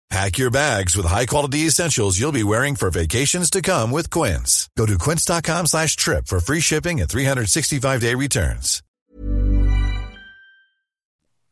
Pack 0.11 0.37
your 0.37 0.51
bags 0.51 0.97
with 0.97 1.05
high-quality 1.05 1.59
essentials 1.59 2.19
you'll 2.19 2.33
be 2.33 2.43
wearing 2.43 2.75
for 2.75 2.91
vacations 2.91 3.49
to 3.49 3.61
come 3.61 3.91
with 3.91 4.09
Quince. 4.09 4.69
Go 4.77 4.85
to 4.85 4.97
quince.com 4.97 5.67
slash 5.67 5.95
trip 5.95 6.27
for 6.27 6.41
free 6.41 6.59
shipping 6.59 6.99
and 6.99 7.09
365-day 7.09 8.13
returns. 8.15 8.83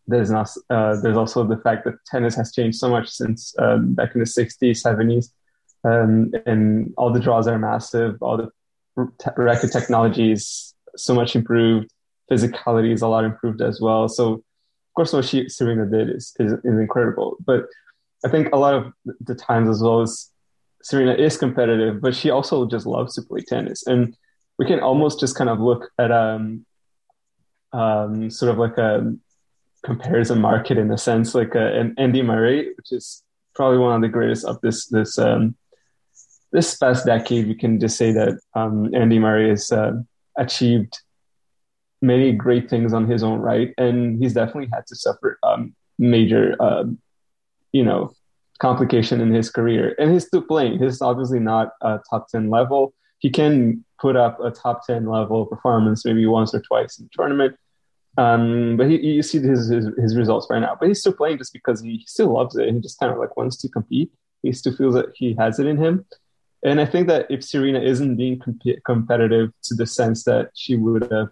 There's 0.07 0.29
not 0.29 0.49
uh, 0.69 0.99
there's 1.01 1.15
also 1.15 1.45
the 1.45 1.55
fact 1.55 1.85
that 1.85 2.03
tennis 2.05 2.35
has 2.35 2.51
changed 2.51 2.79
so 2.79 2.89
much 2.89 3.07
since 3.07 3.55
um, 3.59 3.93
back 3.93 4.13
in 4.13 4.19
the 4.19 4.25
60s 4.25 4.83
70s 4.83 5.27
um, 5.85 6.31
and 6.45 6.93
all 6.97 7.13
the 7.13 7.21
draws 7.21 7.47
are 7.47 7.57
massive. 7.57 8.17
All 8.21 8.35
the 8.35 8.49
racket 9.37 9.71
technology 9.71 10.33
is 10.33 10.73
so 10.97 11.13
much 11.13 11.33
improved. 11.33 11.93
Physicality 12.29 12.91
is 12.91 13.03
a 13.03 13.07
lot 13.07 13.23
improved 13.23 13.61
as 13.61 13.79
well. 13.79 14.09
So 14.09 14.33
of 14.33 14.43
course 14.97 15.13
what 15.13 15.23
she 15.23 15.47
serena 15.47 15.85
did 15.85 16.09
is, 16.09 16.35
is, 16.39 16.51
is 16.51 16.77
incredible. 16.77 17.37
But 17.45 17.67
i 18.25 18.29
think 18.29 18.49
a 18.53 18.57
lot 18.57 18.73
of 18.73 18.93
the 19.21 19.35
times 19.35 19.69
as 19.69 19.81
well 19.81 20.01
as 20.01 20.29
serena 20.81 21.13
is 21.13 21.37
competitive 21.37 22.01
but 22.01 22.15
she 22.15 22.29
also 22.29 22.65
just 22.65 22.85
loves 22.85 23.15
to 23.15 23.21
play 23.21 23.41
tennis 23.41 23.85
and 23.87 24.15
we 24.59 24.65
can 24.65 24.81
almost 24.81 25.19
just 25.19 25.35
kind 25.35 25.49
of 25.49 25.59
look 25.59 25.89
at 25.97 26.11
um, 26.11 26.65
um, 27.71 28.29
sort 28.29 28.51
of 28.51 28.57
like 28.57 28.77
a 28.77 29.15
comparison 29.83 30.41
market 30.41 30.77
in 30.77 30.91
a 30.91 30.97
sense, 30.97 31.33
like 31.33 31.55
uh, 31.55 31.59
an 31.59 31.95
Andy 31.97 32.21
Murray, 32.21 32.73
which 32.75 32.91
is 32.91 33.23
probably 33.55 33.77
one 33.77 33.95
of 33.95 34.01
the 34.01 34.09
greatest 34.09 34.45
of 34.45 34.59
this 34.61 34.87
this 34.87 35.17
um, 35.17 35.55
this 36.51 36.75
past 36.75 37.05
decade. 37.05 37.47
We 37.47 37.55
can 37.55 37.79
just 37.79 37.97
say 37.97 38.11
that 38.11 38.39
um, 38.53 38.93
Andy 38.93 39.17
Murray 39.17 39.49
has 39.49 39.71
uh, 39.71 39.93
achieved 40.37 40.99
many 42.01 42.31
great 42.31 42.69
things 42.69 42.93
on 42.93 43.07
his 43.09 43.23
own 43.23 43.39
right, 43.39 43.73
and 43.77 44.21
he's 44.21 44.33
definitely 44.33 44.69
had 44.73 44.87
to 44.87 44.95
suffer 44.95 45.37
um, 45.43 45.73
major, 45.97 46.55
uh, 46.59 46.83
you 47.71 47.83
know, 47.83 48.13
complication 48.59 49.21
in 49.21 49.31
his 49.31 49.49
career. 49.49 49.95
And 49.99 50.11
he's 50.11 50.27
still 50.27 50.41
playing. 50.41 50.79
He's 50.79 51.01
obviously 51.01 51.39
not 51.39 51.71
a 51.81 51.99
top 52.09 52.27
ten 52.29 52.49
level. 52.49 52.93
He 53.19 53.29
can 53.29 53.85
put 53.99 54.15
up 54.15 54.39
a 54.39 54.51
top 54.51 54.85
ten 54.85 55.05
level 55.05 55.45
performance 55.45 56.05
maybe 56.05 56.25
once 56.25 56.53
or 56.53 56.61
twice 56.61 56.99
in 56.99 57.05
the 57.05 57.09
tournament 57.13 57.55
um, 58.19 58.75
but 58.75 58.89
he, 58.89 58.97
you 58.97 59.23
see 59.23 59.39
his, 59.39 59.69
his, 59.69 59.87
his 59.97 60.17
results 60.17 60.47
right 60.49 60.59
now. 60.59 60.75
But 60.77 60.89
he's 60.89 60.99
still 60.99 61.13
playing 61.13 61.37
just 61.37 61.53
because 61.53 61.81
he 61.81 62.03
still 62.05 62.33
loves 62.33 62.55
it. 62.57 62.73
He 62.73 62.79
just 62.81 62.99
kind 62.99 63.11
of 63.11 63.17
like 63.17 63.37
wants 63.37 63.57
to 63.57 63.69
compete. 63.69 64.11
He 64.43 64.51
still 64.51 64.75
feels 64.75 64.95
that 64.95 65.13
he 65.15 65.35
has 65.35 65.57
it 65.59 65.67
in 65.67 65.77
him. 65.77 66.05
And 66.63 66.81
I 66.81 66.85
think 66.85 67.07
that 67.07 67.27
if 67.29 67.43
Serena 67.43 67.79
isn't 67.79 68.17
being 68.17 68.39
comp- 68.39 68.83
competitive 68.85 69.51
to 69.63 69.73
the 69.73 69.85
sense 69.85 70.25
that 70.25 70.51
she 70.53 70.75
would 70.75 71.09
have 71.11 71.29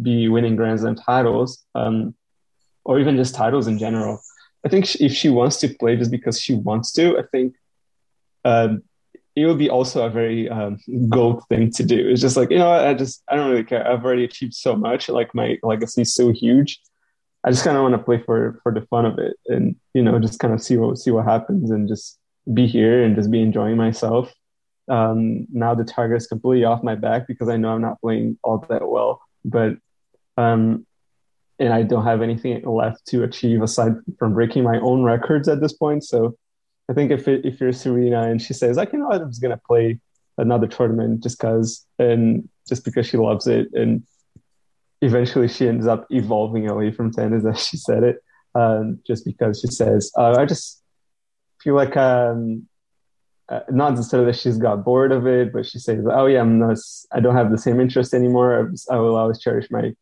be 0.00 0.28
winning 0.28 0.54
Grand 0.54 0.78
Slam 0.80 0.94
titles, 0.94 1.64
um, 1.74 2.14
or 2.84 3.00
even 3.00 3.16
just 3.16 3.34
titles 3.34 3.66
in 3.66 3.78
general, 3.78 4.20
I 4.64 4.68
think 4.68 4.94
if 4.96 5.12
she 5.12 5.28
wants 5.28 5.58
to 5.58 5.68
play 5.68 5.96
just 5.96 6.10
because 6.10 6.40
she 6.40 6.54
wants 6.54 6.92
to, 6.92 7.18
I 7.18 7.22
think 7.30 7.54
um, 8.44 8.82
it 9.36 9.46
would 9.46 9.58
be 9.58 9.70
also 9.70 10.04
a 10.04 10.10
very 10.10 10.48
um, 10.48 10.78
gold 11.08 11.44
thing 11.48 11.70
to 11.72 11.84
do. 11.84 12.08
It's 12.08 12.20
just 12.20 12.36
like 12.36 12.50
you 12.50 12.58
know, 12.58 12.70
I 12.70 12.94
just 12.94 13.22
I 13.28 13.36
don't 13.36 13.50
really 13.50 13.64
care. 13.64 13.86
I've 13.86 14.04
already 14.04 14.24
achieved 14.24 14.54
so 14.54 14.76
much. 14.76 15.08
Like 15.08 15.34
my 15.34 15.58
legacy 15.62 16.02
is 16.02 16.14
so 16.14 16.32
huge. 16.32 16.80
I 17.44 17.50
just 17.50 17.64
kind 17.64 17.76
of 17.76 17.82
want 17.82 17.94
to 17.94 18.02
play 18.02 18.20
for 18.20 18.60
for 18.62 18.72
the 18.72 18.82
fun 18.86 19.06
of 19.06 19.18
it, 19.18 19.36
and 19.46 19.76
you 19.94 20.02
know, 20.02 20.18
just 20.18 20.40
kind 20.40 20.52
of 20.52 20.62
see 20.62 20.76
what 20.76 20.98
see 20.98 21.10
what 21.10 21.24
happens, 21.24 21.70
and 21.70 21.88
just 21.88 22.18
be 22.52 22.66
here 22.66 23.04
and 23.04 23.14
just 23.14 23.30
be 23.30 23.40
enjoying 23.40 23.76
myself. 23.76 24.32
Um, 24.88 25.46
now 25.52 25.74
the 25.74 25.84
target 25.84 26.16
is 26.16 26.26
completely 26.26 26.64
off 26.64 26.82
my 26.82 26.94
back 26.94 27.26
because 27.28 27.48
I 27.48 27.58
know 27.58 27.70
I'm 27.70 27.82
not 27.82 28.00
playing 28.00 28.38
all 28.42 28.64
that 28.68 28.88
well, 28.88 29.20
but 29.44 29.76
um, 30.36 30.86
and 31.58 31.72
I 31.72 31.82
don't 31.82 32.04
have 32.04 32.22
anything 32.22 32.62
left 32.64 33.06
to 33.08 33.22
achieve 33.24 33.62
aside 33.62 33.92
from 34.18 34.34
breaking 34.34 34.64
my 34.64 34.78
own 34.78 35.02
records 35.02 35.48
at 35.48 35.60
this 35.60 35.72
point. 35.72 36.04
So 36.04 36.36
I 36.88 36.94
think 36.94 37.10
if 37.10 37.28
it, 37.28 37.44
if 37.44 37.60
you're 37.60 37.72
Serena 37.72 38.22
and 38.22 38.40
she 38.40 38.54
says 38.54 38.76
like 38.76 38.92
you 38.92 38.98
know 38.98 39.10
I'm 39.10 39.28
just 39.28 39.42
gonna 39.42 39.60
play 39.66 40.00
another 40.38 40.66
tournament 40.66 41.22
just 41.22 41.38
cause 41.38 41.84
and 41.98 42.48
just 42.68 42.84
because 42.84 43.06
she 43.06 43.16
loves 43.16 43.46
it 43.46 43.68
and 43.72 44.04
eventually 45.02 45.48
she 45.48 45.68
ends 45.68 45.86
up 45.86 46.06
evolving 46.10 46.70
away 46.70 46.92
from 46.92 47.12
tennis 47.12 47.44
as 47.44 47.66
she 47.66 47.76
said 47.76 48.04
it 48.04 48.22
um, 48.54 49.00
just 49.06 49.24
because 49.24 49.60
she 49.60 49.66
says 49.66 50.12
uh, 50.16 50.36
I 50.38 50.44
just 50.46 50.82
feel 51.60 51.74
like 51.74 51.96
um, 51.96 52.66
uh, 53.48 53.60
not 53.70 53.94
necessarily 53.94 54.30
that 54.30 54.38
she's 54.38 54.58
got 54.58 54.84
bored 54.84 55.10
of 55.10 55.26
it, 55.26 55.52
but 55.52 55.64
she 55.64 55.78
says, 55.78 56.04
"Oh 56.10 56.26
yeah, 56.26 56.40
I'm 56.40 56.58
not, 56.58 56.76
I 57.12 57.20
don't 57.20 57.34
have 57.34 57.50
the 57.50 57.58
same 57.58 57.80
interest 57.80 58.12
anymore. 58.12 58.72
I 58.90 58.96
will 58.96 59.16
always 59.16 59.40
cherish 59.40 59.70
my 59.70 59.92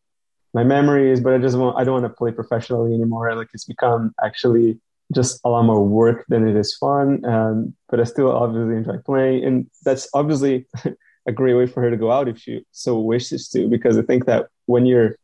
my 0.56 0.64
memories, 0.64 1.20
but 1.20 1.34
I 1.34 1.38
just 1.38 1.54
want 1.58 1.76
I 1.78 1.84
don't 1.84 2.00
want 2.00 2.10
to 2.10 2.16
play 2.16 2.32
professionally 2.32 2.94
anymore. 2.94 3.34
Like 3.36 3.50
it's 3.52 3.66
become 3.66 4.14
actually 4.24 4.80
just 5.14 5.38
a 5.44 5.50
lot 5.50 5.64
more 5.64 5.86
work 5.86 6.24
than 6.30 6.48
it 6.48 6.56
is 6.56 6.74
fun. 6.74 7.22
Um, 7.26 7.74
but 7.90 8.00
I 8.00 8.04
still 8.04 8.32
obviously 8.32 8.76
enjoy 8.78 8.96
playing, 9.04 9.44
and 9.44 9.70
that's 9.84 10.08
obviously 10.14 10.66
a 11.26 11.32
great 11.32 11.52
way 11.52 11.66
for 11.66 11.82
her 11.82 11.90
to 11.90 11.98
go 11.98 12.10
out 12.10 12.26
if 12.26 12.38
she 12.38 12.64
so 12.72 12.98
wishes 12.98 13.50
to. 13.50 13.68
Because 13.68 13.98
I 13.98 14.02
think 14.02 14.24
that 14.24 14.46
when 14.64 14.86
you're 14.86 15.16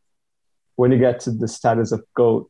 when 0.75 0.91
you 0.91 0.99
get 0.99 1.19
to 1.21 1.31
the 1.31 1.47
status 1.47 1.91
of 1.91 2.03
goat, 2.13 2.47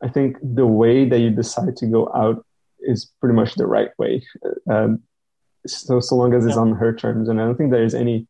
I 0.00 0.08
think 0.08 0.36
the 0.40 0.66
way 0.66 1.04
that 1.08 1.18
you 1.18 1.30
decide 1.30 1.76
to 1.78 1.86
go 1.86 2.08
out 2.14 2.46
is 2.82 3.10
pretty 3.20 3.34
much 3.34 3.56
the 3.56 3.66
right 3.66 3.90
way. 3.98 4.22
Um, 4.70 5.02
so 5.66 5.98
so 5.98 6.14
long 6.14 6.34
as 6.34 6.46
it's 6.46 6.56
on 6.56 6.76
her 6.76 6.94
terms, 6.94 7.28
and 7.28 7.40
I 7.40 7.46
don't 7.46 7.56
think 7.56 7.72
there 7.72 7.82
is 7.90 7.96
any 7.96 8.28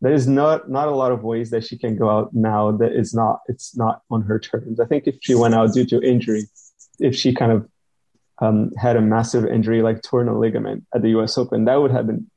there 0.00 0.12
is 0.12 0.26
not 0.26 0.70
not 0.70 0.88
a 0.88 0.94
lot 0.94 1.12
of 1.12 1.22
ways 1.22 1.50
that 1.50 1.64
she 1.64 1.78
can 1.78 1.96
go 1.96 2.10
out 2.10 2.34
now 2.34 2.70
that 2.72 2.92
is 2.92 3.14
not 3.14 3.40
it's 3.46 3.76
not 3.76 4.02
on 4.10 4.22
her 4.22 4.38
terms. 4.38 4.78
I 4.80 4.86
think 4.86 5.06
if 5.06 5.16
she 5.20 5.34
went 5.34 5.54
out 5.54 5.72
due 5.72 5.86
to 5.86 6.00
injury, 6.02 6.44
if 6.98 7.14
she 7.16 7.34
kind 7.34 7.52
of 7.52 7.68
um, 8.38 8.72
had 8.76 8.96
a 8.96 9.00
massive 9.00 9.46
injury 9.46 9.80
like 9.82 10.02
torn 10.02 10.28
a 10.28 10.38
ligament 10.38 10.84
at 10.94 11.02
the 11.02 11.10
U.S. 11.10 11.38
Open, 11.38 11.64
that 11.64 11.76
would 11.76 11.90
have 11.90 12.06
been 12.06 12.30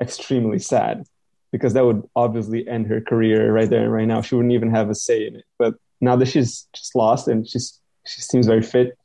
extremely 0.00 0.58
sad 0.58 1.04
because 1.52 1.72
that 1.72 1.86
would 1.86 2.02
obviously 2.14 2.68
end 2.68 2.86
her 2.88 3.00
career 3.00 3.50
right 3.52 3.70
there 3.70 3.84
and 3.84 3.92
right 3.92 4.06
now. 4.06 4.20
She 4.20 4.34
wouldn't 4.34 4.52
even 4.52 4.70
have 4.70 4.90
a 4.90 4.94
say 4.94 5.26
in 5.26 5.36
it. 5.36 5.44
But 5.58 5.74
now 6.00 6.16
that 6.16 6.26
she's 6.26 6.68
just 6.74 6.94
lost 6.94 7.28
and 7.28 7.48
she's 7.48 7.80
she 8.06 8.20
seems 8.20 8.46
very 8.46 8.62
fit, 8.62 8.98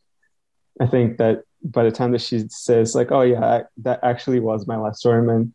I 0.80 0.88
think 0.88 1.18
that 1.18 1.44
by 1.64 1.84
the 1.84 1.92
time 1.92 2.12
that 2.12 2.22
she 2.22 2.44
says 2.50 2.94
like, 2.94 3.12
"Oh 3.12 3.22
yeah, 3.22 3.46
I, 3.46 3.64
that 3.78 4.02
actually 4.04 4.42
was 4.42 4.68
my 4.68 4.76
last 4.76 5.02
tournament," 5.02 5.54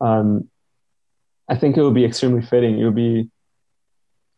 um, 0.00 0.48
I 1.48 1.56
think 1.56 1.76
it 1.76 1.82
would 1.82 1.94
be 1.94 2.04
extremely 2.04 2.42
fitting. 2.42 2.78
It 2.78 2.84
would 2.84 2.94
be 2.94 3.30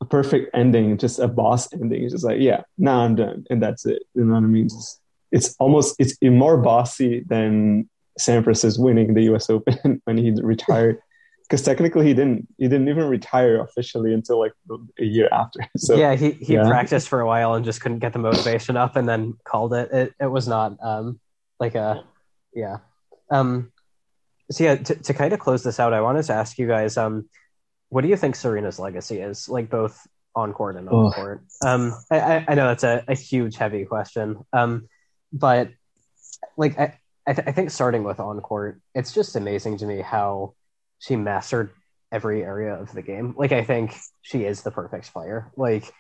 a 0.00 0.04
perfect 0.04 0.54
ending, 0.54 0.96
just 0.98 1.18
a 1.18 1.28
boss 1.28 1.72
ending. 1.72 2.04
It's 2.04 2.12
just 2.12 2.24
like, 2.24 2.40
yeah, 2.40 2.62
now 2.76 3.00
I'm 3.00 3.16
done, 3.16 3.44
and 3.50 3.62
that's 3.62 3.86
it. 3.86 4.02
You 4.14 4.24
know 4.24 4.34
what 4.34 4.44
I 4.44 4.46
mean? 4.46 4.66
It's, 4.66 5.00
it's 5.32 5.56
almost 5.58 5.96
it's 5.98 6.16
more 6.22 6.58
bossy 6.58 7.24
than 7.26 7.88
Sampras 8.18 8.78
winning 8.78 9.14
the 9.14 9.22
U.S. 9.24 9.50
Open 9.50 10.00
when 10.04 10.16
he 10.16 10.32
retired. 10.42 10.98
Because 11.50 11.62
technically, 11.62 12.04
he 12.04 12.12
didn't. 12.12 12.46
He 12.58 12.68
didn't 12.68 12.90
even 12.90 13.08
retire 13.08 13.62
officially 13.62 14.12
until 14.12 14.38
like 14.38 14.52
a 15.00 15.02
year 15.02 15.30
after. 15.32 15.60
So 15.78 15.96
yeah, 15.96 16.14
he 16.14 16.32
he 16.32 16.52
yeah. 16.52 16.68
practiced 16.68 17.08
for 17.08 17.22
a 17.22 17.26
while 17.26 17.54
and 17.54 17.64
just 17.64 17.80
couldn't 17.80 18.00
get 18.00 18.12
the 18.12 18.18
motivation 18.18 18.76
up, 18.76 18.96
and 18.96 19.08
then 19.08 19.32
called 19.44 19.72
it. 19.72 19.90
It 19.90 20.12
it 20.20 20.26
was 20.26 20.46
not 20.46 20.76
um 20.82 21.18
like 21.58 21.74
a 21.74 22.04
yeah 22.52 22.80
um 23.30 23.72
so 24.50 24.64
yeah 24.64 24.76
to, 24.76 24.94
to 24.94 25.14
kind 25.14 25.32
of 25.32 25.38
close 25.38 25.62
this 25.62 25.80
out 25.80 25.92
i 25.92 26.00
wanted 26.00 26.24
to 26.24 26.32
ask 26.32 26.58
you 26.58 26.66
guys 26.66 26.96
um 26.96 27.28
what 27.88 28.02
do 28.02 28.08
you 28.08 28.16
think 28.16 28.37
Serena's 28.37 28.78
legacy 28.78 29.18
is, 29.18 29.48
like 29.48 29.70
both 29.70 30.06
on 30.34 30.52
court 30.52 30.76
and 30.76 30.88
off 30.88 31.14
court? 31.14 31.44
Um, 31.64 31.94
I, 32.11 32.44
I 32.46 32.54
know 32.54 32.68
that's 32.68 32.84
a, 32.84 33.04
a 33.08 33.14
huge, 33.14 33.56
heavy 33.56 33.84
question, 33.84 34.44
um, 34.52 34.88
but 35.32 35.70
like 36.56 36.78
I, 36.78 36.98
I, 37.26 37.32
th- 37.32 37.48
I 37.48 37.52
think 37.52 37.70
starting 37.70 38.04
with 38.04 38.20
on 38.20 38.40
court, 38.40 38.80
it's 38.94 39.12
just 39.12 39.37
amazing 39.37 39.78
to 39.78 39.87
me 39.87 40.00
how 40.00 40.54
she 40.98 41.16
mastered 41.16 41.70
every 42.12 42.42
area 42.42 42.74
of 42.74 42.92
the 42.92 43.02
game. 43.02 43.34
Like 43.37 43.52
I 43.52 43.64
think 43.64 43.96
she 44.22 44.44
is 44.44 44.62
the 44.62 44.70
perfect 44.70 45.12
player. 45.12 45.50
Like 45.56 45.92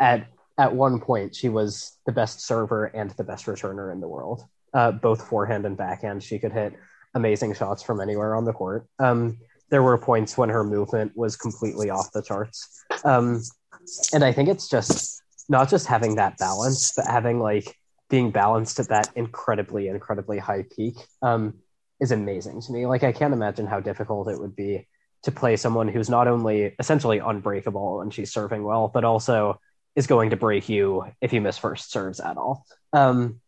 at 0.00 0.28
at 0.58 0.74
one 0.74 1.00
point, 1.00 1.34
she 1.34 1.50
was 1.50 1.96
the 2.06 2.12
best 2.12 2.40
server 2.40 2.86
and 2.86 3.10
the 3.10 3.24
best 3.24 3.44
returner 3.44 3.92
in 3.92 4.00
the 4.00 4.08
world, 4.08 4.42
uh, 4.72 4.90
both 4.90 5.28
forehand 5.28 5.66
and 5.66 5.76
backhand. 5.76 6.22
She 6.22 6.38
could 6.38 6.52
hit 6.52 6.72
amazing 7.16 7.54
shots 7.54 7.82
from 7.82 8.00
anywhere 8.00 8.36
on 8.36 8.44
the 8.44 8.52
court. 8.52 8.86
Um, 8.98 9.38
there 9.70 9.82
were 9.82 9.98
points 9.98 10.38
when 10.38 10.50
her 10.50 10.62
movement 10.62 11.12
was 11.16 11.36
completely 11.36 11.90
off 11.90 12.12
the 12.12 12.22
charts. 12.22 12.84
Um, 13.04 13.42
and 14.12 14.22
I 14.22 14.32
think 14.32 14.48
it's 14.48 14.68
just 14.68 15.22
not 15.48 15.68
just 15.68 15.86
having 15.86 16.16
that 16.16 16.38
balance, 16.38 16.92
but 16.94 17.06
having 17.06 17.40
like 17.40 17.74
being 18.08 18.30
balanced 18.30 18.78
at 18.78 18.88
that 18.88 19.10
incredibly, 19.16 19.88
incredibly 19.88 20.38
high 20.38 20.64
peak 20.76 20.94
um, 21.22 21.54
is 22.00 22.12
amazing 22.12 22.60
to 22.60 22.72
me. 22.72 22.86
Like, 22.86 23.02
I 23.02 23.12
can't 23.12 23.32
imagine 23.32 23.66
how 23.66 23.80
difficult 23.80 24.28
it 24.28 24.38
would 24.38 24.54
be 24.54 24.86
to 25.22 25.32
play 25.32 25.56
someone 25.56 25.88
who's 25.88 26.10
not 26.10 26.28
only 26.28 26.74
essentially 26.78 27.18
unbreakable 27.18 28.02
and 28.02 28.14
she's 28.14 28.32
serving 28.32 28.62
well, 28.62 28.88
but 28.92 29.04
also 29.04 29.58
is 29.96 30.06
going 30.06 30.30
to 30.30 30.36
break 30.36 30.68
you 30.68 31.04
if 31.20 31.32
you 31.32 31.40
miss 31.40 31.58
first 31.58 31.90
serves 31.90 32.20
at 32.20 32.36
all. 32.36 32.64
Um, 32.92 33.40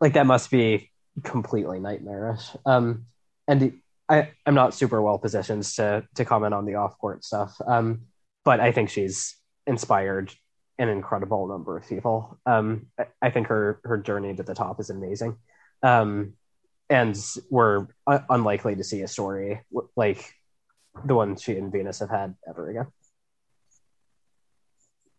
like, 0.00 0.14
that 0.14 0.26
must 0.26 0.50
be 0.50 0.90
completely 1.22 1.80
nightmarish. 1.80 2.50
Um, 2.66 3.06
and 3.48 3.80
I, 4.08 4.30
I'm 4.44 4.54
not 4.54 4.74
super 4.74 5.00
well 5.00 5.18
positioned 5.18 5.64
to 5.76 6.04
to 6.16 6.24
comment 6.24 6.54
on 6.54 6.66
the 6.66 6.74
off 6.74 6.98
court 6.98 7.24
stuff, 7.24 7.56
um, 7.66 8.02
but 8.44 8.60
I 8.60 8.72
think 8.72 8.90
she's 8.90 9.36
inspired 9.66 10.32
an 10.78 10.88
incredible 10.88 11.46
number 11.46 11.76
of 11.76 11.86
people. 11.88 12.38
Um, 12.46 12.86
I, 12.98 13.06
I, 13.22 13.30
think 13.30 13.48
her 13.48 13.80
her 13.84 13.98
journey 13.98 14.34
to 14.34 14.42
the 14.42 14.54
top 14.54 14.80
is 14.80 14.90
amazing, 14.90 15.36
um, 15.82 16.34
and 16.88 17.16
we're 17.50 17.86
un- 18.06 18.24
unlikely 18.28 18.76
to 18.76 18.84
see 18.84 19.02
a 19.02 19.08
story 19.08 19.60
like 19.96 20.34
the 21.04 21.14
one 21.14 21.36
she 21.36 21.56
and 21.56 21.70
Venus 21.70 22.00
have 22.00 22.10
had 22.10 22.34
ever 22.48 22.70
again. 22.70 22.86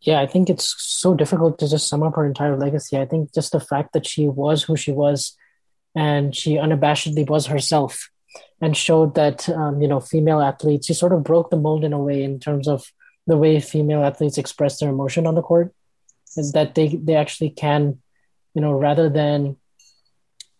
Yeah, 0.01 0.19
I 0.19 0.25
think 0.25 0.49
it's 0.49 0.75
so 0.77 1.13
difficult 1.13 1.59
to 1.59 1.69
just 1.69 1.87
sum 1.87 2.01
up 2.01 2.15
her 2.15 2.25
entire 2.25 2.57
legacy. 2.57 2.97
I 2.97 3.05
think 3.05 3.33
just 3.33 3.51
the 3.51 3.59
fact 3.59 3.93
that 3.93 4.07
she 4.07 4.27
was 4.27 4.63
who 4.63 4.75
she 4.75 4.91
was, 4.91 5.37
and 5.95 6.35
she 6.35 6.55
unabashedly 6.55 7.29
was 7.29 7.47
herself 7.47 8.09
and 8.61 8.77
showed 8.77 9.15
that 9.15 9.49
um, 9.49 9.81
you 9.81 9.87
know 9.87 9.99
female 9.99 10.39
athletes 10.39 10.87
she 10.87 10.93
sort 10.93 11.11
of 11.13 11.23
broke 11.23 11.49
the 11.49 11.57
mold 11.57 11.83
in 11.83 11.93
a 11.93 11.99
way 11.99 12.23
in 12.23 12.39
terms 12.39 12.67
of 12.67 12.85
the 13.27 13.37
way 13.37 13.59
female 13.59 14.03
athletes 14.03 14.37
express 14.37 14.79
their 14.79 14.89
emotion 14.89 15.27
on 15.27 15.35
the 15.35 15.41
court 15.41 15.73
is 16.37 16.53
that 16.53 16.75
they 16.75 16.87
they 16.95 17.15
actually 17.15 17.49
can 17.49 17.99
you 18.53 18.61
know 18.61 18.71
rather 18.71 19.09
than 19.09 19.57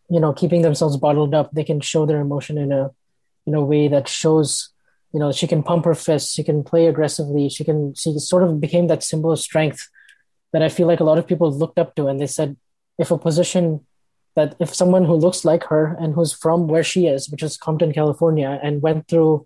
you 0.10 0.20
know 0.20 0.34
keeping 0.34 0.62
themselves 0.62 0.98
bottled 0.98 1.34
up 1.34 1.52
they 1.52 1.64
can 1.64 1.80
show 1.80 2.06
their 2.06 2.20
emotion 2.20 2.58
in 2.58 2.72
a 2.72 2.92
in 3.46 3.56
a 3.56 3.64
way 3.64 3.88
that 3.88 4.08
shows 4.08 4.70
you 5.14 5.20
know 5.20 5.32
she 5.32 5.48
can 5.48 5.64
pump 5.64 5.86
her 5.86 5.96
fists 5.96 6.34
she 6.34 6.44
can 6.44 6.64
play 6.64 6.88
aggressively 6.88 7.50
she 7.50 7.64
can 7.64 7.94
she 7.96 8.18
sort 8.20 8.44
of 8.44 8.60
became 8.60 8.88
that 8.88 9.04
symbol 9.04 9.32
of 9.32 9.40
strength 9.40 9.88
that 10.54 10.62
i 10.62 10.70
feel 10.70 10.88
like 10.88 11.00
a 11.00 11.04
lot 11.06 11.18
of 11.18 11.28
people 11.28 11.52
looked 11.52 11.80
up 11.80 11.96
to 11.96 12.08
and 12.08 12.20
they 12.20 12.28
said 12.28 12.58
if 12.98 13.12
a 13.12 13.18
position 13.18 13.86
that 14.36 14.56
if 14.60 14.74
someone 14.74 15.06
who 15.06 15.16
looks 15.16 15.44
like 15.44 15.66
her 15.66 15.96
and 16.00 16.14
who's 16.14 16.34
from 16.34 16.68
where 16.68 16.84
she 16.84 17.08
is, 17.08 17.30
which 17.30 17.44
is 17.44 17.58
Compton, 17.58 17.94
California, 17.94 18.60
and 18.64 18.82
went 18.82 19.08
through, 19.08 19.46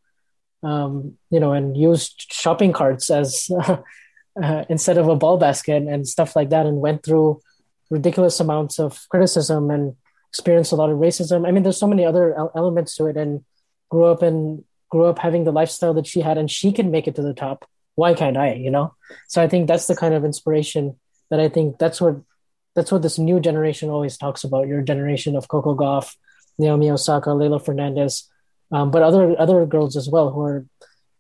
um, 0.64 1.18
you 1.32 1.40
know, 1.40 1.54
and 1.54 1.76
used 1.76 2.32
shopping 2.32 2.72
carts 2.72 3.10
as 3.10 3.50
uh, 4.44 4.66
instead 4.70 4.98
of 4.98 5.08
a 5.08 5.16
ball 5.16 5.38
basket 5.38 5.84
and 5.84 6.08
stuff 6.08 6.36
like 6.36 6.50
that, 6.50 6.66
and 6.66 6.82
went 6.82 7.04
through 7.04 7.42
ridiculous 7.90 8.40
amounts 8.40 8.80
of 8.80 9.08
criticism 9.10 9.70
and 9.72 9.96
experienced 10.30 10.72
a 10.72 10.76
lot 10.76 10.90
of 10.90 11.00
racism. 11.00 11.48
I 11.48 11.52
mean, 11.52 11.64
there's 11.64 11.80
so 11.80 11.88
many 11.88 12.06
other 12.06 12.36
elements 12.56 12.96
to 12.98 13.08
it, 13.08 13.18
and 13.18 13.44
grew 13.90 14.06
up 14.06 14.22
and 14.22 14.64
grew 14.90 15.06
up 15.06 15.20
having 15.20 15.46
the 15.46 15.52
lifestyle 15.52 15.94
that 15.96 16.08
she 16.08 16.22
had, 16.22 16.38
and 16.38 16.50
she 16.50 16.72
can 16.72 16.92
make 16.92 17.08
it 17.08 17.16
to 17.16 17.24
the 17.24 17.34
top. 17.34 17.68
Why 17.96 18.14
can't 18.14 18.38
I? 18.38 18.54
You 18.54 18.70
know. 18.70 18.94
So 19.28 19.42
I 19.42 19.48
think 19.48 19.68
that's 19.68 19.88
the 19.88 19.96
kind 19.96 20.14
of 20.14 20.24
inspiration 20.24 21.00
that 21.32 21.40
I 21.40 21.50
think 21.50 21.80
that's 21.80 22.00
what 22.00 22.22
that's 22.76 22.92
what 22.92 23.02
this 23.02 23.18
new 23.18 23.40
generation 23.40 23.90
always 23.90 24.18
talks 24.18 24.44
about. 24.44 24.68
Your 24.68 24.82
generation 24.82 25.36
of 25.36 25.48
Coco 25.48 25.76
Gauff, 25.76 26.16
Naomi 26.60 26.92
Osaka, 26.92 27.30
Leylah 27.30 27.64
Fernandez, 27.64 28.30
um, 28.72 28.92
but 28.92 29.02
other 29.02 29.40
other 29.40 29.66
girls 29.66 29.96
as 29.96 30.10
well 30.10 30.32
who 30.32 30.42
are 30.42 30.66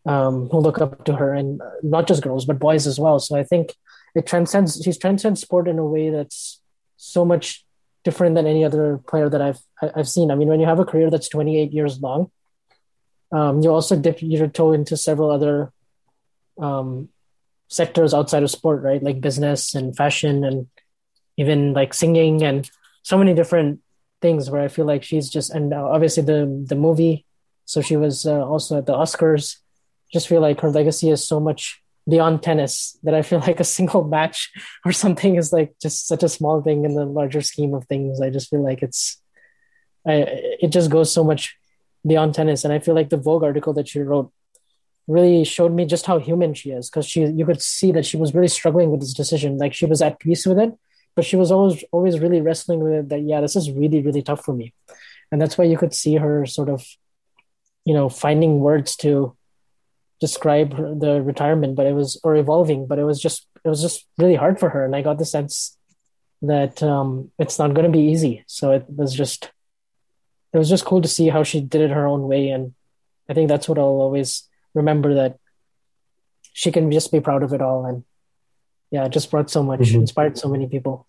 um, 0.06 0.50
who 0.50 0.60
look 0.60 0.82
up 0.82 1.06
to 1.06 1.16
her, 1.16 1.34
and 1.34 1.62
not 1.82 2.08
just 2.08 2.22
girls 2.22 2.46
but 2.46 2.60
boys 2.60 2.86
as 2.86 3.00
well. 3.00 3.20
So 3.20 3.38
I 3.38 3.44
think 3.44 3.74
it 4.14 4.28
transcends. 4.28 4.82
She's 4.84 4.98
transcends 4.98 5.42
sport 5.42 5.68
in 5.68 5.80
a 5.80 5.86
way 5.86 6.10
that's 6.10 6.62
so 6.98 7.26
much 7.26 7.66
different 8.04 8.36
than 8.36 8.46
any 8.46 8.64
other 8.64 9.00
player 9.08 9.30
that 9.30 9.42
I've 9.42 9.60
I've 9.82 10.10
seen. 10.10 10.32
I 10.32 10.36
mean, 10.36 10.50
when 10.50 10.60
you 10.60 10.66
have 10.66 10.80
a 10.80 10.86
career 10.86 11.10
that's 11.10 11.30
28 11.30 11.72
years 11.72 12.02
long, 12.02 12.32
um, 13.32 13.62
you 13.62 13.72
also 13.72 13.96
dip 13.96 14.22
your 14.22 14.48
toe 14.48 14.74
into 14.74 14.98
several 14.98 15.32
other 15.32 15.72
um, 16.60 17.10
sectors 17.68 18.14
outside 18.14 18.44
of 18.44 18.52
sport, 18.52 18.84
right? 18.84 19.02
Like 19.02 19.22
business 19.22 19.74
and 19.74 19.96
fashion 19.96 20.44
and 20.44 20.68
even 21.38 21.74
like 21.74 21.94
singing 21.94 22.44
and 22.44 22.70
so 23.04 23.18
many 23.18 23.34
different 23.34 23.82
things 24.22 24.50
where 24.50 24.62
I 24.62 24.68
feel 24.68 24.86
like 24.86 25.04
she's 25.04 25.30
just 25.30 25.52
and 25.52 25.74
uh, 25.74 25.84
obviously 25.84 26.24
the 26.24 26.66
the 26.68 26.76
movie. 26.76 27.26
So 27.66 27.82
she 27.82 27.98
was 27.98 28.26
uh, 28.26 28.46
also 28.46 28.78
at 28.78 28.86
the 28.86 28.94
Oscars. 28.94 29.58
Just 30.14 30.28
feel 30.28 30.42
like 30.42 30.62
her 30.62 30.70
legacy 30.70 31.10
is 31.10 31.28
so 31.28 31.40
much 31.40 31.82
beyond 32.08 32.44
tennis 32.44 32.98
that 33.04 33.16
I 33.16 33.22
feel 33.22 33.40
like 33.48 33.60
a 33.60 33.64
single 33.64 34.04
match 34.04 34.52
or 34.86 34.92
something 34.92 35.36
is 35.36 35.52
like 35.52 35.76
just 35.82 36.08
such 36.08 36.24
a 36.24 36.30
small 36.30 36.62
thing 36.62 36.86
in 36.86 36.96
the 36.96 37.06
larger 37.06 37.42
scheme 37.42 37.74
of 37.74 37.86
things. 37.86 38.22
I 38.22 38.30
just 38.30 38.50
feel 38.50 38.64
like 38.64 38.82
it's, 38.84 39.22
I, 40.08 40.14
it 40.62 40.70
just 40.70 40.92
goes 40.92 41.12
so 41.12 41.24
much 41.24 41.58
beyond 42.06 42.36
tennis. 42.36 42.64
And 42.64 42.74
I 42.74 42.80
feel 42.80 42.96
like 42.96 43.10
the 43.10 43.18
Vogue 43.18 43.44
article 43.44 43.74
that 43.74 43.88
she 43.88 44.00
wrote 44.00 44.32
really 45.08 45.44
showed 45.44 45.72
me 45.72 45.86
just 45.86 46.06
how 46.06 46.20
human 46.20 46.54
she 46.54 46.72
is 46.72 46.90
because 46.90 47.06
she, 47.06 47.26
you 47.26 47.46
could 47.46 47.62
see 47.62 47.92
that 47.92 48.06
she 48.06 48.18
was 48.18 48.34
really 48.34 48.48
struggling 48.48 48.92
with 48.92 49.00
this 49.00 49.14
decision. 49.14 49.58
Like 49.58 49.74
she 49.74 49.86
was 49.86 50.02
at 50.02 50.20
peace 50.20 50.46
with 50.46 50.60
it, 50.60 50.74
but 51.16 51.26
she 51.26 51.36
was 51.36 51.52
always 51.52 51.84
always 51.92 52.20
really 52.20 52.42
wrestling 52.42 52.80
with 52.80 52.94
it 52.94 53.10
that 53.10 53.22
yeah 53.22 53.42
this 53.42 53.56
is 53.56 53.72
really 53.72 54.02
really 54.02 54.22
tough 54.22 54.44
for 54.44 54.54
me. 54.54 54.74
And 55.32 55.42
that's 55.42 55.58
why 55.58 55.66
you 55.66 55.78
could 55.78 55.94
see 55.94 56.16
her 56.16 56.46
sort 56.46 56.70
of, 56.70 56.86
you 57.84 57.94
know, 57.94 58.10
finding 58.10 58.60
words 58.60 58.96
to 58.98 59.36
describe 60.20 60.74
her, 60.74 60.96
the 60.96 61.22
retirement, 61.22 61.76
but 61.76 61.86
it 61.86 61.94
was 61.94 62.20
or 62.24 62.36
evolving, 62.36 62.88
but 62.88 63.00
it 63.00 63.04
was 63.04 63.20
just 63.22 63.48
it 63.64 63.70
was 63.70 63.82
just 63.82 64.06
really 64.18 64.36
hard 64.36 64.60
for 64.60 64.70
her, 64.70 64.86
and 64.86 64.96
I 64.96 65.02
got 65.02 65.18
the 65.18 65.26
sense 65.26 65.78
that 66.42 66.82
um, 66.84 67.32
it's 67.40 67.58
not 67.58 67.74
going 67.74 67.86
to 67.86 67.98
be 67.98 68.12
easy. 68.12 68.44
So 68.48 68.72
it 68.72 68.86
was 68.88 69.14
just 69.14 69.52
it 70.54 70.58
was 70.58 70.70
just 70.70 70.86
cool 70.86 71.02
to 71.02 71.08
see 71.08 71.28
how 71.30 71.44
she 71.44 71.60
did 71.60 71.82
it 71.82 71.92
her 71.92 72.06
own 72.06 72.28
way, 72.28 72.50
and 72.50 72.74
I 73.30 73.34
think 73.34 73.50
that's 73.50 73.68
what 73.68 73.78
I'll 73.78 74.02
always 74.06 74.48
remember 74.74 75.16
that 75.16 75.38
she 76.54 76.72
can 76.72 76.92
just 76.92 77.12
be 77.12 77.20
proud 77.20 77.44
of 77.44 77.54
it 77.54 77.62
all, 77.62 77.86
and 77.86 78.04
yeah, 78.96 79.04
it 79.04 79.12
just 79.12 79.30
brought 79.30 79.50
so 79.50 79.62
much, 79.62 79.82
mm-hmm. 79.82 80.00
inspired 80.08 80.38
so 80.38 80.48
many 80.48 80.68
people. 80.68 81.06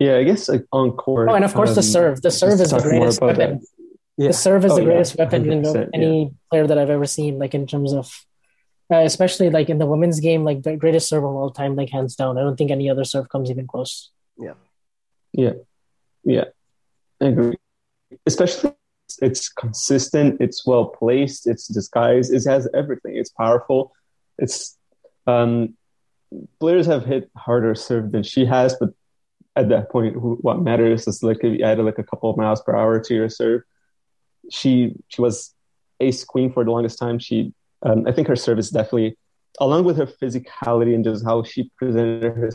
Yeah, 0.00 0.16
I 0.16 0.24
guess 0.24 0.48
like 0.48 0.64
on 0.72 0.90
court. 0.90 1.28
Oh, 1.30 1.34
and 1.34 1.44
of 1.44 1.54
course 1.54 1.70
um, 1.70 1.76
the 1.76 1.84
serve. 1.84 2.20
The 2.20 2.32
serve 2.32 2.60
is 2.60 2.70
the 2.70 2.80
greatest 2.80 3.20
weapon. 3.20 3.62
Yeah. 4.16 4.28
The 4.28 4.32
serve 4.32 4.64
is 4.64 4.72
oh, 4.72 4.76
the 4.76 4.84
greatest 4.84 5.14
yeah. 5.14 5.22
weapon 5.22 5.52
in 5.52 5.64
any 5.94 6.22
yeah. 6.24 6.28
player 6.50 6.66
that 6.66 6.78
I've 6.78 6.90
ever 6.90 7.06
seen. 7.06 7.38
Like 7.38 7.54
in 7.54 7.64
terms 7.68 7.92
of, 7.92 8.06
uh, 8.92 9.04
especially 9.10 9.50
like 9.50 9.68
in 9.70 9.78
the 9.78 9.86
women's 9.86 10.18
game, 10.18 10.42
like 10.42 10.64
the 10.64 10.74
greatest 10.76 11.08
serve 11.08 11.22
of 11.22 11.30
all 11.30 11.50
time, 11.50 11.76
like 11.76 11.90
hands 11.90 12.16
down. 12.16 12.36
I 12.38 12.42
don't 12.42 12.56
think 12.56 12.72
any 12.72 12.90
other 12.90 13.04
serve 13.04 13.28
comes 13.28 13.52
even 13.52 13.68
close. 13.68 14.10
Yeah, 14.36 14.58
yeah, 15.32 15.54
yeah. 16.24 16.46
I 17.22 17.26
agree. 17.26 17.56
Especially, 18.26 18.72
it's 19.22 19.48
consistent. 19.48 20.40
It's 20.40 20.66
well 20.66 20.86
placed. 20.86 21.46
It's 21.46 21.68
disguised. 21.68 22.34
It 22.34 22.44
has 22.50 22.68
everything. 22.74 23.16
It's 23.16 23.30
powerful. 23.30 23.92
It's 24.38 24.76
um, 25.26 25.74
players 26.60 26.86
have 26.86 27.04
hit 27.04 27.30
harder 27.36 27.74
serve 27.74 28.12
than 28.12 28.22
she 28.22 28.44
has, 28.46 28.76
but 28.78 28.90
at 29.54 29.68
that 29.70 29.90
point, 29.90 30.16
what 30.16 30.60
matters 30.60 31.06
is 31.06 31.22
like 31.22 31.38
if 31.42 31.58
you 31.58 31.64
added 31.64 31.84
like 31.84 31.98
a 31.98 32.04
couple 32.04 32.30
of 32.30 32.36
miles 32.36 32.60
per 32.60 32.76
hour 32.76 33.00
to 33.00 33.14
your 33.14 33.28
serve. 33.28 33.62
She 34.50 34.94
she 35.08 35.20
was 35.20 35.54
ace 35.98 36.24
queen 36.24 36.52
for 36.52 36.64
the 36.64 36.70
longest 36.70 36.98
time. 36.98 37.18
She 37.18 37.52
um, 37.82 38.06
I 38.06 38.12
think 38.12 38.28
her 38.28 38.36
service 38.36 38.70
definitely, 38.70 39.16
along 39.58 39.84
with 39.84 39.96
her 39.96 40.06
physicality 40.06 40.94
and 40.94 41.02
just 41.02 41.24
how 41.24 41.42
she 41.42 41.70
presented 41.76 42.52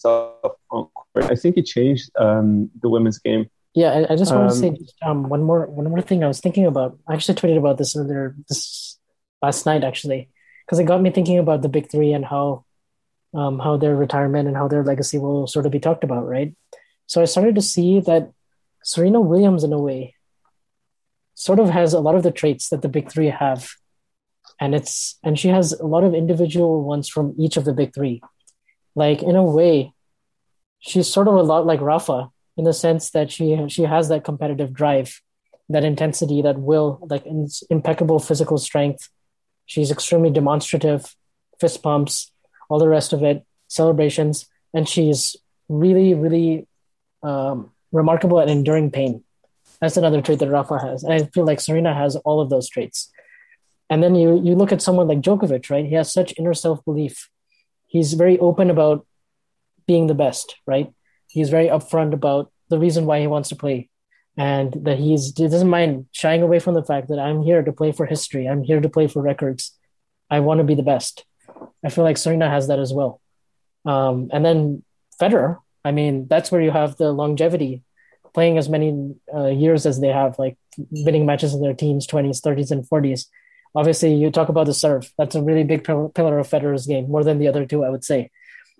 herself 0.00 0.56
on 0.70 0.88
court, 0.94 1.30
I 1.30 1.36
think 1.36 1.56
it 1.56 1.66
changed 1.66 2.10
um, 2.18 2.70
the 2.82 2.88
women's 2.88 3.18
game. 3.18 3.48
Yeah, 3.74 3.90
I, 3.90 4.12
I 4.12 4.16
just 4.16 4.32
want 4.34 4.50
to 4.50 4.56
say 4.56 4.76
um, 5.02 5.24
um, 5.24 5.28
one 5.28 5.42
more 5.42 5.66
one 5.66 5.88
more 5.88 6.02
thing 6.02 6.22
I 6.22 6.28
was 6.28 6.40
thinking 6.40 6.66
about. 6.66 6.98
I 7.08 7.14
actually 7.14 7.36
tweeted 7.36 7.58
about 7.58 7.78
this 7.78 7.96
earlier 7.96 8.36
this 8.48 8.98
last 9.40 9.64
night 9.64 9.84
actually 9.84 10.28
because 10.64 10.78
it 10.78 10.84
got 10.84 11.02
me 11.02 11.10
thinking 11.10 11.38
about 11.38 11.62
the 11.62 11.68
big 11.68 11.90
three 11.90 12.12
and 12.12 12.24
how 12.24 12.64
um, 13.34 13.58
how 13.58 13.76
their 13.76 13.96
retirement 13.96 14.46
and 14.46 14.56
how 14.56 14.68
their 14.68 14.84
legacy 14.84 15.18
will 15.18 15.46
sort 15.46 15.66
of 15.66 15.72
be 15.72 15.80
talked 15.80 16.04
about, 16.04 16.26
right? 16.26 16.54
So 17.06 17.20
I 17.20 17.24
started 17.24 17.56
to 17.56 17.62
see 17.62 18.00
that 18.00 18.30
Serena 18.82 19.20
Williams, 19.20 19.64
in 19.64 19.72
a 19.72 19.78
way, 19.78 20.14
sort 21.34 21.58
of 21.58 21.68
has 21.70 21.92
a 21.92 22.00
lot 22.00 22.14
of 22.14 22.22
the 22.22 22.30
traits 22.30 22.68
that 22.68 22.82
the 22.82 22.88
big 22.88 23.10
three 23.10 23.28
have, 23.28 23.70
and 24.60 24.74
it's 24.74 25.18
and 25.22 25.38
she 25.38 25.48
has 25.48 25.72
a 25.72 25.86
lot 25.86 26.04
of 26.04 26.14
individual 26.14 26.84
ones 26.84 27.08
from 27.08 27.34
each 27.38 27.56
of 27.56 27.64
the 27.64 27.72
big 27.72 27.92
three. 27.92 28.22
Like 28.94 29.22
in 29.22 29.36
a 29.36 29.42
way, 29.42 29.92
she's 30.78 31.08
sort 31.08 31.28
of 31.28 31.34
a 31.34 31.42
lot 31.42 31.66
like 31.66 31.80
Rafa 31.80 32.30
in 32.56 32.64
the 32.64 32.72
sense 32.72 33.10
that 33.10 33.32
she 33.32 33.68
she 33.68 33.82
has 33.82 34.08
that 34.08 34.24
competitive 34.24 34.72
drive, 34.72 35.20
that 35.68 35.84
intensity, 35.84 36.42
that 36.42 36.58
will, 36.58 37.00
like 37.10 37.24
impeccable 37.68 38.18
physical 38.18 38.58
strength. 38.58 39.08
She's 39.66 39.90
extremely 39.90 40.30
demonstrative, 40.30 41.16
fist 41.60 41.82
pumps 41.82 42.30
all 42.68 42.78
the 42.78 42.88
rest 42.88 43.12
of 43.12 43.22
it, 43.22 43.44
celebrations, 43.68 44.46
and 44.72 44.88
she's 44.88 45.36
really, 45.68 46.14
really 46.14 46.66
um, 47.22 47.70
remarkable 47.92 48.40
at 48.40 48.48
enduring 48.48 48.90
pain. 48.90 49.22
That's 49.80 49.96
another 49.96 50.22
trait 50.22 50.38
that 50.38 50.50
Rafa 50.50 50.78
has, 50.78 51.04
and 51.04 51.12
I 51.12 51.24
feel 51.26 51.44
like 51.44 51.60
Serena 51.60 51.94
has 51.94 52.16
all 52.16 52.40
of 52.40 52.50
those 52.50 52.68
traits. 52.68 53.10
And 53.90 54.02
then 54.02 54.14
you 54.14 54.40
you 54.42 54.54
look 54.54 54.72
at 54.72 54.82
someone 54.82 55.08
like 55.08 55.20
Djokovic, 55.20 55.68
right? 55.70 55.84
He 55.84 55.94
has 55.94 56.12
such 56.12 56.34
inner 56.38 56.54
self 56.54 56.84
belief. 56.84 57.28
He's 57.86 58.14
very 58.14 58.38
open 58.38 58.70
about 58.70 59.06
being 59.86 60.06
the 60.06 60.14
best, 60.14 60.56
right? 60.66 60.92
He's 61.28 61.50
very 61.50 61.68
upfront 61.68 62.12
about 62.12 62.50
the 62.70 62.78
reason 62.78 63.04
why 63.06 63.20
he 63.20 63.26
wants 63.26 63.50
to 63.50 63.56
play, 63.56 63.90
and 64.36 64.72
that 64.84 64.98
he's 64.98 65.36
he 65.36 65.48
doesn't 65.48 65.68
mind 65.68 66.06
shying 66.12 66.42
away 66.42 66.58
from 66.58 66.74
the 66.74 66.84
fact 66.84 67.08
that 67.08 67.18
I'm 67.18 67.42
here 67.42 67.62
to 67.62 67.72
play 67.72 67.92
for 67.92 68.06
history. 68.06 68.46
I'm 68.46 68.64
here 68.64 68.80
to 68.80 68.88
play 68.88 69.06
for 69.06 69.22
records. 69.22 69.76
I 70.30 70.40
want 70.40 70.58
to 70.58 70.64
be 70.64 70.74
the 70.74 70.82
best. 70.82 71.24
I 71.84 71.90
feel 71.90 72.04
like 72.04 72.16
Serena 72.16 72.48
has 72.48 72.68
that 72.68 72.78
as 72.78 72.92
well. 72.92 73.20
Um, 73.84 74.30
and 74.32 74.44
then 74.44 74.82
Federer, 75.20 75.58
I 75.84 75.92
mean, 75.92 76.26
that's 76.26 76.50
where 76.50 76.60
you 76.60 76.70
have 76.70 76.96
the 76.96 77.12
longevity, 77.12 77.82
playing 78.32 78.58
as 78.58 78.68
many 78.68 79.14
uh, 79.32 79.46
years 79.46 79.86
as 79.86 80.00
they 80.00 80.08
have, 80.08 80.38
like 80.38 80.56
winning 80.90 81.26
matches 81.26 81.54
in 81.54 81.60
their 81.60 81.74
teens, 81.74 82.06
20s, 82.06 82.40
30s, 82.40 82.70
and 82.70 82.88
40s. 82.88 83.26
Obviously, 83.76 84.14
you 84.14 84.30
talk 84.30 84.48
about 84.48 84.66
the 84.66 84.74
serve. 84.74 85.12
That's 85.18 85.34
a 85.34 85.42
really 85.42 85.64
big 85.64 85.84
pillar 85.84 86.38
of 86.38 86.48
Federer's 86.48 86.86
game, 86.86 87.08
more 87.08 87.24
than 87.24 87.38
the 87.38 87.48
other 87.48 87.66
two, 87.66 87.84
I 87.84 87.90
would 87.90 88.04
say. 88.04 88.30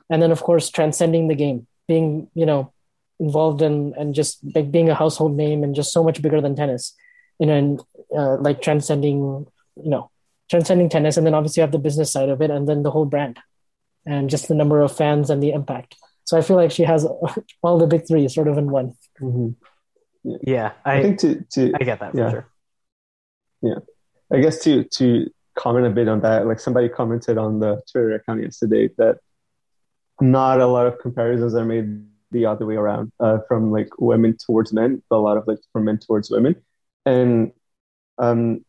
And 0.08 0.22
then, 0.22 0.30
of 0.30 0.42
course, 0.42 0.70
transcending 0.70 1.28
the 1.28 1.34
game, 1.34 1.66
being, 1.88 2.28
you 2.34 2.46
know, 2.46 2.72
involved 3.20 3.62
in 3.62 3.94
and 3.96 4.14
just 4.14 4.38
like 4.54 4.70
being 4.70 4.88
a 4.88 4.94
household 4.94 5.36
name 5.36 5.62
and 5.62 5.74
just 5.74 5.92
so 5.92 6.02
much 6.02 6.20
bigger 6.20 6.40
than 6.40 6.56
tennis, 6.56 6.94
you 7.38 7.46
know, 7.46 7.54
and 7.54 7.80
uh, 8.16 8.36
like 8.36 8.60
transcending, 8.60 9.46
you 9.76 9.90
know, 9.90 10.10
transcending 10.50 10.88
tennis 10.88 11.16
and 11.16 11.26
then 11.26 11.34
obviously 11.34 11.60
you 11.60 11.62
have 11.62 11.72
the 11.72 11.78
business 11.78 12.12
side 12.12 12.28
of 12.28 12.40
it 12.40 12.50
and 12.50 12.68
then 12.68 12.82
the 12.82 12.90
whole 12.90 13.06
brand 13.06 13.38
and 14.06 14.28
just 14.28 14.48
the 14.48 14.54
number 14.54 14.80
of 14.82 14.94
fans 14.94 15.30
and 15.30 15.42
the 15.42 15.50
impact 15.50 15.96
so 16.24 16.36
i 16.36 16.42
feel 16.42 16.56
like 16.56 16.70
she 16.70 16.84
has 16.84 17.06
all 17.62 17.78
the 17.78 17.86
big 17.86 18.06
three 18.06 18.28
sort 18.28 18.48
of 18.48 18.58
in 18.58 18.70
one 18.70 18.94
mm-hmm. 19.20 19.48
yeah. 20.22 20.36
yeah 20.42 20.72
I, 20.84 20.98
I, 20.98 21.02
think 21.02 21.18
to, 21.20 21.44
to 21.52 21.72
i 21.80 21.84
get 21.84 22.00
that 22.00 22.14
yeah. 22.14 22.30
sure 22.30 22.48
yeah 23.62 23.78
i 24.32 24.40
guess 24.40 24.58
to 24.64 24.84
to 24.84 25.30
comment 25.56 25.86
a 25.86 25.90
bit 25.90 26.08
on 26.08 26.20
that 26.20 26.46
like 26.46 26.60
somebody 26.60 26.88
commented 26.88 27.38
on 27.38 27.60
the 27.60 27.80
twitter 27.90 28.14
account 28.14 28.42
yesterday 28.42 28.90
that 28.98 29.18
not 30.20 30.60
a 30.60 30.66
lot 30.66 30.86
of 30.86 30.98
comparisons 30.98 31.54
are 31.54 31.64
made 31.64 32.04
the 32.34 32.44
other 32.44 32.66
way 32.66 32.74
around 32.74 33.10
uh, 33.20 33.38
from 33.48 33.70
like 33.70 33.88
women 33.98 34.36
towards 34.36 34.72
men 34.72 35.02
but 35.08 35.16
a 35.16 35.24
lot 35.28 35.38
of 35.38 35.46
like 35.46 35.58
from 35.72 35.84
men 35.84 35.98
towards 35.98 36.30
women. 36.30 36.56
And 37.06 37.52
um 38.18 38.64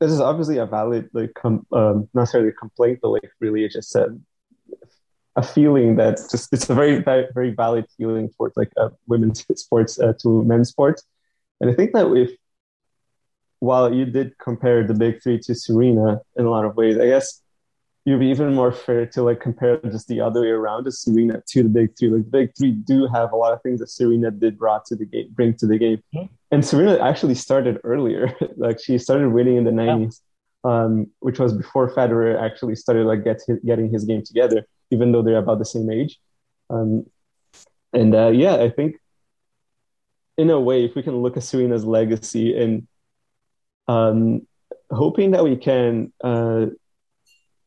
this 0.00 0.10
is 0.10 0.20
obviously 0.20 0.58
a 0.58 0.66
valid 0.66 1.08
like 1.12 1.32
com- 1.34 1.66
um, 1.72 2.08
not 2.14 2.22
necessarily 2.22 2.50
a 2.50 2.52
complaint 2.52 2.98
but 3.02 3.10
like 3.10 3.30
really 3.40 3.64
it's 3.64 3.74
just 3.74 3.94
a, 3.96 4.16
a 5.36 5.42
feeling 5.42 5.96
that 5.96 6.16
just 6.30 6.52
it's 6.52 6.68
a 6.70 6.74
very 6.74 6.98
very, 7.00 7.26
very 7.34 7.50
valid 7.50 7.86
feeling 7.96 8.30
towards 8.36 8.56
like 8.56 8.72
uh, 8.76 8.90
women's 9.06 9.44
sports 9.54 9.98
uh, 9.98 10.12
to 10.20 10.44
men's 10.44 10.68
sports. 10.68 11.02
And 11.60 11.70
i 11.70 11.74
think 11.74 11.92
that 11.92 12.06
if 12.14 12.30
while 13.60 13.94
you 13.94 14.04
did 14.04 14.36
compare 14.38 14.84
the 14.84 14.94
big 14.94 15.22
three 15.22 15.38
to 15.38 15.54
serena 15.54 16.20
in 16.36 16.44
a 16.44 16.50
lot 16.50 16.64
of 16.64 16.76
ways 16.76 16.98
i 16.98 17.06
guess 17.06 17.41
you'd 18.04 18.20
be 18.20 18.26
even 18.26 18.54
more 18.54 18.72
fair 18.72 19.06
to 19.06 19.22
like 19.22 19.40
compare 19.40 19.78
just 19.90 20.08
the 20.08 20.20
other 20.20 20.40
way 20.40 20.48
around 20.48 20.86
as 20.86 21.00
Serena 21.00 21.42
to 21.48 21.62
the 21.62 21.68
big 21.68 21.96
three. 21.96 22.08
Like 22.08 22.24
the 22.24 22.30
big 22.30 22.56
three 22.56 22.72
do 22.72 23.06
have 23.06 23.32
a 23.32 23.36
lot 23.36 23.52
of 23.52 23.62
things 23.62 23.80
that 23.80 23.88
Serena 23.88 24.30
did 24.30 24.58
brought 24.58 24.84
to 24.86 24.96
the 24.96 25.04
game, 25.04 25.28
bring 25.30 25.54
to 25.54 25.66
the 25.66 25.78
game. 25.78 26.02
Mm-hmm. 26.14 26.26
And 26.50 26.64
Serena 26.64 26.98
actually 26.98 27.36
started 27.36 27.78
earlier. 27.84 28.34
like 28.56 28.80
she 28.80 28.98
started 28.98 29.28
winning 29.28 29.56
in 29.56 29.64
the 29.64 29.72
nineties, 29.72 30.20
yeah. 30.64 30.84
um, 30.84 31.06
which 31.20 31.38
was 31.38 31.52
before 31.52 31.94
Federer 31.94 32.40
actually 32.40 32.74
started 32.74 33.06
like 33.06 33.24
get 33.24 33.40
his, 33.46 33.58
getting 33.64 33.90
his 33.90 34.04
game 34.04 34.22
together, 34.24 34.66
even 34.90 35.12
though 35.12 35.22
they're 35.22 35.38
about 35.38 35.58
the 35.58 35.64
same 35.64 35.90
age. 35.90 36.18
Um, 36.70 37.06
and 37.92 38.14
uh, 38.14 38.28
yeah, 38.28 38.56
I 38.56 38.70
think 38.70 38.96
in 40.36 40.50
a 40.50 40.58
way, 40.58 40.84
if 40.84 40.96
we 40.96 41.02
can 41.02 41.16
look 41.16 41.36
at 41.36 41.42
Serena's 41.44 41.84
legacy 41.84 42.58
and 42.60 42.88
um, 43.86 44.46
hoping 44.90 45.32
that 45.32 45.44
we 45.44 45.56
can 45.56 46.12
uh, 46.24 46.66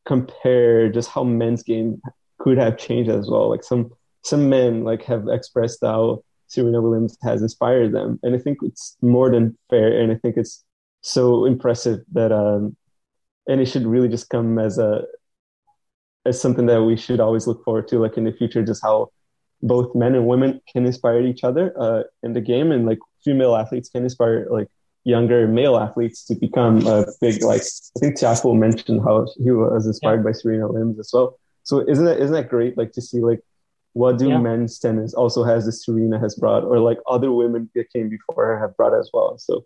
compare 0.05 0.89
just 0.89 1.09
how 1.09 1.23
men's 1.23 1.63
game 1.63 2.01
could 2.39 2.57
have 2.57 2.77
changed 2.77 3.09
as 3.09 3.29
well. 3.29 3.49
Like 3.49 3.63
some 3.63 3.91
some 4.23 4.49
men 4.49 4.83
like 4.83 5.03
have 5.03 5.27
expressed 5.27 5.79
how 5.81 6.23
Serena 6.47 6.81
Williams 6.81 7.17
has 7.23 7.41
inspired 7.41 7.93
them, 7.93 8.19
and 8.23 8.35
I 8.35 8.39
think 8.39 8.59
it's 8.61 8.97
more 9.01 9.29
than 9.31 9.57
fair. 9.69 9.99
And 9.99 10.11
I 10.11 10.15
think 10.15 10.37
it's 10.37 10.63
so 11.01 11.45
impressive 11.45 11.99
that 12.13 12.31
um, 12.31 12.75
and 13.47 13.61
it 13.61 13.67
should 13.67 13.85
really 13.85 14.09
just 14.09 14.29
come 14.29 14.57
as 14.59 14.77
a 14.77 15.03
as 16.25 16.41
something 16.41 16.65
that 16.65 16.83
we 16.83 16.97
should 16.97 17.19
always 17.19 17.45
look 17.45 17.63
forward 17.63 17.87
to, 17.87 17.99
like 17.99 18.17
in 18.17 18.23
the 18.23 18.31
future, 18.31 18.63
just 18.63 18.81
how 18.81 19.11
both 19.61 19.93
men 19.95 20.15
and 20.15 20.25
women 20.27 20.59
can 20.71 20.85
inspire 20.85 21.21
each 21.21 21.43
other 21.43 21.73
uh, 21.79 22.03
in 22.23 22.33
the 22.33 22.41
game, 22.41 22.71
and 22.71 22.85
like 22.85 22.99
female 23.23 23.55
athletes 23.55 23.89
can 23.89 24.03
inspire 24.03 24.47
like 24.49 24.67
younger 25.05 25.47
male 25.47 25.77
athletes 25.77 26.25
to 26.25 26.35
become 26.35 26.85
a 26.87 27.05
big 27.21 27.41
like 27.43 27.61
I 27.61 27.99
think 27.99 28.17
Tiafoe 28.17 28.57
mentioned 28.57 29.01
how 29.03 29.27
he 29.37 29.51
was 29.51 29.85
inspired 29.85 30.17
yeah. 30.17 30.23
by 30.23 30.31
Serena 30.31 30.67
Williams 30.67 30.99
as 30.99 31.11
well. 31.13 31.39
So 31.63 31.87
isn't 31.87 32.03
that 32.03 32.17
isn't 32.19 32.33
that 32.33 32.49
great 32.49 32.75
like 32.75 32.91
to 32.93 33.01
see 33.01 33.21
like 33.21 33.39
what 33.93 34.17
do 34.17 34.27
yeah. 34.27 34.39
men's 34.39 34.77
tennis 34.79 35.13
also 35.13 35.43
has 35.43 35.65
the 35.65 35.71
Serena 35.71 36.19
has 36.19 36.35
brought 36.35 36.63
or 36.63 36.79
like 36.79 36.97
other 37.07 37.31
women 37.31 37.69
that 37.75 37.93
came 37.93 38.09
before 38.09 38.45
her 38.47 38.59
have 38.59 38.75
brought 38.75 38.97
as 38.99 39.11
well. 39.13 39.37
So 39.37 39.65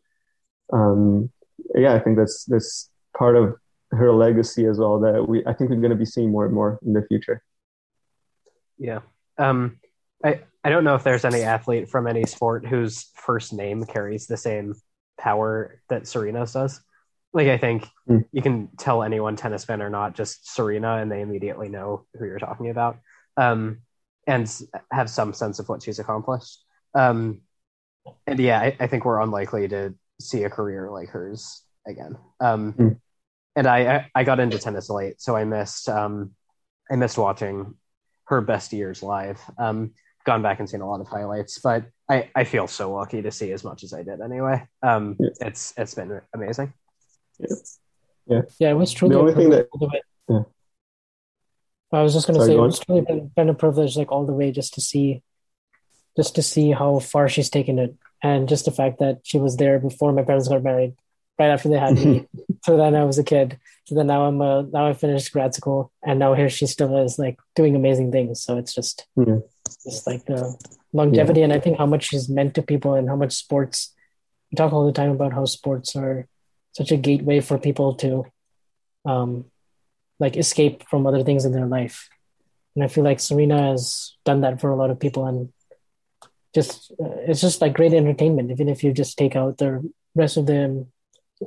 um 0.73 1.31
yeah, 1.73 1.93
I 1.93 1.99
think 1.99 2.17
that's 2.17 2.43
that's 2.43 2.89
part 3.17 3.37
of 3.37 3.55
her 3.91 4.11
legacy 4.13 4.65
as 4.65 4.77
well 4.77 4.99
that 4.99 5.27
we 5.27 5.43
I 5.47 5.53
think 5.53 5.69
we're 5.69 5.77
gonna 5.77 5.95
be 5.95 6.05
seeing 6.05 6.31
more 6.31 6.45
and 6.45 6.53
more 6.53 6.79
in 6.85 6.91
the 6.91 7.01
future. 7.03 7.41
Yeah. 8.77 8.99
Um 9.37 9.79
I 10.21 10.41
I 10.65 10.69
don't 10.69 10.83
know 10.83 10.95
if 10.95 11.03
there's 11.05 11.23
any 11.23 11.43
athlete 11.43 11.89
from 11.89 12.07
any 12.07 12.25
sport 12.25 12.67
whose 12.67 13.09
first 13.15 13.53
name 13.53 13.85
carries 13.85 14.27
the 14.27 14.35
same 14.35 14.75
power 15.19 15.81
that 15.89 16.07
Serena 16.07 16.45
does. 16.45 16.81
Like 17.33 17.47
I 17.47 17.57
think 17.57 17.87
Mm. 18.07 18.25
you 18.31 18.41
can 18.41 18.69
tell 18.77 19.03
anyone 19.03 19.35
tennis 19.35 19.65
fan 19.65 19.81
or 19.83 19.89
not 19.89 20.15
just 20.15 20.51
Serena 20.51 20.95
and 20.95 21.11
they 21.11 21.21
immediately 21.21 21.69
know 21.69 22.05
who 22.17 22.25
you're 22.25 22.39
talking 22.39 22.69
about. 22.69 22.97
Um, 23.37 23.81
and 24.27 24.51
have 24.91 25.09
some 25.09 25.33
sense 25.33 25.59
of 25.59 25.67
what 25.69 25.81
she's 25.81 25.97
accomplished. 25.99 26.63
Um, 26.93 27.41
and 28.27 28.39
yeah, 28.39 28.59
I, 28.59 28.77
I 28.79 28.87
think 28.87 29.03
we're 29.05 29.21
unlikely 29.21 29.67
to 29.69 29.95
see 30.19 30.43
a 30.43 30.49
career 30.49 30.89
like 30.91 31.09
hers 31.09 31.63
again. 31.87 32.17
Um, 32.39 32.73
Mm. 32.73 32.99
And 33.55 33.67
I, 33.67 33.95
I 33.95 34.11
I 34.15 34.23
got 34.23 34.39
into 34.39 34.59
tennis 34.59 34.89
late, 34.89 35.19
so 35.19 35.35
I 35.35 35.43
missed 35.43 35.89
um, 35.89 36.31
I 36.89 36.95
missed 36.95 37.17
watching 37.17 37.73
her 38.25 38.39
best 38.41 38.71
years 38.71 39.01
live. 39.03 39.41
Um, 39.57 39.93
gone 40.23 40.41
back 40.43 40.59
and 40.59 40.69
seen 40.69 40.81
a 40.81 40.87
lot 40.89 41.01
of 41.01 41.07
highlights, 41.07 41.59
but 41.59 41.85
I, 42.09 42.29
I 42.35 42.43
feel 42.43 42.67
so 42.67 42.91
lucky 42.93 43.21
to 43.21 43.31
see 43.31 43.51
as 43.51 43.63
much 43.63 43.83
as 43.83 43.93
I 43.93 44.03
did 44.03 44.19
anyway. 44.21 44.67
Um, 44.81 45.15
Yeah. 45.19 45.29
It's 45.41 45.73
it's 45.77 45.93
been 45.93 46.21
amazing. 46.33 46.73
Yeah, 48.27 48.41
Yeah. 48.59 48.71
it 48.71 48.73
was 48.73 48.91
truly. 48.91 49.13
The 49.15 49.21
only 49.21 49.33
thing 49.35 49.49
that- 49.51 49.67
all 49.71 49.79
the 49.79 49.87
way. 49.87 50.01
Yeah. 50.29 50.39
I 51.91 52.01
was 52.03 52.13
just 52.13 52.27
going 52.27 52.39
to 52.39 52.45
Sorry, 52.45 52.49
say 52.51 52.53
it 52.53 52.57
go 52.57 52.63
on. 52.63 52.71
truly 52.71 53.01
been, 53.01 53.31
been 53.35 53.49
a 53.49 53.53
privilege, 53.53 53.97
like 53.97 54.11
all 54.11 54.25
the 54.25 54.33
way, 54.33 54.51
just 54.51 54.73
to 54.75 54.81
see, 54.81 55.23
just 56.15 56.35
to 56.35 56.43
see 56.43 56.71
how 56.71 56.99
far 56.99 57.27
she's 57.29 57.49
taken 57.49 57.79
it, 57.79 57.95
and 58.21 58.47
just 58.47 58.65
the 58.65 58.71
fact 58.71 58.99
that 58.99 59.21
she 59.23 59.37
was 59.39 59.57
there 59.57 59.79
before 59.79 60.11
my 60.11 60.21
parents 60.23 60.47
got 60.47 60.61
married, 60.63 60.93
right 61.39 61.49
after 61.49 61.69
they 61.69 61.79
had 61.79 61.95
me. 61.95 62.27
so 62.65 62.77
then 62.77 62.93
I 62.95 63.05
was 63.05 63.17
a 63.17 63.23
kid. 63.23 63.57
So 63.85 63.95
then 63.95 64.05
now 64.07 64.25
I'm 64.25 64.39
a, 64.41 64.63
now 64.71 64.85
I 64.87 64.93
finished 64.93 65.31
grad 65.33 65.55
school, 65.55 65.91
and 66.03 66.19
now 66.19 66.33
here 66.35 66.49
she 66.49 66.67
still 66.67 66.95
is, 67.03 67.17
like 67.17 67.39
doing 67.55 67.75
amazing 67.75 68.11
things. 68.11 68.41
So 68.43 68.57
it's 68.57 68.73
just, 68.75 69.07
Yeah. 69.15 69.39
just 69.83 70.05
like 70.05 70.25
the 70.25 70.55
longevity, 70.93 71.41
and 71.41 71.53
I 71.53 71.59
think 71.59 71.77
how 71.77 71.85
much 71.85 72.09
she's 72.09 72.29
meant 72.29 72.55
to 72.55 72.61
people, 72.61 72.93
and 72.93 73.07
how 73.09 73.15
much 73.15 73.33
sports. 73.33 73.93
We 74.51 74.55
talk 74.55 74.73
all 74.73 74.85
the 74.85 74.93
time 74.93 75.11
about 75.11 75.33
how 75.33 75.45
sports 75.45 75.95
are 75.95 76.27
such 76.71 76.91
a 76.91 76.97
gateway 76.97 77.39
for 77.39 77.57
people 77.57 77.95
to 77.95 78.25
um 79.05 79.45
like 80.19 80.35
escape 80.35 80.83
from 80.89 81.07
other 81.07 81.23
things 81.23 81.45
in 81.45 81.51
their 81.51 81.65
life. 81.65 82.09
And 82.75 82.83
i 82.83 82.87
feel 82.87 83.03
like 83.03 83.19
serena 83.19 83.71
has 83.71 84.15
done 84.25 84.41
that 84.41 84.61
for 84.61 84.69
a 84.69 84.75
lot 84.75 84.89
of 84.89 84.99
people 84.99 85.25
and 85.25 85.49
just 86.53 86.91
uh, 87.01 87.17
it's 87.27 87.41
just 87.41 87.61
like 87.61 87.73
great 87.73 87.93
entertainment 87.93 88.51
even 88.51 88.69
if 88.69 88.83
you 88.83 88.93
just 88.93 89.17
take 89.17 89.35
out 89.35 89.57
the 89.57 89.81
rest 90.15 90.37
of 90.37 90.45
the 90.45 90.85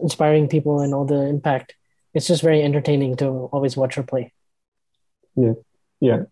inspiring 0.02 0.48
people 0.48 0.80
and 0.80 0.92
all 0.92 1.04
the 1.04 1.22
impact 1.26 1.74
it's 2.14 2.26
just 2.26 2.42
very 2.42 2.62
entertaining 2.62 3.16
to 3.16 3.26
always 3.52 3.76
watch 3.76 3.94
her 3.94 4.02
play. 4.02 4.32
Yeah. 5.36 5.54
Yeah, 6.00 6.22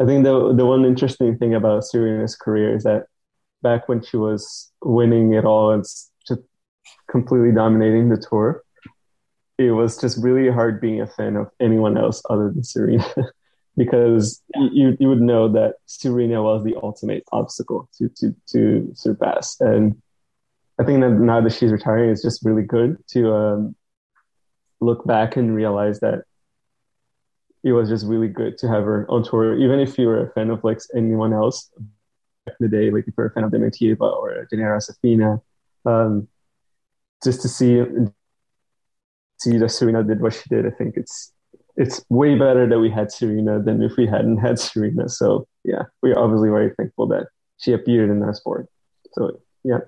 I 0.00 0.04
think 0.04 0.24
the 0.24 0.52
the 0.54 0.66
one 0.66 0.84
interesting 0.84 1.38
thing 1.38 1.54
about 1.54 1.84
Serena's 1.84 2.36
career 2.36 2.74
is 2.74 2.84
that 2.84 3.06
back 3.62 3.88
when 3.88 4.02
she 4.02 4.16
was 4.16 4.70
winning 4.82 5.32
it 5.32 5.44
all 5.44 5.72
and 5.72 5.82
just 6.28 6.42
completely 7.10 7.52
dominating 7.52 8.08
the 8.08 8.18
tour, 8.18 8.62
it 9.58 9.70
was 9.70 9.98
just 9.98 10.22
really 10.22 10.50
hard 10.50 10.80
being 10.80 11.00
a 11.00 11.06
fan 11.06 11.36
of 11.36 11.50
anyone 11.60 11.96
else 11.96 12.22
other 12.28 12.50
than 12.50 12.62
Serena, 12.62 13.06
because 13.76 14.42
you 14.54 14.96
you 15.00 15.08
would 15.08 15.22
know 15.22 15.48
that 15.48 15.76
Serena 15.86 16.42
was 16.42 16.62
the 16.64 16.76
ultimate 16.82 17.24
obstacle 17.32 17.88
to 17.96 18.10
to 18.16 18.34
to 18.48 18.90
surpass, 18.94 19.56
and 19.60 20.00
I 20.78 20.84
think 20.84 21.00
that 21.00 21.10
now 21.10 21.40
that 21.40 21.54
she's 21.54 21.72
retiring, 21.72 22.10
it's 22.10 22.22
just 22.22 22.44
really 22.44 22.64
good 22.64 22.98
to 23.12 23.32
um, 23.32 23.76
look 24.80 25.06
back 25.06 25.36
and 25.36 25.54
realize 25.54 26.00
that 26.00 26.24
it 27.66 27.72
was 27.72 27.88
just 27.88 28.06
really 28.06 28.28
good 28.28 28.56
to 28.58 28.68
have 28.68 28.84
her 28.84 29.10
on 29.10 29.24
tour, 29.24 29.58
even 29.58 29.80
if 29.80 29.98
you 29.98 30.06
were 30.06 30.24
a 30.24 30.30
fan 30.34 30.50
of 30.50 30.62
like 30.62 30.78
anyone 30.94 31.32
else 31.32 31.68
back 32.44 32.54
in 32.60 32.68
the 32.68 32.68
day, 32.68 32.92
like 32.92 33.08
if 33.08 33.14
you're 33.18 33.26
a 33.26 33.32
fan 33.32 33.42
of 33.42 33.50
Dementieva 33.50 34.02
or 34.02 34.46
Dinara 34.52 34.80
Safina, 34.80 35.42
um, 35.84 36.28
just 37.24 37.42
to 37.42 37.48
see 37.48 37.82
see 39.38 39.58
that 39.58 39.70
Serena 39.70 40.04
did 40.04 40.20
what 40.20 40.34
she 40.34 40.48
did, 40.48 40.64
I 40.64 40.70
think 40.70 40.96
it's 40.96 41.32
it's 41.76 42.04
way 42.08 42.38
better 42.38 42.68
that 42.68 42.78
we 42.78 42.88
had 42.88 43.10
Serena 43.10 43.60
than 43.60 43.82
if 43.82 43.96
we 43.96 44.06
hadn't 44.06 44.36
had 44.36 44.60
Serena. 44.60 45.08
So 45.08 45.48
yeah, 45.64 45.82
we're 46.02 46.16
obviously 46.16 46.50
very 46.50 46.70
thankful 46.76 47.08
that 47.08 47.26
she 47.58 47.72
appeared 47.72 48.10
in 48.10 48.20
that 48.20 48.36
sport. 48.36 48.68
So 49.14 49.40
yeah, 49.64 49.80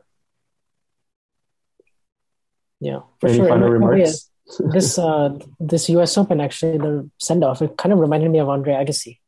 yeah 2.80 3.02
for 3.20 3.28
any 3.28 3.38
sure 3.38 3.48
final 3.48 3.68
remarks? 3.68 4.30
This 4.58 4.98
uh 4.98 5.36
this 5.60 5.88
us 5.90 6.16
open 6.16 6.40
actually 6.40 6.78
the 6.78 7.08
send 7.18 7.44
off 7.44 7.60
it 7.60 7.76
kind 7.76 7.92
of 7.92 7.98
reminded 7.98 8.30
me 8.30 8.38
of 8.38 8.48
andre 8.48 8.74
agassi 8.74 9.18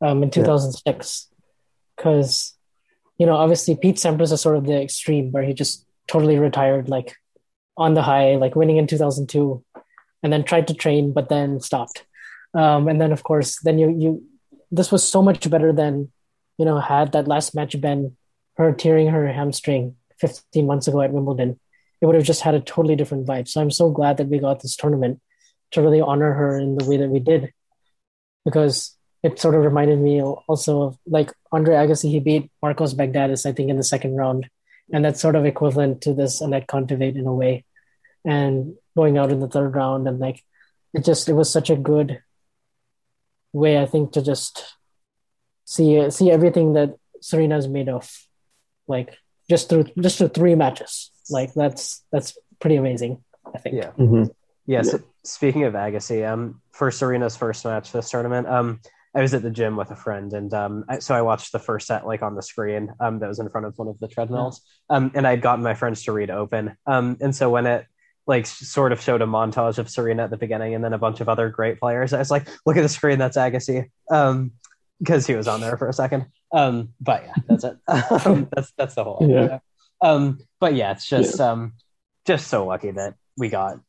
um 0.00 0.22
in 0.22 0.30
2006 0.30 1.28
because 1.96 2.54
you 3.18 3.26
know 3.26 3.36
obviously 3.36 3.76
pete 3.76 3.96
sampras 3.96 4.32
is 4.32 4.40
sort 4.40 4.56
of 4.56 4.66
the 4.66 4.80
extreme 4.80 5.30
where 5.32 5.44
he 5.44 5.54
just 5.54 5.86
totally 6.08 6.38
retired 6.38 6.88
like 6.88 7.16
on 7.76 7.94
the 7.94 8.02
high 8.02 8.36
like 8.36 8.56
winning 8.56 8.76
in 8.76 8.86
2002 8.86 9.62
and 10.22 10.32
then 10.32 10.42
tried 10.42 10.66
to 10.68 10.74
train 10.74 11.12
but 11.12 11.28
then 11.28 11.60
stopped. 11.60 12.04
Um 12.54 12.88
and 12.88 13.00
then 13.00 13.12
of 13.12 13.22
course 13.22 13.60
then 13.60 13.78
you 13.78 13.90
you 13.90 14.24
this 14.70 14.90
was 14.90 15.06
so 15.06 15.22
much 15.22 15.48
better 15.48 15.72
than 15.72 16.10
you 16.58 16.64
know 16.64 16.80
had 16.80 17.12
that 17.12 17.28
last 17.28 17.54
match 17.54 17.78
been 17.80 18.16
her 18.56 18.72
tearing 18.72 19.08
her 19.08 19.30
hamstring 19.32 19.96
15 20.18 20.66
months 20.66 20.88
ago 20.88 21.02
at 21.02 21.12
wimbledon 21.12 21.60
it 22.00 22.06
would 22.06 22.14
have 22.14 22.24
just 22.24 22.42
had 22.42 22.54
a 22.54 22.60
totally 22.60 22.96
different 22.96 23.26
vibe. 23.26 23.48
So 23.48 23.60
I'm 23.60 23.70
so 23.70 23.90
glad 23.90 24.18
that 24.18 24.28
we 24.28 24.38
got 24.38 24.60
this 24.60 24.76
tournament 24.76 25.20
to 25.72 25.82
really 25.82 26.00
honor 26.00 26.32
her 26.32 26.58
in 26.58 26.76
the 26.76 26.84
way 26.84 26.96
that 26.98 27.08
we 27.08 27.18
did, 27.18 27.52
because 28.44 28.96
it 29.22 29.38
sort 29.40 29.54
of 29.54 29.62
reminded 29.62 29.98
me 29.98 30.22
also 30.22 30.82
of 30.82 30.98
like 31.06 31.32
Andre 31.50 31.74
Agassi. 31.74 32.10
He 32.10 32.20
beat 32.20 32.50
Marcos 32.62 32.94
Baghdatis, 32.94 33.46
I 33.46 33.52
think, 33.52 33.70
in 33.70 33.76
the 33.76 33.82
second 33.82 34.14
round, 34.14 34.48
and 34.92 35.04
that's 35.04 35.20
sort 35.20 35.34
of 35.34 35.44
equivalent 35.44 36.02
to 36.02 36.14
this 36.14 36.40
Anett 36.40 36.66
Kontaveit 36.66 37.16
in 37.16 37.26
a 37.26 37.34
way, 37.34 37.64
and 38.24 38.74
going 38.96 39.18
out 39.18 39.32
in 39.32 39.40
the 39.40 39.48
third 39.48 39.74
round 39.74 40.08
and 40.08 40.18
like 40.18 40.42
it 40.94 41.04
just 41.04 41.28
it 41.28 41.34
was 41.34 41.52
such 41.52 41.68
a 41.68 41.76
good 41.76 42.22
way 43.52 43.78
I 43.78 43.86
think 43.86 44.12
to 44.12 44.22
just 44.22 44.64
see 45.64 46.10
see 46.10 46.30
everything 46.30 46.74
that 46.74 46.96
Serena's 47.20 47.68
made 47.68 47.88
of, 47.88 48.10
like 48.86 49.16
just 49.50 49.68
through 49.68 49.86
just 49.98 50.18
through 50.18 50.28
three 50.28 50.54
matches. 50.54 51.10
Like 51.30 51.52
that's 51.54 52.04
that's 52.12 52.36
pretty 52.60 52.76
amazing. 52.76 53.22
I 53.54 53.58
think. 53.58 53.76
Yeah. 53.76 53.90
Mhm. 53.98 54.30
Yeah. 54.66 54.78
Yeah. 54.78 54.82
So 54.82 55.00
speaking 55.24 55.64
of 55.64 55.74
Agassi, 55.74 56.28
um, 56.28 56.60
for 56.72 56.90
Serena's 56.90 57.36
first 57.36 57.64
match 57.64 57.92
this 57.92 58.10
tournament, 58.10 58.48
um, 58.48 58.80
I 59.14 59.22
was 59.22 59.32
at 59.32 59.42
the 59.42 59.50
gym 59.50 59.76
with 59.76 59.90
a 59.90 59.96
friend, 59.96 60.32
and 60.34 60.52
um, 60.52 60.84
I, 60.88 60.98
so 60.98 61.14
I 61.14 61.22
watched 61.22 61.52
the 61.52 61.58
first 61.58 61.86
set 61.86 62.06
like 62.06 62.22
on 62.22 62.34
the 62.34 62.42
screen, 62.42 62.92
um, 63.00 63.20
that 63.20 63.28
was 63.28 63.38
in 63.38 63.48
front 63.48 63.66
of 63.66 63.72
one 63.78 63.88
of 63.88 63.98
the 63.98 64.08
treadmills, 64.08 64.60
um, 64.90 65.10
and 65.14 65.26
I'd 65.26 65.40
gotten 65.40 65.64
my 65.64 65.74
friends 65.74 66.02
to 66.04 66.12
read 66.12 66.30
Open, 66.30 66.76
um, 66.86 67.16
and 67.20 67.34
so 67.34 67.48
when 67.48 67.66
it 67.66 67.86
like 68.26 68.44
sort 68.46 68.90
of 68.92 69.00
showed 69.00 69.22
a 69.22 69.26
montage 69.26 69.78
of 69.78 69.88
Serena 69.88 70.24
at 70.24 70.30
the 70.30 70.36
beginning, 70.36 70.74
and 70.74 70.84
then 70.84 70.92
a 70.92 70.98
bunch 70.98 71.20
of 71.20 71.28
other 71.30 71.48
great 71.48 71.78
players, 71.80 72.12
I 72.12 72.18
was 72.18 72.30
like, 72.30 72.46
look 72.66 72.76
at 72.76 72.82
the 72.82 72.88
screen, 72.90 73.18
that's 73.18 73.36
Agassi, 73.38 73.88
um, 74.10 74.50
because 74.98 75.26
he 75.26 75.34
was 75.34 75.48
on 75.48 75.60
there 75.60 75.76
for 75.78 75.88
a 75.88 75.92
second. 75.92 76.26
Um, 76.52 76.90
but 77.00 77.24
yeah, 77.24 77.34
that's 77.48 77.64
it. 77.64 77.76
um, 78.26 78.48
that's 78.54 78.72
that's 78.76 78.94
the 78.96 79.04
whole 79.04 79.18
Yeah. 79.22 79.60
Um, 80.00 80.40
but 80.60 80.74
yeah, 80.74 80.92
it's 80.92 81.06
just 81.06 81.40
um, 81.40 81.74
just 82.26 82.48
so 82.48 82.66
lucky 82.66 82.90
that 82.90 83.14
we 83.36 83.48
got 83.48 83.80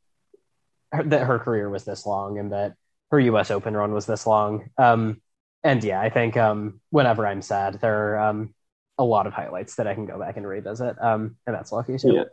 her, 0.92 1.04
that 1.04 1.28
her 1.28 1.40
career 1.40 1.70
was 1.70 1.84
this 1.84 2.06
long 2.06 2.38
and 2.38 2.52
that 2.52 2.74
her 3.12 3.20
U.S. 3.20 3.52
Open 3.52 3.76
run 3.76 3.94
was 3.94 4.06
this 4.06 4.28
long. 4.28 4.70
Um, 4.78 5.22
and 5.64 5.84
yeah, 5.84 6.00
I 6.00 6.10
think 6.10 6.38
um, 6.38 6.82
whenever 6.90 7.26
I'm 7.26 7.42
sad, 7.42 7.80
there 7.82 8.16
are 8.16 8.30
um, 8.30 8.54
a 8.98 9.04
lot 9.04 9.28
of 9.28 9.34
highlights 9.34 9.76
that 9.76 9.88
I 9.88 9.94
can 9.94 10.06
go 10.06 10.20
back 10.20 10.38
and 10.38 10.48
revisit, 10.48 11.02
um, 11.02 11.36
and 11.46 11.56
that's 11.56 11.72
lucky 11.72 11.98
too. 11.98 12.26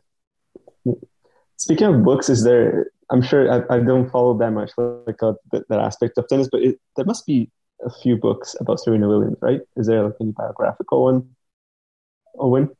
Yeah. 0.84 0.92
Speaking 1.56 1.86
of 1.86 2.02
books, 2.02 2.28
is 2.28 2.44
there? 2.44 2.90
I'm 3.10 3.22
sure 3.22 3.50
I, 3.50 3.76
I 3.76 3.78
don't 3.80 4.10
follow 4.10 4.36
that 4.38 4.50
much 4.50 4.70
like 4.78 5.22
uh, 5.22 5.34
that, 5.52 5.68
that 5.68 5.78
aspect 5.78 6.18
of 6.18 6.28
tennis, 6.28 6.48
but 6.50 6.62
it, 6.62 6.80
there 6.96 7.04
must 7.04 7.26
be 7.26 7.50
a 7.84 7.90
few 7.90 8.16
books 8.16 8.56
about 8.60 8.80
Serena 8.80 9.08
Williams, 9.08 9.38
right? 9.40 9.60
Is 9.76 9.86
there 9.86 10.02
like 10.04 10.14
any 10.20 10.32
biographical 10.32 11.04
one? 11.04 11.28
Owen, 12.38 12.70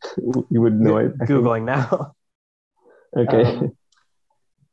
you 0.51 0.61
would 0.61 0.79
know 0.81 0.97
it. 0.99 1.13
I 1.21 1.27
think. 1.27 1.31
Googling 1.31 1.65
now. 1.65 2.13
Okay. 3.17 3.45
Um, 3.45 3.77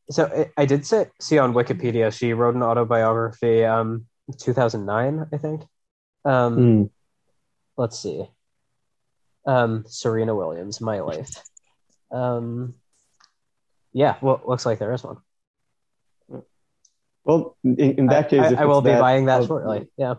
so 0.09 0.49
I, 0.57 0.65
did 0.65 0.83
see, 0.83 1.03
see 1.19 1.37
on 1.37 1.53
Wikipedia 1.53 2.11
she 2.11 2.33
wrote 2.33 2.55
an 2.55 2.63
autobiography, 2.63 3.63
um, 3.63 4.07
2009, 4.39 5.27
I 5.31 5.37
think. 5.37 5.61
Um, 6.25 6.57
Mm. 6.57 6.89
let's 7.77 7.99
see. 7.99 8.25
Um, 9.45 9.83
Serena 9.87 10.33
Williams, 10.35 10.81
My 10.81 11.01
Life. 11.01 11.29
Um, 12.11 12.73
yeah, 13.93 14.15
well, 14.21 14.41
looks 14.43 14.65
like 14.65 14.79
there 14.79 14.91
is 14.93 15.03
one. 15.03 15.17
Well, 17.23 17.55
in, 17.63 17.75
in 17.79 18.05
that 18.07 18.25
I- 18.25 18.29
case, 18.29 18.41
I, 18.41 18.53
if 18.53 18.57
I 18.59 18.65
will 18.65 18.81
be 18.81 18.89
buying 18.91 19.25
that 19.25 19.41
out- 19.43 19.47
shortly. 19.47 19.87
Yeah. 19.97 20.15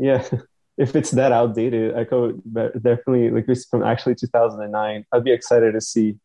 Yeah, 0.00 0.28
if 0.78 0.94
it's 0.94 1.10
that 1.10 1.32
outdated, 1.32 1.96
I 1.96 2.04
could 2.04 2.40
definitely 2.54 3.30
like 3.30 3.46
this 3.46 3.66
from 3.66 3.82
actually 3.82 4.14
2009. 4.14 5.04
I'd 5.12 5.24
be 5.24 5.32
excited 5.32 5.72
to 5.74 5.80
see 5.80 6.16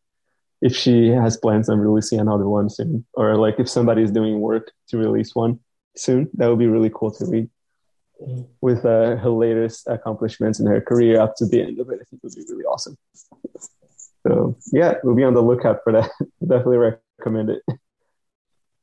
if 0.62 0.74
she 0.74 1.08
has 1.08 1.36
plans 1.36 1.68
on 1.68 1.80
releasing 1.80 2.20
another 2.20 2.48
one 2.48 2.70
soon, 2.70 3.04
or 3.14 3.36
like 3.36 3.56
if 3.58 3.68
somebody 3.68 4.02
is 4.02 4.12
doing 4.12 4.40
work 4.40 4.70
to 4.88 4.96
release 4.96 5.34
one 5.34 5.58
soon. 5.96 6.30
That 6.34 6.48
would 6.48 6.60
be 6.60 6.68
really 6.68 6.90
cool 6.94 7.10
to 7.10 7.26
read. 7.26 7.50
with 8.60 8.84
uh, 8.86 9.16
her 9.16 9.30
latest 9.30 9.88
accomplishments 9.88 10.60
in 10.60 10.66
her 10.66 10.80
career 10.80 11.20
up 11.20 11.34
to 11.36 11.46
the 11.46 11.60
end 11.60 11.80
of 11.80 11.90
it. 11.90 11.98
I 12.00 12.04
think 12.08 12.22
it 12.22 12.24
would 12.24 12.34
be 12.34 12.44
really 12.48 12.64
awesome. 12.64 12.96
So 14.26 14.56
yeah, 14.72 14.94
we'll 15.02 15.16
be 15.16 15.24
on 15.24 15.34
the 15.34 15.42
lookout 15.42 15.80
for 15.82 15.92
that. 15.92 16.10
Definitely 16.40 16.78
recommend 17.18 17.50
it. 17.50 17.62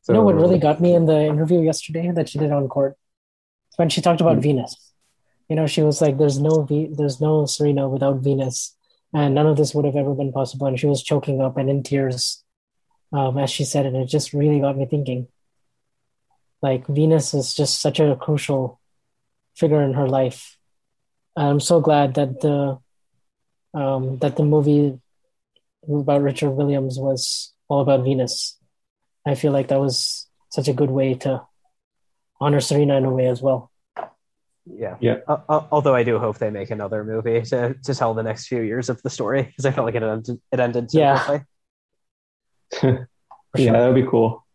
So, 0.03 0.13
you 0.13 0.19
know 0.19 0.24
what 0.24 0.36
really 0.36 0.59
got 0.59 0.82
me 0.82 0.93
in 0.93 1.05
the 1.05 1.26
interview 1.26 1.61
yesterday 1.61 2.11
that 2.11 2.28
she 2.28 2.39
did 2.39 2.51
on 2.51 2.67
court 2.67 2.97
when 3.78 3.89
she 3.89 4.01
talked 4.01 4.19
about 4.19 4.34
mm-hmm. 4.34 4.59
Venus. 4.59 4.90
You 5.51 5.57
know, 5.57 5.67
she 5.67 5.83
was 5.83 5.99
like, 5.99 6.17
"There's 6.17 6.39
no 6.39 6.63
v- 6.63 6.93
there's 6.95 7.19
no 7.19 7.45
Serena 7.45 7.89
without 7.89 8.23
Venus, 8.23 8.73
and 9.13 9.35
none 9.35 9.47
of 9.47 9.57
this 9.57 9.75
would 9.75 9.83
have 9.83 9.97
ever 9.97 10.13
been 10.15 10.31
possible." 10.31 10.67
And 10.67 10.79
she 10.79 10.87
was 10.87 11.03
choking 11.03 11.41
up 11.41 11.57
and 11.57 11.69
in 11.69 11.83
tears 11.83 12.41
um, 13.11 13.37
as 13.37 13.49
she 13.49 13.63
said, 13.65 13.85
and 13.85 13.95
it 13.97 14.05
just 14.05 14.31
really 14.33 14.59
got 14.59 14.77
me 14.77 14.85
thinking. 14.85 15.27
Like 16.61 16.87
Venus 16.87 17.33
is 17.33 17.53
just 17.53 17.81
such 17.81 17.99
a 17.99 18.15
crucial 18.15 18.79
figure 19.55 19.81
in 19.81 19.93
her 19.93 20.07
life. 20.07 20.57
and 21.35 21.47
I'm 21.47 21.59
so 21.59 21.81
glad 21.81 22.13
that 22.15 22.39
the 22.41 22.79
um, 23.73 24.19
that 24.19 24.35
the 24.35 24.43
movie 24.43 24.99
about 25.87 26.21
Richard 26.21 26.51
Williams 26.51 26.99
was 26.99 27.53
all 27.67 27.81
about 27.81 28.03
Venus. 28.03 28.57
I 29.25 29.35
feel 29.35 29.51
like 29.51 29.69
that 29.69 29.79
was 29.79 30.27
such 30.49 30.67
a 30.67 30.73
good 30.73 30.91
way 30.91 31.15
to 31.15 31.41
honor 32.39 32.59
Serena 32.59 32.97
in 32.97 33.05
a 33.05 33.11
way 33.11 33.27
as 33.27 33.41
well. 33.41 33.70
Yeah, 34.66 34.97
yeah. 34.99 35.18
Uh, 35.28 35.38
uh, 35.49 35.66
although 35.72 35.95
I 35.95 36.03
do 36.03 36.20
hope 36.20 36.38
they 36.38 36.51
make 36.51 36.70
another 36.70 37.03
movie 37.03 37.41
to, 37.41 37.74
to 37.74 37.95
tell 37.95 38.14
the 38.14 38.24
next 38.24 38.47
few 38.47 38.62
years 38.62 38.89
of 38.89 39.01
the 39.01 39.09
story 39.09 39.43
because 39.43 39.66
I 39.66 39.72
felt 39.72 39.86
like 39.86 39.95
it 39.95 40.03
ended 40.03 40.39
it 40.51 40.59
ended 40.59 40.91
so 40.91 40.99
yeah. 40.99 41.39
yeah, 42.84 43.72
that 43.72 43.88
would 43.88 43.95
be 43.95 44.07
cool. 44.07 44.45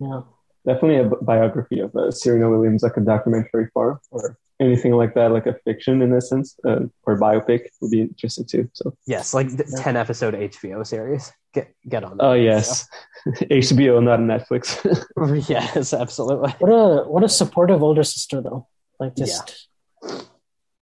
Yeah, 0.00 0.22
definitely 0.66 0.96
a 0.96 1.22
biography 1.22 1.80
of 1.80 1.94
uh, 1.94 2.10
Serena 2.10 2.50
Williams, 2.50 2.82
like 2.82 2.96
a 2.96 3.00
documentary 3.00 3.68
form 3.72 4.00
or 4.10 4.38
anything 4.58 4.92
like 4.92 5.14
that, 5.14 5.32
like 5.32 5.46
a 5.46 5.54
fiction 5.64 6.02
in 6.02 6.12
a 6.12 6.20
sense, 6.20 6.58
uh, 6.66 6.80
or 7.04 7.18
biopic 7.18 7.66
would 7.80 7.90
be 7.90 8.00
interesting 8.00 8.46
too. 8.46 8.68
So 8.72 8.96
yes, 9.06 9.34
like 9.34 9.48
the 9.50 9.64
yeah. 9.68 9.82
ten 9.82 9.96
episode 9.96 10.34
HBO 10.34 10.86
series. 10.86 11.32
Get 11.52 11.74
get 11.88 12.04
on. 12.04 12.16
Oh 12.20 12.32
yes, 12.32 12.88
HBO, 13.26 14.02
not 14.02 14.20
Netflix. 14.20 14.80
yes, 15.48 15.92
absolutely. 15.92 16.50
What 16.58 16.68
a 16.68 17.08
what 17.08 17.24
a 17.24 17.28
supportive 17.28 17.82
older 17.82 18.02
sister 18.02 18.40
though. 18.40 18.66
Like 18.98 19.16
just, 19.16 19.68
yeah. 20.02 20.20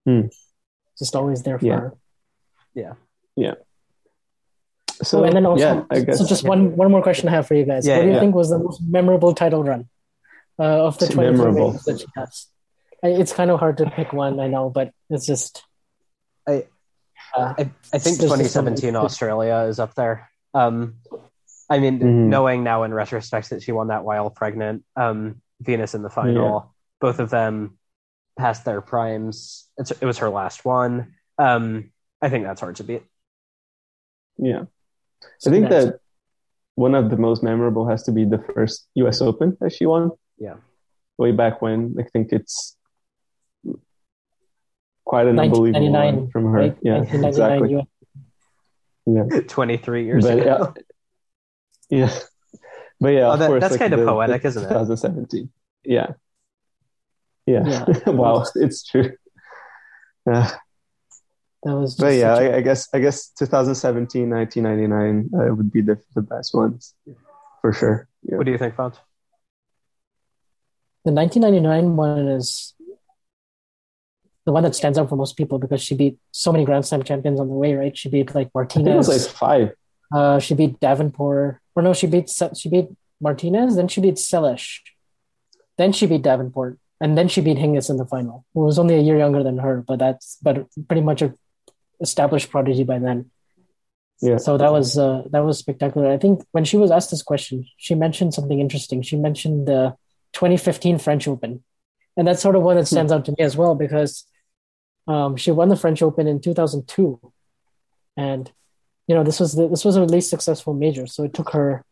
Hmm. 0.05 0.21
just 0.97 1.15
always 1.15 1.43
there 1.43 1.59
for 1.59 1.65
yeah. 1.65 1.79
her. 1.79 1.93
Yeah. 2.73 2.93
Yeah. 3.35 3.53
So 5.01 5.21
oh, 5.21 5.23
and 5.23 5.35
then 5.35 5.45
also, 5.45 5.63
yeah, 5.63 5.83
I 5.89 6.01
guess, 6.01 6.17
so 6.17 6.25
just 6.25 6.43
one 6.43 6.75
one 6.75 6.91
more 6.91 7.01
question 7.01 7.29
I 7.29 7.31
have 7.31 7.47
for 7.47 7.53
you 7.53 7.63
guys. 7.63 7.87
Yeah, 7.87 7.95
what 7.95 8.01
do 8.01 8.07
you 8.07 8.13
yeah. 8.15 8.19
think 8.19 8.35
was 8.35 8.49
the 8.49 8.59
most 8.59 8.81
memorable 8.81 9.33
title 9.33 9.63
run 9.63 9.87
uh, 10.59 10.85
of 10.87 10.97
the 10.97 11.07
twenty 11.07 11.31
memorable 11.31 11.79
that 11.85 12.01
she 12.01 12.05
has? 12.17 12.47
It's 13.01 13.31
kind 13.31 13.49
of 13.49 13.59
hard 13.59 13.77
to 13.77 13.89
pick 13.89 14.11
one, 14.11 14.41
I 14.41 14.47
know, 14.47 14.69
but 14.69 14.91
it's 15.09 15.25
just. 15.25 15.63
I 16.45 16.65
uh, 17.35 17.53
I, 17.57 17.71
I 17.93 17.97
think 17.99 18.19
2017 18.19 18.95
Australia 18.95 19.67
is 19.69 19.79
up 19.79 19.95
there. 19.95 20.29
Um, 20.53 20.95
I 21.69 21.79
mean, 21.79 21.99
mm-hmm. 21.99 22.29
knowing 22.29 22.63
now 22.63 22.83
in 22.83 22.93
retrospect 22.93 23.51
that 23.51 23.63
she 23.63 23.71
won 23.71 23.87
that 23.87 24.03
while 24.03 24.29
pregnant, 24.29 24.83
um, 24.95 25.41
Venus 25.61 25.93
in 25.93 26.01
the 26.01 26.09
final, 26.09 26.33
yeah. 26.65 26.69
both 26.99 27.19
of 27.19 27.29
them 27.29 27.77
past 28.39 28.65
their 28.65 28.81
primes. 28.81 29.67
It's, 29.77 29.91
it 29.91 30.03
was 30.03 30.17
her 30.19 30.29
last 30.29 30.65
one. 30.65 31.13
Um, 31.37 31.91
I 32.21 32.29
think 32.29 32.45
that's 32.45 32.61
hard 32.61 32.77
to 32.77 32.83
beat. 32.83 33.03
Yeah. 34.37 34.63
I 35.45 35.49
think 35.49 35.69
that 35.69 35.99
one 36.75 36.95
of 36.95 37.09
the 37.09 37.17
most 37.17 37.43
memorable 37.43 37.87
has 37.89 38.03
to 38.03 38.11
be 38.11 38.23
the 38.23 38.39
first 38.39 38.87
U.S. 38.95 39.21
Open 39.21 39.57
that 39.59 39.73
she 39.73 39.85
won. 39.85 40.11
Yeah, 40.37 40.55
way 41.17 41.33
back 41.33 41.61
when. 41.61 41.95
I 41.99 42.03
think 42.03 42.31
it's 42.31 42.77
quite 45.03 45.27
an 45.27 45.37
unbelievable 45.37 45.91
one 45.91 46.29
from 46.31 46.45
her. 46.45 46.51
Right? 46.51 46.77
Yeah, 46.81 47.01
exactly. 47.01 47.75
US. 47.75 47.85
Yeah, 49.05 49.39
twenty-three 49.47 50.05
years 50.05 50.23
but, 50.23 50.39
ago. 50.39 50.73
Yeah, 51.89 51.97
yeah, 52.07 52.19
but 53.01 53.09
yeah, 53.09 53.31
oh, 53.31 53.35
that, 53.35 53.47
course, 53.47 53.61
that's 53.61 53.71
like 53.71 53.79
kind 53.79 53.93
the, 53.93 53.99
of 53.99 54.07
poetic, 54.07 54.43
the 54.43 54.47
isn't 54.47 54.63
it? 54.63 54.67
2017. 54.67 55.49
Yeah, 55.83 56.13
yeah. 57.49 57.85
yeah. 57.87 58.09
wow, 58.11 58.45
it's 58.55 58.83
true. 58.83 59.11
Uh, 60.29 60.49
that 61.63 61.75
was 61.75 61.95
but 61.95 62.13
yeah 62.13 62.35
a... 62.35 62.51
I, 62.51 62.55
I, 62.57 62.61
guess 62.61 62.87
i 62.93 62.99
guess 62.99 63.29
2017 63.37 64.29
1999 64.29 65.29
uh, 65.33 65.55
would 65.55 65.71
be 65.71 65.81
the, 65.81 65.99
the 66.15 66.21
best 66.21 66.53
ones 66.53 66.93
for 67.61 67.73
sure 67.73 68.07
yeah. 68.23 68.37
what 68.37 68.45
do 68.45 68.51
you 68.51 68.57
think 68.57 68.75
Font? 68.75 68.95
the 71.05 71.11
1999 71.11 71.95
one 71.95 72.27
is 72.27 72.73
the 74.45 74.51
one 74.51 74.63
that 74.63 74.75
stands 74.75 74.97
out 74.97 75.09
for 75.09 75.15
most 75.15 75.37
people 75.37 75.59
because 75.59 75.81
she 75.81 75.95
beat 75.95 76.17
so 76.31 76.51
many 76.51 76.65
grand 76.65 76.85
slam 76.85 77.03
champions 77.03 77.39
on 77.39 77.47
the 77.47 77.53
way 77.53 77.75
right 77.75 77.97
she 77.97 78.09
beat 78.09 78.33
like 78.33 78.49
martinez 78.53 78.93
it 78.93 79.11
was 79.11 79.27
like 79.27 79.35
five 79.35 79.71
uh, 80.11 80.39
she 80.39 80.55
beat 80.55 80.79
davenport 80.79 81.59
or 81.75 81.83
no 81.83 81.93
she 81.93 82.07
beat 82.07 82.31
she 82.55 82.69
beat 82.69 82.87
martinez 83.21 83.75
then 83.75 83.87
she 83.87 84.01
beat 84.01 84.15
Seles. 84.15 84.79
then 85.77 85.91
she 85.91 86.07
beat 86.07 86.21
davenport 86.21 86.79
and 87.01 87.17
then 87.17 87.27
she 87.27 87.41
beat 87.41 87.57
Hingis 87.57 87.89
in 87.89 87.97
the 87.97 88.05
final, 88.05 88.45
who 88.53 88.61
was 88.61 88.77
only 88.77 88.95
a 88.95 89.01
year 89.01 89.17
younger 89.17 89.43
than 89.43 89.57
her, 89.57 89.83
but 89.87 89.99
that's 89.99 90.37
but 90.41 90.67
pretty 90.87 91.01
much 91.01 91.21
a 91.21 91.33
established 92.01 92.49
prodigy 92.49 92.83
by 92.83 92.99
then. 92.99 93.31
Yeah. 94.21 94.37
So 94.37 94.57
that 94.57 94.71
was 94.71 94.97
uh, 94.97 95.23
that 95.31 95.45
was 95.45 95.59
spectacular. 95.59 96.11
I 96.11 96.17
think 96.17 96.43
when 96.51 96.65
she 96.65 96.75
was 96.75 96.91
asked 96.91 97.11
this 97.11 97.23
question, 97.23 97.65
she 97.77 97.95
mentioned 97.95 98.33
something 98.33 98.59
interesting. 98.59 99.01
She 99.01 99.15
mentioned 99.15 99.67
the 99.67 99.95
2015 100.33 100.99
French 100.99 101.27
Open, 101.27 101.63
and 102.17 102.27
that's 102.27 102.41
sort 102.41 102.57
of 102.57 102.63
one 102.63 102.75
that 102.75 102.81
hmm. 102.81 102.95
stands 102.95 103.11
out 103.13 103.25
to 103.25 103.31
me 103.31 103.43
as 103.43 103.55
well 103.55 103.75
because 103.75 104.25
um, 105.07 105.37
she 105.37 105.51
won 105.51 105.69
the 105.69 105.77
French 105.77 106.01
Open 106.01 106.27
in 106.27 106.41
2002, 106.41 107.31
and 108.17 108.51
you 109.07 109.15
know 109.15 109.23
this 109.23 109.39
was 109.39 109.53
the, 109.53 109.69
this 109.69 109.85
was 109.85 109.95
her 109.95 110.05
least 110.05 110.29
successful 110.29 110.73
major. 110.73 111.07
So 111.07 111.23
it 111.23 111.33
took 111.33 111.51
her, 111.51 111.85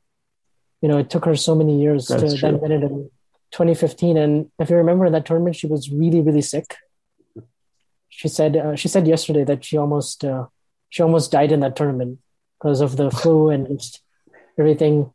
you 0.81 0.89
know, 0.89 0.97
it 0.97 1.09
took 1.09 1.23
her 1.23 1.35
so 1.37 1.55
many 1.55 1.81
years 1.81 2.07
that's 2.07 2.21
to 2.23 2.29
true. 2.37 2.37
then 2.39 2.59
win 2.59 2.71
it 2.73 2.83
in 2.83 3.09
2015. 3.51 4.17
And 4.17 4.51
if 4.59 4.69
you 4.69 4.75
remember 4.77 5.05
in 5.05 5.13
that 5.13 5.25
tournament, 5.25 5.55
she 5.55 5.67
was 5.67 5.91
really 5.91 6.21
really 6.21 6.41
sick 6.41 6.75
she 8.17 8.27
said 8.27 8.57
uh, 8.57 8.75
she 8.75 8.87
said 8.87 9.07
yesterday 9.07 9.43
that 9.43 9.63
she 9.63 9.77
almost 9.77 10.25
uh, 10.25 10.47
she 10.89 11.03
almost 11.03 11.31
died 11.31 11.51
in 11.51 11.59
that 11.59 11.75
tournament 11.75 12.17
because 12.59 12.81
of 12.81 12.97
the 12.97 13.11
flu 13.19 13.49
and 13.49 13.79
just 13.79 14.01
everything 14.57 15.13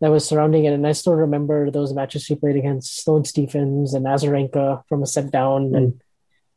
that 0.00 0.10
was 0.10 0.24
surrounding 0.24 0.64
it. 0.64 0.72
And 0.72 0.86
I 0.86 0.92
still 0.92 1.14
remember 1.14 1.70
those 1.70 1.92
matches 1.92 2.22
she 2.22 2.36
played 2.36 2.56
against 2.56 3.02
Sloane 3.02 3.26
Stephens 3.26 3.92
and 3.92 4.06
Azarenka 4.06 4.82
from 4.88 5.02
a 5.02 5.06
set 5.06 5.30
down, 5.30 5.70
mm. 5.70 5.76
and 5.76 6.02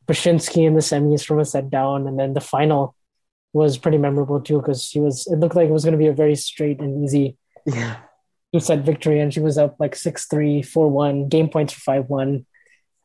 Bacsinszky 0.07 0.65
in 0.65 0.75
the 0.75 0.81
semis 0.81 1.25
from 1.25 1.39
a 1.39 1.45
set 1.45 1.69
down, 1.69 2.07
and 2.07 2.17
then 2.17 2.33
the 2.33 2.41
final 2.41 2.95
was 3.51 3.77
pretty 3.77 3.97
memorable 3.97 4.39
too 4.39 4.59
because 4.59 4.85
she 4.85 5.01
was. 5.01 5.27
It 5.27 5.39
looked 5.39 5.57
like 5.57 5.67
it 5.67 5.73
was 5.73 5.83
going 5.83 5.99
to 5.99 6.05
be 6.05 6.07
a 6.07 6.13
very 6.13 6.35
straight 6.35 6.79
and 6.79 7.03
easy. 7.03 7.35
Yeah. 7.65 7.97
Two 8.53 8.59
set 8.59 8.79
victory, 8.79 9.19
and 9.19 9.33
she 9.33 9.39
was 9.39 9.57
up 9.57 9.77
like 9.79 9.95
6 9.95 10.25
3, 10.25 10.61
4 10.61 10.87
1, 10.89 11.29
game 11.29 11.49
points 11.49 11.73
for 11.73 11.81
5 11.81 12.09
1 12.09 12.45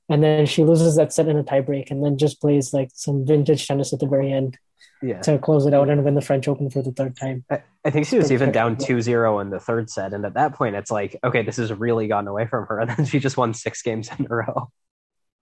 and 0.09 0.22
then 0.22 0.47
she 0.47 0.64
loses 0.64 0.97
that 0.97 1.12
set 1.12 1.28
in 1.28 1.36
a 1.36 1.44
tiebreak, 1.44 1.90
and 1.90 2.05
then 2.05 2.16
just 2.16 2.40
plays 2.40 2.72
like 2.72 2.90
some 2.94 3.26
vintage 3.26 3.66
tennis 3.66 3.92
at 3.92 3.99
the 3.99 4.07
very 4.07 4.32
end 4.32 4.57
yeah. 5.03 5.20
to 5.22 5.38
close 5.38 5.66
it 5.66 5.74
out 5.74 5.90
and 5.90 6.05
win 6.05 6.14
the 6.14 6.20
French 6.20 6.47
Open 6.47 6.70
for 6.70 6.82
the 6.82 6.92
third 6.92 7.16
time. 7.16 7.44
I, 7.51 7.62
I 7.84 7.90
think 7.90 8.07
she 8.07 8.16
was 8.16 8.30
even 8.30 8.53
down 8.53 8.76
2-0 8.76 9.42
in 9.42 9.51
the 9.51 9.59
third 9.59 9.90
set, 9.90 10.12
and 10.12 10.24
at 10.24 10.34
that 10.34 10.55
point, 10.55 10.76
it's 10.76 10.90
like, 10.90 11.18
okay, 11.24 11.42
this 11.42 11.57
has 11.57 11.72
really 11.72 12.07
gotten 12.07 12.28
away 12.28 12.47
from 12.47 12.66
her, 12.66 12.80
and 12.80 12.90
then 12.90 13.05
she 13.05 13.18
just 13.18 13.36
won 13.36 13.53
six 13.53 13.82
games 13.82 14.09
in 14.16 14.26
a 14.30 14.34
row. 14.34 14.70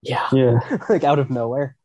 Yeah, 0.01 0.27
yeah, 0.31 0.59
like 0.89 1.03
out 1.03 1.19
of 1.19 1.29
nowhere. 1.29 1.75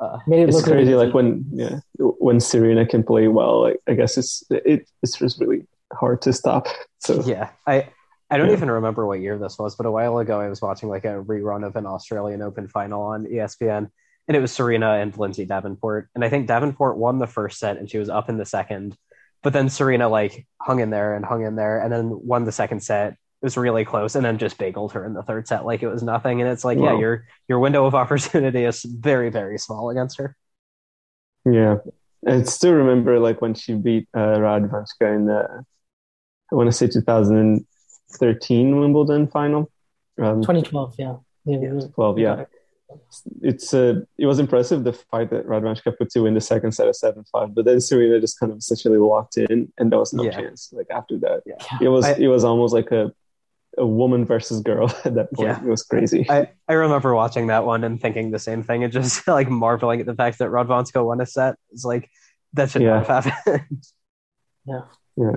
Uh, 0.00 0.18
it 0.28 0.48
it's 0.48 0.62
crazy, 0.62 0.94
like 0.94 1.12
when 1.12 1.44
yeah, 1.52 1.80
when 1.98 2.40
Serena 2.40 2.86
can 2.86 3.02
play 3.02 3.28
well, 3.28 3.62
like 3.62 3.76
I 3.86 3.94
guess 3.94 4.16
it's 4.16 4.42
it, 4.50 4.88
it's 5.02 5.18
just 5.18 5.38
really 5.40 5.66
hard 5.92 6.22
to 6.22 6.32
stop. 6.32 6.66
So 6.98 7.22
yeah, 7.24 7.50
I 7.66 7.88
I 8.30 8.36
don't 8.36 8.48
yeah. 8.48 8.56
even 8.56 8.70
remember 8.70 9.06
what 9.06 9.20
year 9.20 9.38
this 9.38 9.58
was, 9.58 9.74
but 9.74 9.86
a 9.86 9.90
while 9.90 10.18
ago 10.18 10.38
I 10.38 10.48
was 10.48 10.62
watching 10.62 10.88
like 10.88 11.04
a 11.04 11.22
rerun 11.22 11.66
of 11.66 11.76
an 11.76 11.86
Australian 11.86 12.42
Open 12.42 12.68
final 12.68 13.02
on 13.02 13.24
ESPN, 13.26 13.90
and 14.28 14.36
it 14.36 14.40
was 14.40 14.52
Serena 14.52 14.94
and 14.94 15.16
Lindsay 15.16 15.44
Davenport, 15.44 16.08
and 16.14 16.24
I 16.24 16.28
think 16.28 16.46
Davenport 16.46 16.96
won 16.96 17.18
the 17.18 17.26
first 17.26 17.58
set 17.58 17.78
and 17.78 17.90
she 17.90 17.98
was 17.98 18.08
up 18.08 18.28
in 18.28 18.36
the 18.36 18.44
second, 18.44 18.96
but 19.42 19.52
then 19.52 19.68
Serena 19.68 20.08
like 20.08 20.46
hung 20.60 20.80
in 20.80 20.90
there 20.90 21.14
and 21.14 21.24
hung 21.24 21.44
in 21.44 21.56
there, 21.56 21.80
and 21.80 21.92
then 21.92 22.10
won 22.10 22.44
the 22.44 22.52
second 22.52 22.80
set. 22.80 23.12
It 23.12 23.46
was 23.46 23.56
really 23.56 23.84
close, 23.84 24.14
and 24.14 24.24
then 24.24 24.38
just 24.38 24.58
bageled 24.58 24.92
her 24.92 25.04
in 25.04 25.14
the 25.14 25.22
third 25.22 25.48
set 25.48 25.64
like 25.64 25.82
it 25.82 25.88
was 25.88 26.02
nothing. 26.02 26.42
And 26.42 26.50
it's 26.50 26.64
like, 26.64 26.78
wow. 26.78 26.92
yeah, 26.92 26.98
your 26.98 27.26
your 27.48 27.58
window 27.58 27.86
of 27.86 27.94
opportunity 28.02 28.64
is 28.64 28.82
very 28.84 29.30
very 29.30 29.58
small 29.58 29.90
against 29.90 30.18
her. 30.18 30.36
Yeah, 31.44 31.78
I 32.26 32.42
still 32.42 32.74
remember 32.74 33.18
like 33.18 33.40
when 33.40 33.54
she 33.54 33.74
beat 33.74 34.06
uh, 34.14 34.36
Radwanska 34.36 35.14
in 35.14 35.26
the 35.26 35.64
I 36.50 36.54
want 36.54 36.68
to 36.68 36.72
say 36.72 36.86
2013 36.88 38.80
Wimbledon 38.80 39.28
final. 39.28 39.70
Um, 40.20 40.42
2012, 40.42 40.94
yeah. 40.98 41.16
yeah 41.44 41.80
12, 41.94 42.18
yeah. 42.18 42.44
It's 43.40 43.72
uh, 43.72 44.00
it 44.18 44.26
was 44.26 44.40
impressive 44.40 44.82
the 44.82 44.92
fight 44.92 45.30
that 45.30 45.46
Radwanska 45.46 45.96
put 45.96 46.10
to 46.10 46.22
win 46.22 46.34
the 46.34 46.40
second 46.40 46.72
set 46.72 46.88
of 46.88 46.96
seven 46.96 47.22
five, 47.30 47.54
but 47.54 47.64
then 47.64 47.80
Serena 47.80 48.20
just 48.20 48.40
kind 48.40 48.50
of 48.50 48.58
essentially 48.58 48.98
locked 48.98 49.36
in, 49.36 49.72
and 49.78 49.92
there 49.92 50.00
was 50.00 50.12
no 50.12 50.24
yeah. 50.24 50.32
chance. 50.32 50.72
Like 50.72 50.88
after 50.90 51.16
that, 51.18 51.44
yeah. 51.46 51.54
it 51.80 51.86
was 51.86 52.04
I, 52.04 52.14
it 52.14 52.26
was 52.26 52.42
almost 52.42 52.74
like 52.74 52.90
a 52.90 53.12
a 53.78 53.86
woman 53.86 54.24
versus 54.24 54.60
girl 54.60 54.88
at 55.04 55.14
that 55.14 55.32
point. 55.32 55.48
Yeah. 55.48 55.60
It 55.60 55.68
was 55.68 55.82
crazy. 55.82 56.28
I, 56.28 56.50
I 56.68 56.74
remember 56.74 57.14
watching 57.14 57.48
that 57.48 57.64
one 57.64 57.84
and 57.84 58.00
thinking 58.00 58.30
the 58.30 58.38
same 58.38 58.62
thing 58.62 58.84
and 58.84 58.92
just 59.00 59.26
like 59.26 59.48
marveling 59.48 60.00
at 60.00 60.06
the 60.06 60.14
fact 60.14 60.38
that 60.38 60.48
Radwanska 60.48 61.04
won 61.04 61.20
a 61.20 61.26
set. 61.26 61.56
It's 61.72 61.84
like 61.84 62.10
that 62.54 62.70
should 62.70 62.82
Yeah. 62.82 63.00
not 63.00 63.06
have 63.06 63.24
happened. 63.24 63.82
Yeah. 64.66 64.82
yeah. 65.16 65.36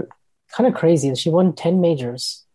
Kind 0.55 0.67
of 0.67 0.73
crazy. 0.73 1.13
She 1.15 1.29
won 1.29 1.53
10 1.53 1.81
majors 1.81 2.45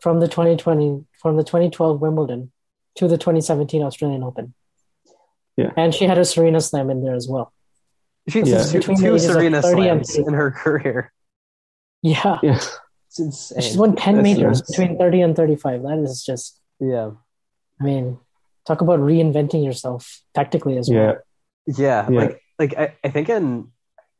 from 0.00 0.20
the 0.20 0.28
2020, 0.28 1.04
from 1.20 1.36
the 1.36 1.44
2012 1.44 2.00
Wimbledon 2.00 2.50
to 2.96 3.08
the 3.08 3.18
2017 3.18 3.82
Australian 3.82 4.22
Open. 4.22 4.54
Yeah. 5.56 5.70
And 5.76 5.94
she 5.94 6.06
had 6.06 6.18
a 6.18 6.24
Serena 6.24 6.60
Slam 6.60 6.88
in 6.90 7.02
there 7.04 7.14
as 7.14 7.28
well. 7.28 7.52
She's 8.28 8.48
Yeah. 8.48 8.62
two, 8.64 8.78
Between 8.78 8.96
two 8.98 9.18
Serena 9.18 9.60
30 9.60 9.82
slams 9.82 10.16
in 10.16 10.32
her 10.34 10.50
career. 10.50 11.12
Yeah. 12.02 12.38
Yeah. 12.42 12.60
It's 13.08 13.18
insane. 13.20 13.60
She's 13.60 13.76
won 13.76 13.94
10 13.96 14.16
That's 14.16 14.22
majors 14.24 14.58
nuts. 14.60 14.70
between 14.70 14.96
30 14.98 15.20
and 15.20 15.36
35. 15.36 15.82
That 15.82 15.98
is 15.98 16.24
just, 16.24 16.58
Yeah. 16.80 17.10
I 17.80 17.84
mean, 17.84 18.18
talk 18.66 18.80
about 18.80 19.00
reinventing 19.00 19.64
yourself 19.64 20.22
tactically 20.34 20.78
as 20.78 20.88
well. 20.88 21.16
Yeah. 21.66 21.76
Yeah, 21.78 22.10
Yeah. 22.10 22.18
like 22.20 22.42
like 22.58 22.76
I, 22.78 22.94
I 23.04 23.10
think 23.10 23.28
in 23.28 23.70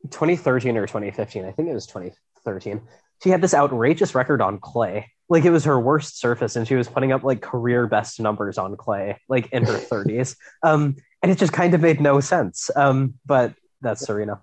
2013 0.09 0.77
or 0.77 0.85
2015, 0.85 1.45
I 1.45 1.51
think 1.51 1.69
it 1.69 1.73
was 1.73 1.87
2013, 1.87 2.81
she 3.23 3.29
had 3.29 3.41
this 3.41 3.53
outrageous 3.53 4.13
record 4.13 4.41
on 4.41 4.59
clay. 4.59 5.09
Like 5.29 5.45
it 5.45 5.49
was 5.51 5.63
her 5.63 5.79
worst 5.79 6.19
surface, 6.19 6.55
and 6.55 6.67
she 6.67 6.75
was 6.75 6.87
putting 6.87 7.11
up 7.11 7.23
like 7.23 7.41
career 7.41 7.87
best 7.87 8.19
numbers 8.19 8.57
on 8.57 8.75
clay, 8.75 9.19
like 9.29 9.49
in 9.51 9.63
her 9.63 9.73
30s. 9.91 10.35
Um, 10.61 10.97
and 11.21 11.31
it 11.31 11.37
just 11.37 11.53
kind 11.53 11.73
of 11.73 11.81
made 11.81 12.01
no 12.01 12.19
sense. 12.19 12.69
Um, 12.75 13.15
but 13.25 13.53
that's 13.81 14.01
Serena. 14.05 14.41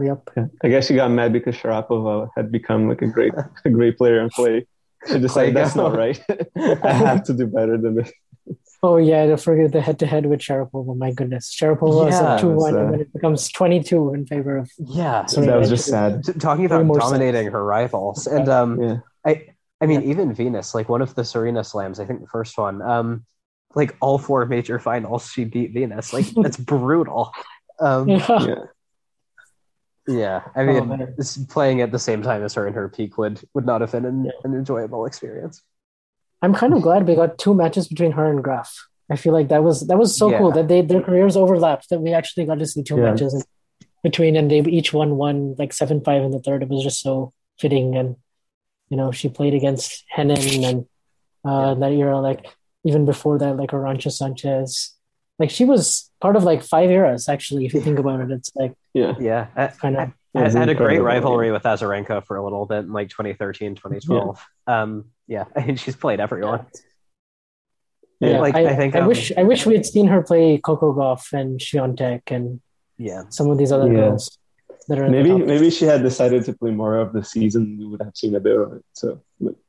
Yep. 0.00 0.30
Yeah. 0.36 0.46
I 0.62 0.68
guess 0.68 0.86
she 0.86 0.94
got 0.94 1.10
mad 1.10 1.32
because 1.32 1.56
Sharapova 1.56 2.28
had 2.36 2.50
become 2.50 2.88
like 2.88 3.02
a 3.02 3.06
great 3.06 3.32
a 3.64 3.70
great 3.70 3.98
player 3.98 4.20
in 4.20 4.30
clay. 4.30 4.66
She 5.06 5.18
decided 5.18 5.52
Clay 5.52 5.62
that's 5.62 5.76
not 5.76 5.94
right. 5.94 6.18
I 6.56 6.92
have 6.92 7.24
to 7.24 7.34
do 7.34 7.46
better 7.46 7.76
than 7.76 7.96
this. 7.96 8.10
Oh 8.86 8.98
yeah, 8.98 9.24
don't 9.26 9.40
forget 9.40 9.72
the 9.72 9.80
head-to-head 9.80 10.26
with 10.26 10.40
Sharapova. 10.40 10.94
My 10.94 11.10
goodness, 11.10 11.56
Sharapova 11.58 12.04
was 12.04 12.14
Yeah, 12.20 12.36
a 12.36 12.40
two-one, 12.40 12.74
uh, 12.76 12.78
and 12.80 12.92
then 12.92 13.00
it 13.00 13.12
becomes 13.14 13.50
twenty-two 13.50 14.12
in 14.12 14.26
favor 14.26 14.58
of. 14.58 14.70
Yeah, 14.78 15.24
so 15.24 15.40
that 15.40 15.56
was 15.58 15.70
just 15.70 15.86
sad. 15.86 16.22
T- 16.24 16.34
talking 16.34 16.66
about 16.66 16.84
more 16.84 16.98
dominating 16.98 17.44
sense. 17.46 17.52
her 17.54 17.64
rivals, 17.64 18.26
and 18.26 18.46
um, 18.48 18.70
Yeah. 18.82 18.96
I 19.26 19.46
I 19.80 19.86
mean 19.86 20.02
even 20.02 20.34
Venus, 20.34 20.74
like 20.74 20.90
one 20.90 21.00
of 21.00 21.14
the 21.14 21.24
Serena 21.24 21.64
slams, 21.64 21.98
I 21.98 22.04
think 22.04 22.20
the 22.20 22.26
first 22.28 22.58
one, 22.58 22.82
um, 22.82 23.24
like 23.74 23.96
all 24.02 24.18
four 24.18 24.44
major 24.44 24.78
finals, 24.78 25.30
she 25.32 25.44
beat 25.44 25.72
Venus. 25.72 26.12
Like 26.12 26.26
that's 26.42 26.58
brutal. 26.58 27.32
Um, 27.80 28.08
Yeah. 28.08 28.26
Yeah. 28.46 28.54
Yeah, 30.06 30.42
I 30.54 30.60
Oh, 30.60 30.66
mean, 30.66 30.88
man. 30.88 31.14
this, 31.16 31.38
playing 31.38 31.80
at 31.80 31.90
the 31.90 31.98
same 31.98 32.20
time 32.20 32.42
as 32.44 32.52
her 32.54 32.66
in 32.68 32.74
her 32.74 32.90
peak 32.90 33.16
would 33.16 33.40
would 33.54 33.64
not 33.64 33.80
have 33.80 33.92
been 33.92 34.04
an, 34.04 34.26
Yeah. 34.26 34.32
an 34.44 34.52
enjoyable 34.52 35.06
experience. 35.06 35.62
I'm 36.44 36.54
kind 36.54 36.72
of 36.74 36.82
glad 36.82 37.06
we 37.08 37.14
got 37.14 37.38
two 37.38 37.54
matches 37.54 37.88
between 37.88 38.12
her 38.12 38.26
and 38.30 38.42
Graf. 38.46 38.70
I 39.10 39.16
feel 39.16 39.32
like 39.38 39.48
that 39.48 39.62
was 39.68 39.86
that 39.88 39.98
was 39.98 40.10
so 40.16 40.30
Yeah. 40.30 40.38
cool 40.38 40.52
that 40.56 40.68
they 40.68 40.80
their 40.82 41.00
careers 41.08 41.36
overlapped. 41.42 41.88
That 41.90 42.00
we 42.06 42.12
actually 42.12 42.44
got 42.50 42.58
to 42.62 42.66
see 42.72 42.82
two 42.82 42.96
Yeah. 42.98 43.06
matches 43.10 43.32
in 43.36 43.42
between, 44.02 44.36
and 44.36 44.50
they 44.50 44.60
each 44.78 44.92
won 44.98 45.16
one 45.16 45.38
like 45.58 45.72
seven 45.72 46.00
five 46.08 46.22
in 46.22 46.30
the 46.36 46.40
third. 46.46 46.62
It 46.62 46.68
was 46.74 46.82
just 46.88 47.00
so 47.00 47.32
fitting, 47.62 47.96
and 48.00 48.16
you 48.90 48.96
know 48.98 49.10
she 49.18 49.28
played 49.38 49.54
against 49.60 50.04
Henin 50.16 50.64
and 50.70 50.78
uh, 51.50 51.68
Yeah. 51.68 51.74
that 51.80 51.92
era, 51.92 52.20
like 52.28 52.42
even 52.84 53.04
before 53.12 53.38
that, 53.38 53.56
like 53.56 53.70
Arantxa 53.70 54.12
Sanchez. 54.12 54.70
Like 55.38 55.50
she 55.50 55.64
was 55.72 56.10
part 56.20 56.36
of 56.36 56.44
like 56.44 56.62
five 56.74 56.90
eras 56.90 57.28
actually. 57.34 57.64
If 57.66 57.72
you 57.74 57.80
think 57.86 57.98
about 57.98 58.20
it, 58.24 58.30
it's 58.36 58.50
like 58.62 58.74
Yeah. 59.02 59.14
Yeah, 59.30 59.42
I, 59.56 59.66
kind 59.84 59.96
of 59.96 60.12
I, 60.34 60.44
I 60.46 60.50
had 60.50 60.68
a 60.68 60.74
great 60.74 61.00
rivalry 61.00 61.52
with 61.52 61.62
Azarenka 61.62 62.24
for 62.26 62.36
a 62.36 62.42
little 62.44 62.66
bit 62.66 62.80
in 62.80 62.92
like 62.92 63.08
2013, 63.08 63.76
2012. 63.76 64.44
Um, 64.66 65.06
yeah, 65.28 65.44
I 65.56 65.64
mean, 65.64 65.76
she's 65.76 65.96
played 65.96 66.20
everyone. 66.20 66.66
Yeah. 68.20 68.40
like 68.40 68.54
I, 68.54 68.68
I, 68.70 68.76
think 68.76 68.96
I 68.96 69.00
um, 69.00 69.08
wish 69.08 69.32
I 69.36 69.42
wish 69.42 69.66
we 69.66 69.74
had 69.74 69.84
seen 69.84 70.06
her 70.06 70.22
play 70.22 70.58
Coco 70.58 70.94
Gauff 70.94 71.32
and 71.32 71.60
Swiatek 71.60 72.22
and 72.28 72.60
yeah, 72.96 73.24
some 73.28 73.50
of 73.50 73.58
these 73.58 73.72
other 73.72 73.88
Yeah. 73.92 74.00
girls 74.00 74.38
that 74.88 74.98
are 74.98 75.08
Maybe 75.08 75.32
maybe 75.32 75.68
she 75.70 75.84
had 75.84 76.02
decided 76.02 76.44
to 76.44 76.52
play 76.54 76.70
more 76.70 76.96
of 76.96 77.12
the 77.12 77.24
season. 77.24 77.76
We 77.78 77.86
would 77.86 78.00
have 78.02 78.16
seen 78.16 78.34
a 78.34 78.40
bit 78.40 78.56
of 78.58 78.72
it. 78.74 78.84
So 78.94 79.20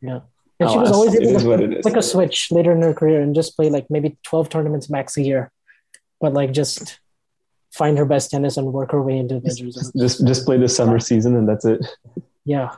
Yeah. 0.02 0.22
And 0.60 0.70
she 0.70 0.76
alas, 0.76 0.90
was 0.90 0.92
always 0.92 1.14
it 1.16 1.24
able 1.24 1.36
is 1.36 1.44
to 1.44 1.50
what 1.50 1.60
it 1.62 1.74
is. 1.74 1.86
like 1.86 1.98
a 1.98 2.02
switch 2.02 2.50
later 2.52 2.72
in 2.72 2.82
her 2.82 2.94
career 2.94 3.20
and 3.22 3.36
just 3.36 3.56
play 3.58 3.70
like 3.70 3.88
maybe 3.90 4.18
12 4.24 4.48
tournaments 4.48 4.90
max 4.90 5.18
a 5.18 5.22
year, 5.22 5.52
but 6.22 6.34
like 6.34 6.54
just 6.54 7.00
find 7.78 7.98
her 7.98 8.06
best 8.06 8.32
tennis 8.32 8.58
and 8.58 8.72
work 8.72 8.92
her 8.92 9.02
way 9.02 9.18
into 9.18 9.36
majors. 9.44 9.92
just 9.98 10.26
just 10.26 10.46
play 10.46 10.58
the 10.58 10.70
summer 10.70 11.00
season 11.00 11.36
and 11.36 11.48
that's 11.50 11.66
it. 11.66 11.86
Yeah. 12.46 12.70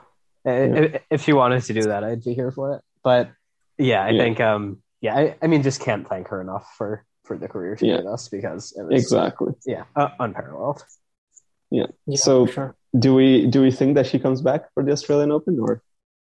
If, 0.45 1.01
if 1.11 1.23
she 1.23 1.33
wanted 1.33 1.61
to 1.63 1.73
do 1.73 1.83
that, 1.83 2.03
I'd 2.03 2.23
be 2.23 2.33
here 2.33 2.51
for 2.51 2.73
it. 2.75 2.81
But 3.03 3.29
yeah, 3.77 4.03
I 4.05 4.09
Yeah. 4.09 4.23
think 4.23 4.39
um, 4.39 4.81
yeah, 5.01 5.15
I, 5.15 5.35
I 5.41 5.47
mean, 5.47 5.61
just 5.61 5.81
can't 5.81 6.07
thank 6.07 6.29
her 6.29 6.41
enough 6.41 6.65
for 6.77 7.05
for 7.25 7.37
the 7.37 7.47
career 7.47 7.75
she 7.77 7.87
Yeah. 7.87 7.97
gave 7.97 8.07
us 8.07 8.29
because 8.29 8.73
it 8.77 8.83
was 8.83 9.01
Exactly. 9.01 9.53
yeah 9.65 9.83
uh, 9.95 10.09
unparalleled. 10.19 10.83
yeah 11.69 11.87
So- 12.15 12.45
sure. 12.47 12.75
Do 12.97 13.13
we 13.13 13.45
do 13.47 13.61
we 13.61 13.71
think 13.71 13.95
that 13.95 14.07
she 14.07 14.17
comes 14.17 14.41
back 14.41 14.61
for 14.73 14.81
the 14.83 14.91
Australian 14.93 15.31
Open 15.31 15.59
or 15.59 15.81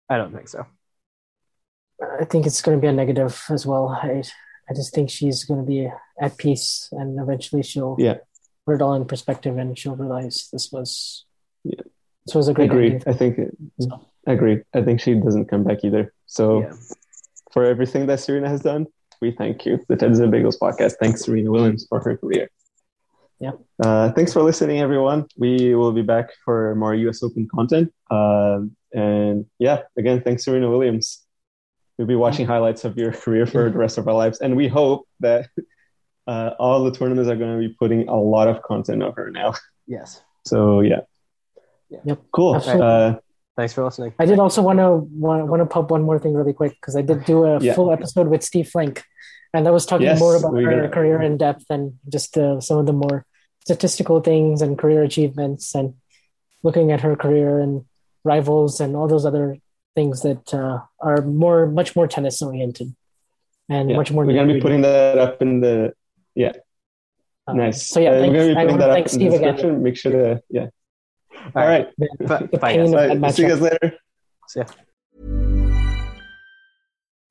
I 0.08 0.16
don't 0.16 0.32
think 0.32 0.48
so. 0.48 0.64
I 2.20 2.24
think 2.24 2.46
it's 2.46 2.62
going 2.62 2.76
to 2.78 2.80
be 2.80 2.88
a 2.88 2.92
negative 2.92 3.34
as 3.50 3.66
well. 3.66 3.88
I, 3.88 4.22
I 4.70 4.74
just 4.74 4.94
think 4.94 5.10
she's 5.10 5.44
going 5.44 5.60
to 5.60 5.66
be 5.66 5.90
at 6.20 6.36
peace 6.38 6.88
and 6.92 7.18
eventually 7.20 7.62
she'll 7.62 7.96
Yeah. 7.98 8.18
Put 8.66 8.74
it 8.76 8.82
all 8.82 8.94
in 8.94 9.04
perspective 9.04 9.56
and 9.58 9.76
she'll 9.78 9.96
realize 9.96 10.48
this 10.52 10.70
was 10.72 11.24
Yeah. 11.64 11.80
this 12.26 12.34
was 12.34 12.48
a 12.48 12.54
great 12.54 12.70
agreed? 12.70 12.92
ending. 12.94 13.08
I 13.08 13.12
think 13.12 13.38
So- 13.80 14.00
agreed. 14.26 14.64
I 14.74 14.82
think 14.82 15.00
she 15.00 15.14
doesn't 15.14 15.46
come 15.46 15.64
back 15.64 15.84
either. 15.84 16.12
So 16.26 16.60
Yeah. 16.60 16.72
for 17.52 17.64
everything 17.64 18.06
that 18.06 18.20
Serena 18.20 18.48
has 18.48 18.60
done, 18.62 18.86
we 19.20 19.30
thank 19.32 19.66
you. 19.66 19.78
The 19.88 19.96
Tens 19.96 20.18
and 20.20 20.32
Bagels 20.32 20.58
podcast. 20.58 20.94
Thanks, 21.00 21.24
Serena 21.24 21.50
Williams, 21.50 21.86
for 21.88 22.00
her 22.00 22.16
career. 22.16 22.48
Yeah. 23.40 23.52
Uh, 23.84 24.12
thanks 24.12 24.32
for 24.32 24.42
listening, 24.42 24.78
everyone. 24.80 25.26
We 25.36 25.74
will 25.74 25.92
be 25.92 26.02
back 26.02 26.30
for 26.44 26.74
more 26.76 26.94
US 26.94 27.22
Open 27.24 27.48
content. 27.48 27.92
Um, 28.10 28.76
and 28.94 29.46
yeah, 29.58 29.82
again, 29.96 30.22
thanks, 30.22 30.44
Serena 30.44 30.70
Williams. 30.70 31.22
We'll 31.98 32.06
be 32.06 32.14
watching 32.16 32.46
highlights 32.46 32.84
of 32.84 32.96
your 32.96 33.12
career 33.12 33.46
for 33.46 33.68
the 33.70 33.78
rest 33.78 33.98
of 33.98 34.06
our 34.08 34.14
lives. 34.14 34.40
And 34.40 34.56
we 34.56 34.68
hope 34.68 35.06
that 35.20 35.48
uh, 36.26 36.50
all 36.58 36.84
the 36.84 36.92
tournaments 36.92 37.28
are 37.30 37.36
going 37.36 37.60
to 37.60 37.68
be 37.68 37.74
putting 37.74 38.08
a 38.08 38.16
lot 38.16 38.48
of 38.48 38.62
content 38.62 39.02
of 39.02 39.14
her 39.16 39.30
now. 39.30 39.54
Yes. 39.86 40.20
So 40.44 40.80
yeah. 40.80 41.02
Yep. 42.04 42.18
Cool. 42.32 42.56
Absolutely. 42.56 42.84
Uh, 42.84 43.14
Thanks 43.54 43.74
for 43.74 43.84
listening. 43.84 44.12
I 44.18 44.26
did 44.26 44.40
also 44.40 44.60
want 44.60 44.80
to 44.80 44.90
want, 44.96 45.46
want 45.46 45.60
to 45.60 45.66
pop 45.66 45.92
one 45.92 46.02
more 46.02 46.18
thing 46.18 46.34
really 46.34 46.52
quick 46.52 46.72
because 46.72 46.96
I 46.96 47.02
did 47.02 47.24
do 47.26 47.44
a 47.44 47.60
Yeah. 47.60 47.74
full 47.74 47.92
episode 47.92 48.26
with 48.26 48.42
Steve 48.42 48.68
Flink, 48.68 49.04
and 49.54 49.64
that 49.64 49.72
was 49.72 49.86
talking 49.86 50.06
Yes, 50.06 50.18
more 50.18 50.34
about 50.34 50.54
her 50.54 50.62
gonna- 50.62 50.88
career 50.88 51.22
in 51.22 51.36
depth 51.36 51.66
and 51.70 51.98
just 52.08 52.36
uh, 52.36 52.60
some 52.60 52.78
of 52.78 52.86
the 52.86 52.92
more 52.92 53.24
statistical 53.60 54.20
things 54.20 54.62
and 54.62 54.76
career 54.76 55.04
achievements 55.04 55.76
and 55.76 55.94
looking 56.64 56.90
at 56.90 57.02
her 57.02 57.14
career 57.14 57.60
and 57.60 57.84
rivals 58.24 58.80
and 58.80 58.96
all 58.96 59.06
those 59.06 59.24
other 59.24 59.58
things 59.94 60.22
that 60.22 60.52
uh, 60.52 60.80
are 60.98 61.22
more 61.22 61.66
much 61.66 61.94
more 61.94 62.08
tennis 62.08 62.42
oriented 62.42 62.94
and 63.68 63.90
yeah. 63.90 63.96
much 63.96 64.10
more. 64.10 64.24
We're 64.24 64.32
going 64.32 64.48
to 64.48 64.54
be 64.54 64.60
putting 64.60 64.82
that 64.82 65.18
up 65.18 65.40
in 65.40 65.60
the 65.60 65.94
yeah. 66.34 66.52
Uh, 67.46 67.52
Nice. 67.54 67.86
So 67.88 68.00
yeah, 68.00 68.10
Uh, 68.10 68.20
thanks, 68.20 68.28
we're 68.28 68.34
going 68.34 68.48
to 68.48 68.54
be 68.54 68.60
putting 68.62 68.78
that 68.78 68.92
thank 68.92 69.06
up 69.06 69.12
in 69.12 69.18
the 69.18 69.30
Steve 69.38 69.64
again. 69.64 69.82
Make 69.82 69.96
sure 69.96 70.12
to 70.12 70.42
yeah. 70.48 70.66
All 71.56 71.66
right. 71.66 71.88
Bye, 71.98 72.08
The 72.52 72.58
bye, 72.58 72.72
pain 72.72 72.80
guys. 72.80 72.88
of 72.88 72.92
that 72.92 73.20
Bye. 73.20 73.30
See 73.30 73.42
you 73.42 73.48
guys 73.48 73.60
later. 73.60 73.92
Yeah. 74.56 74.64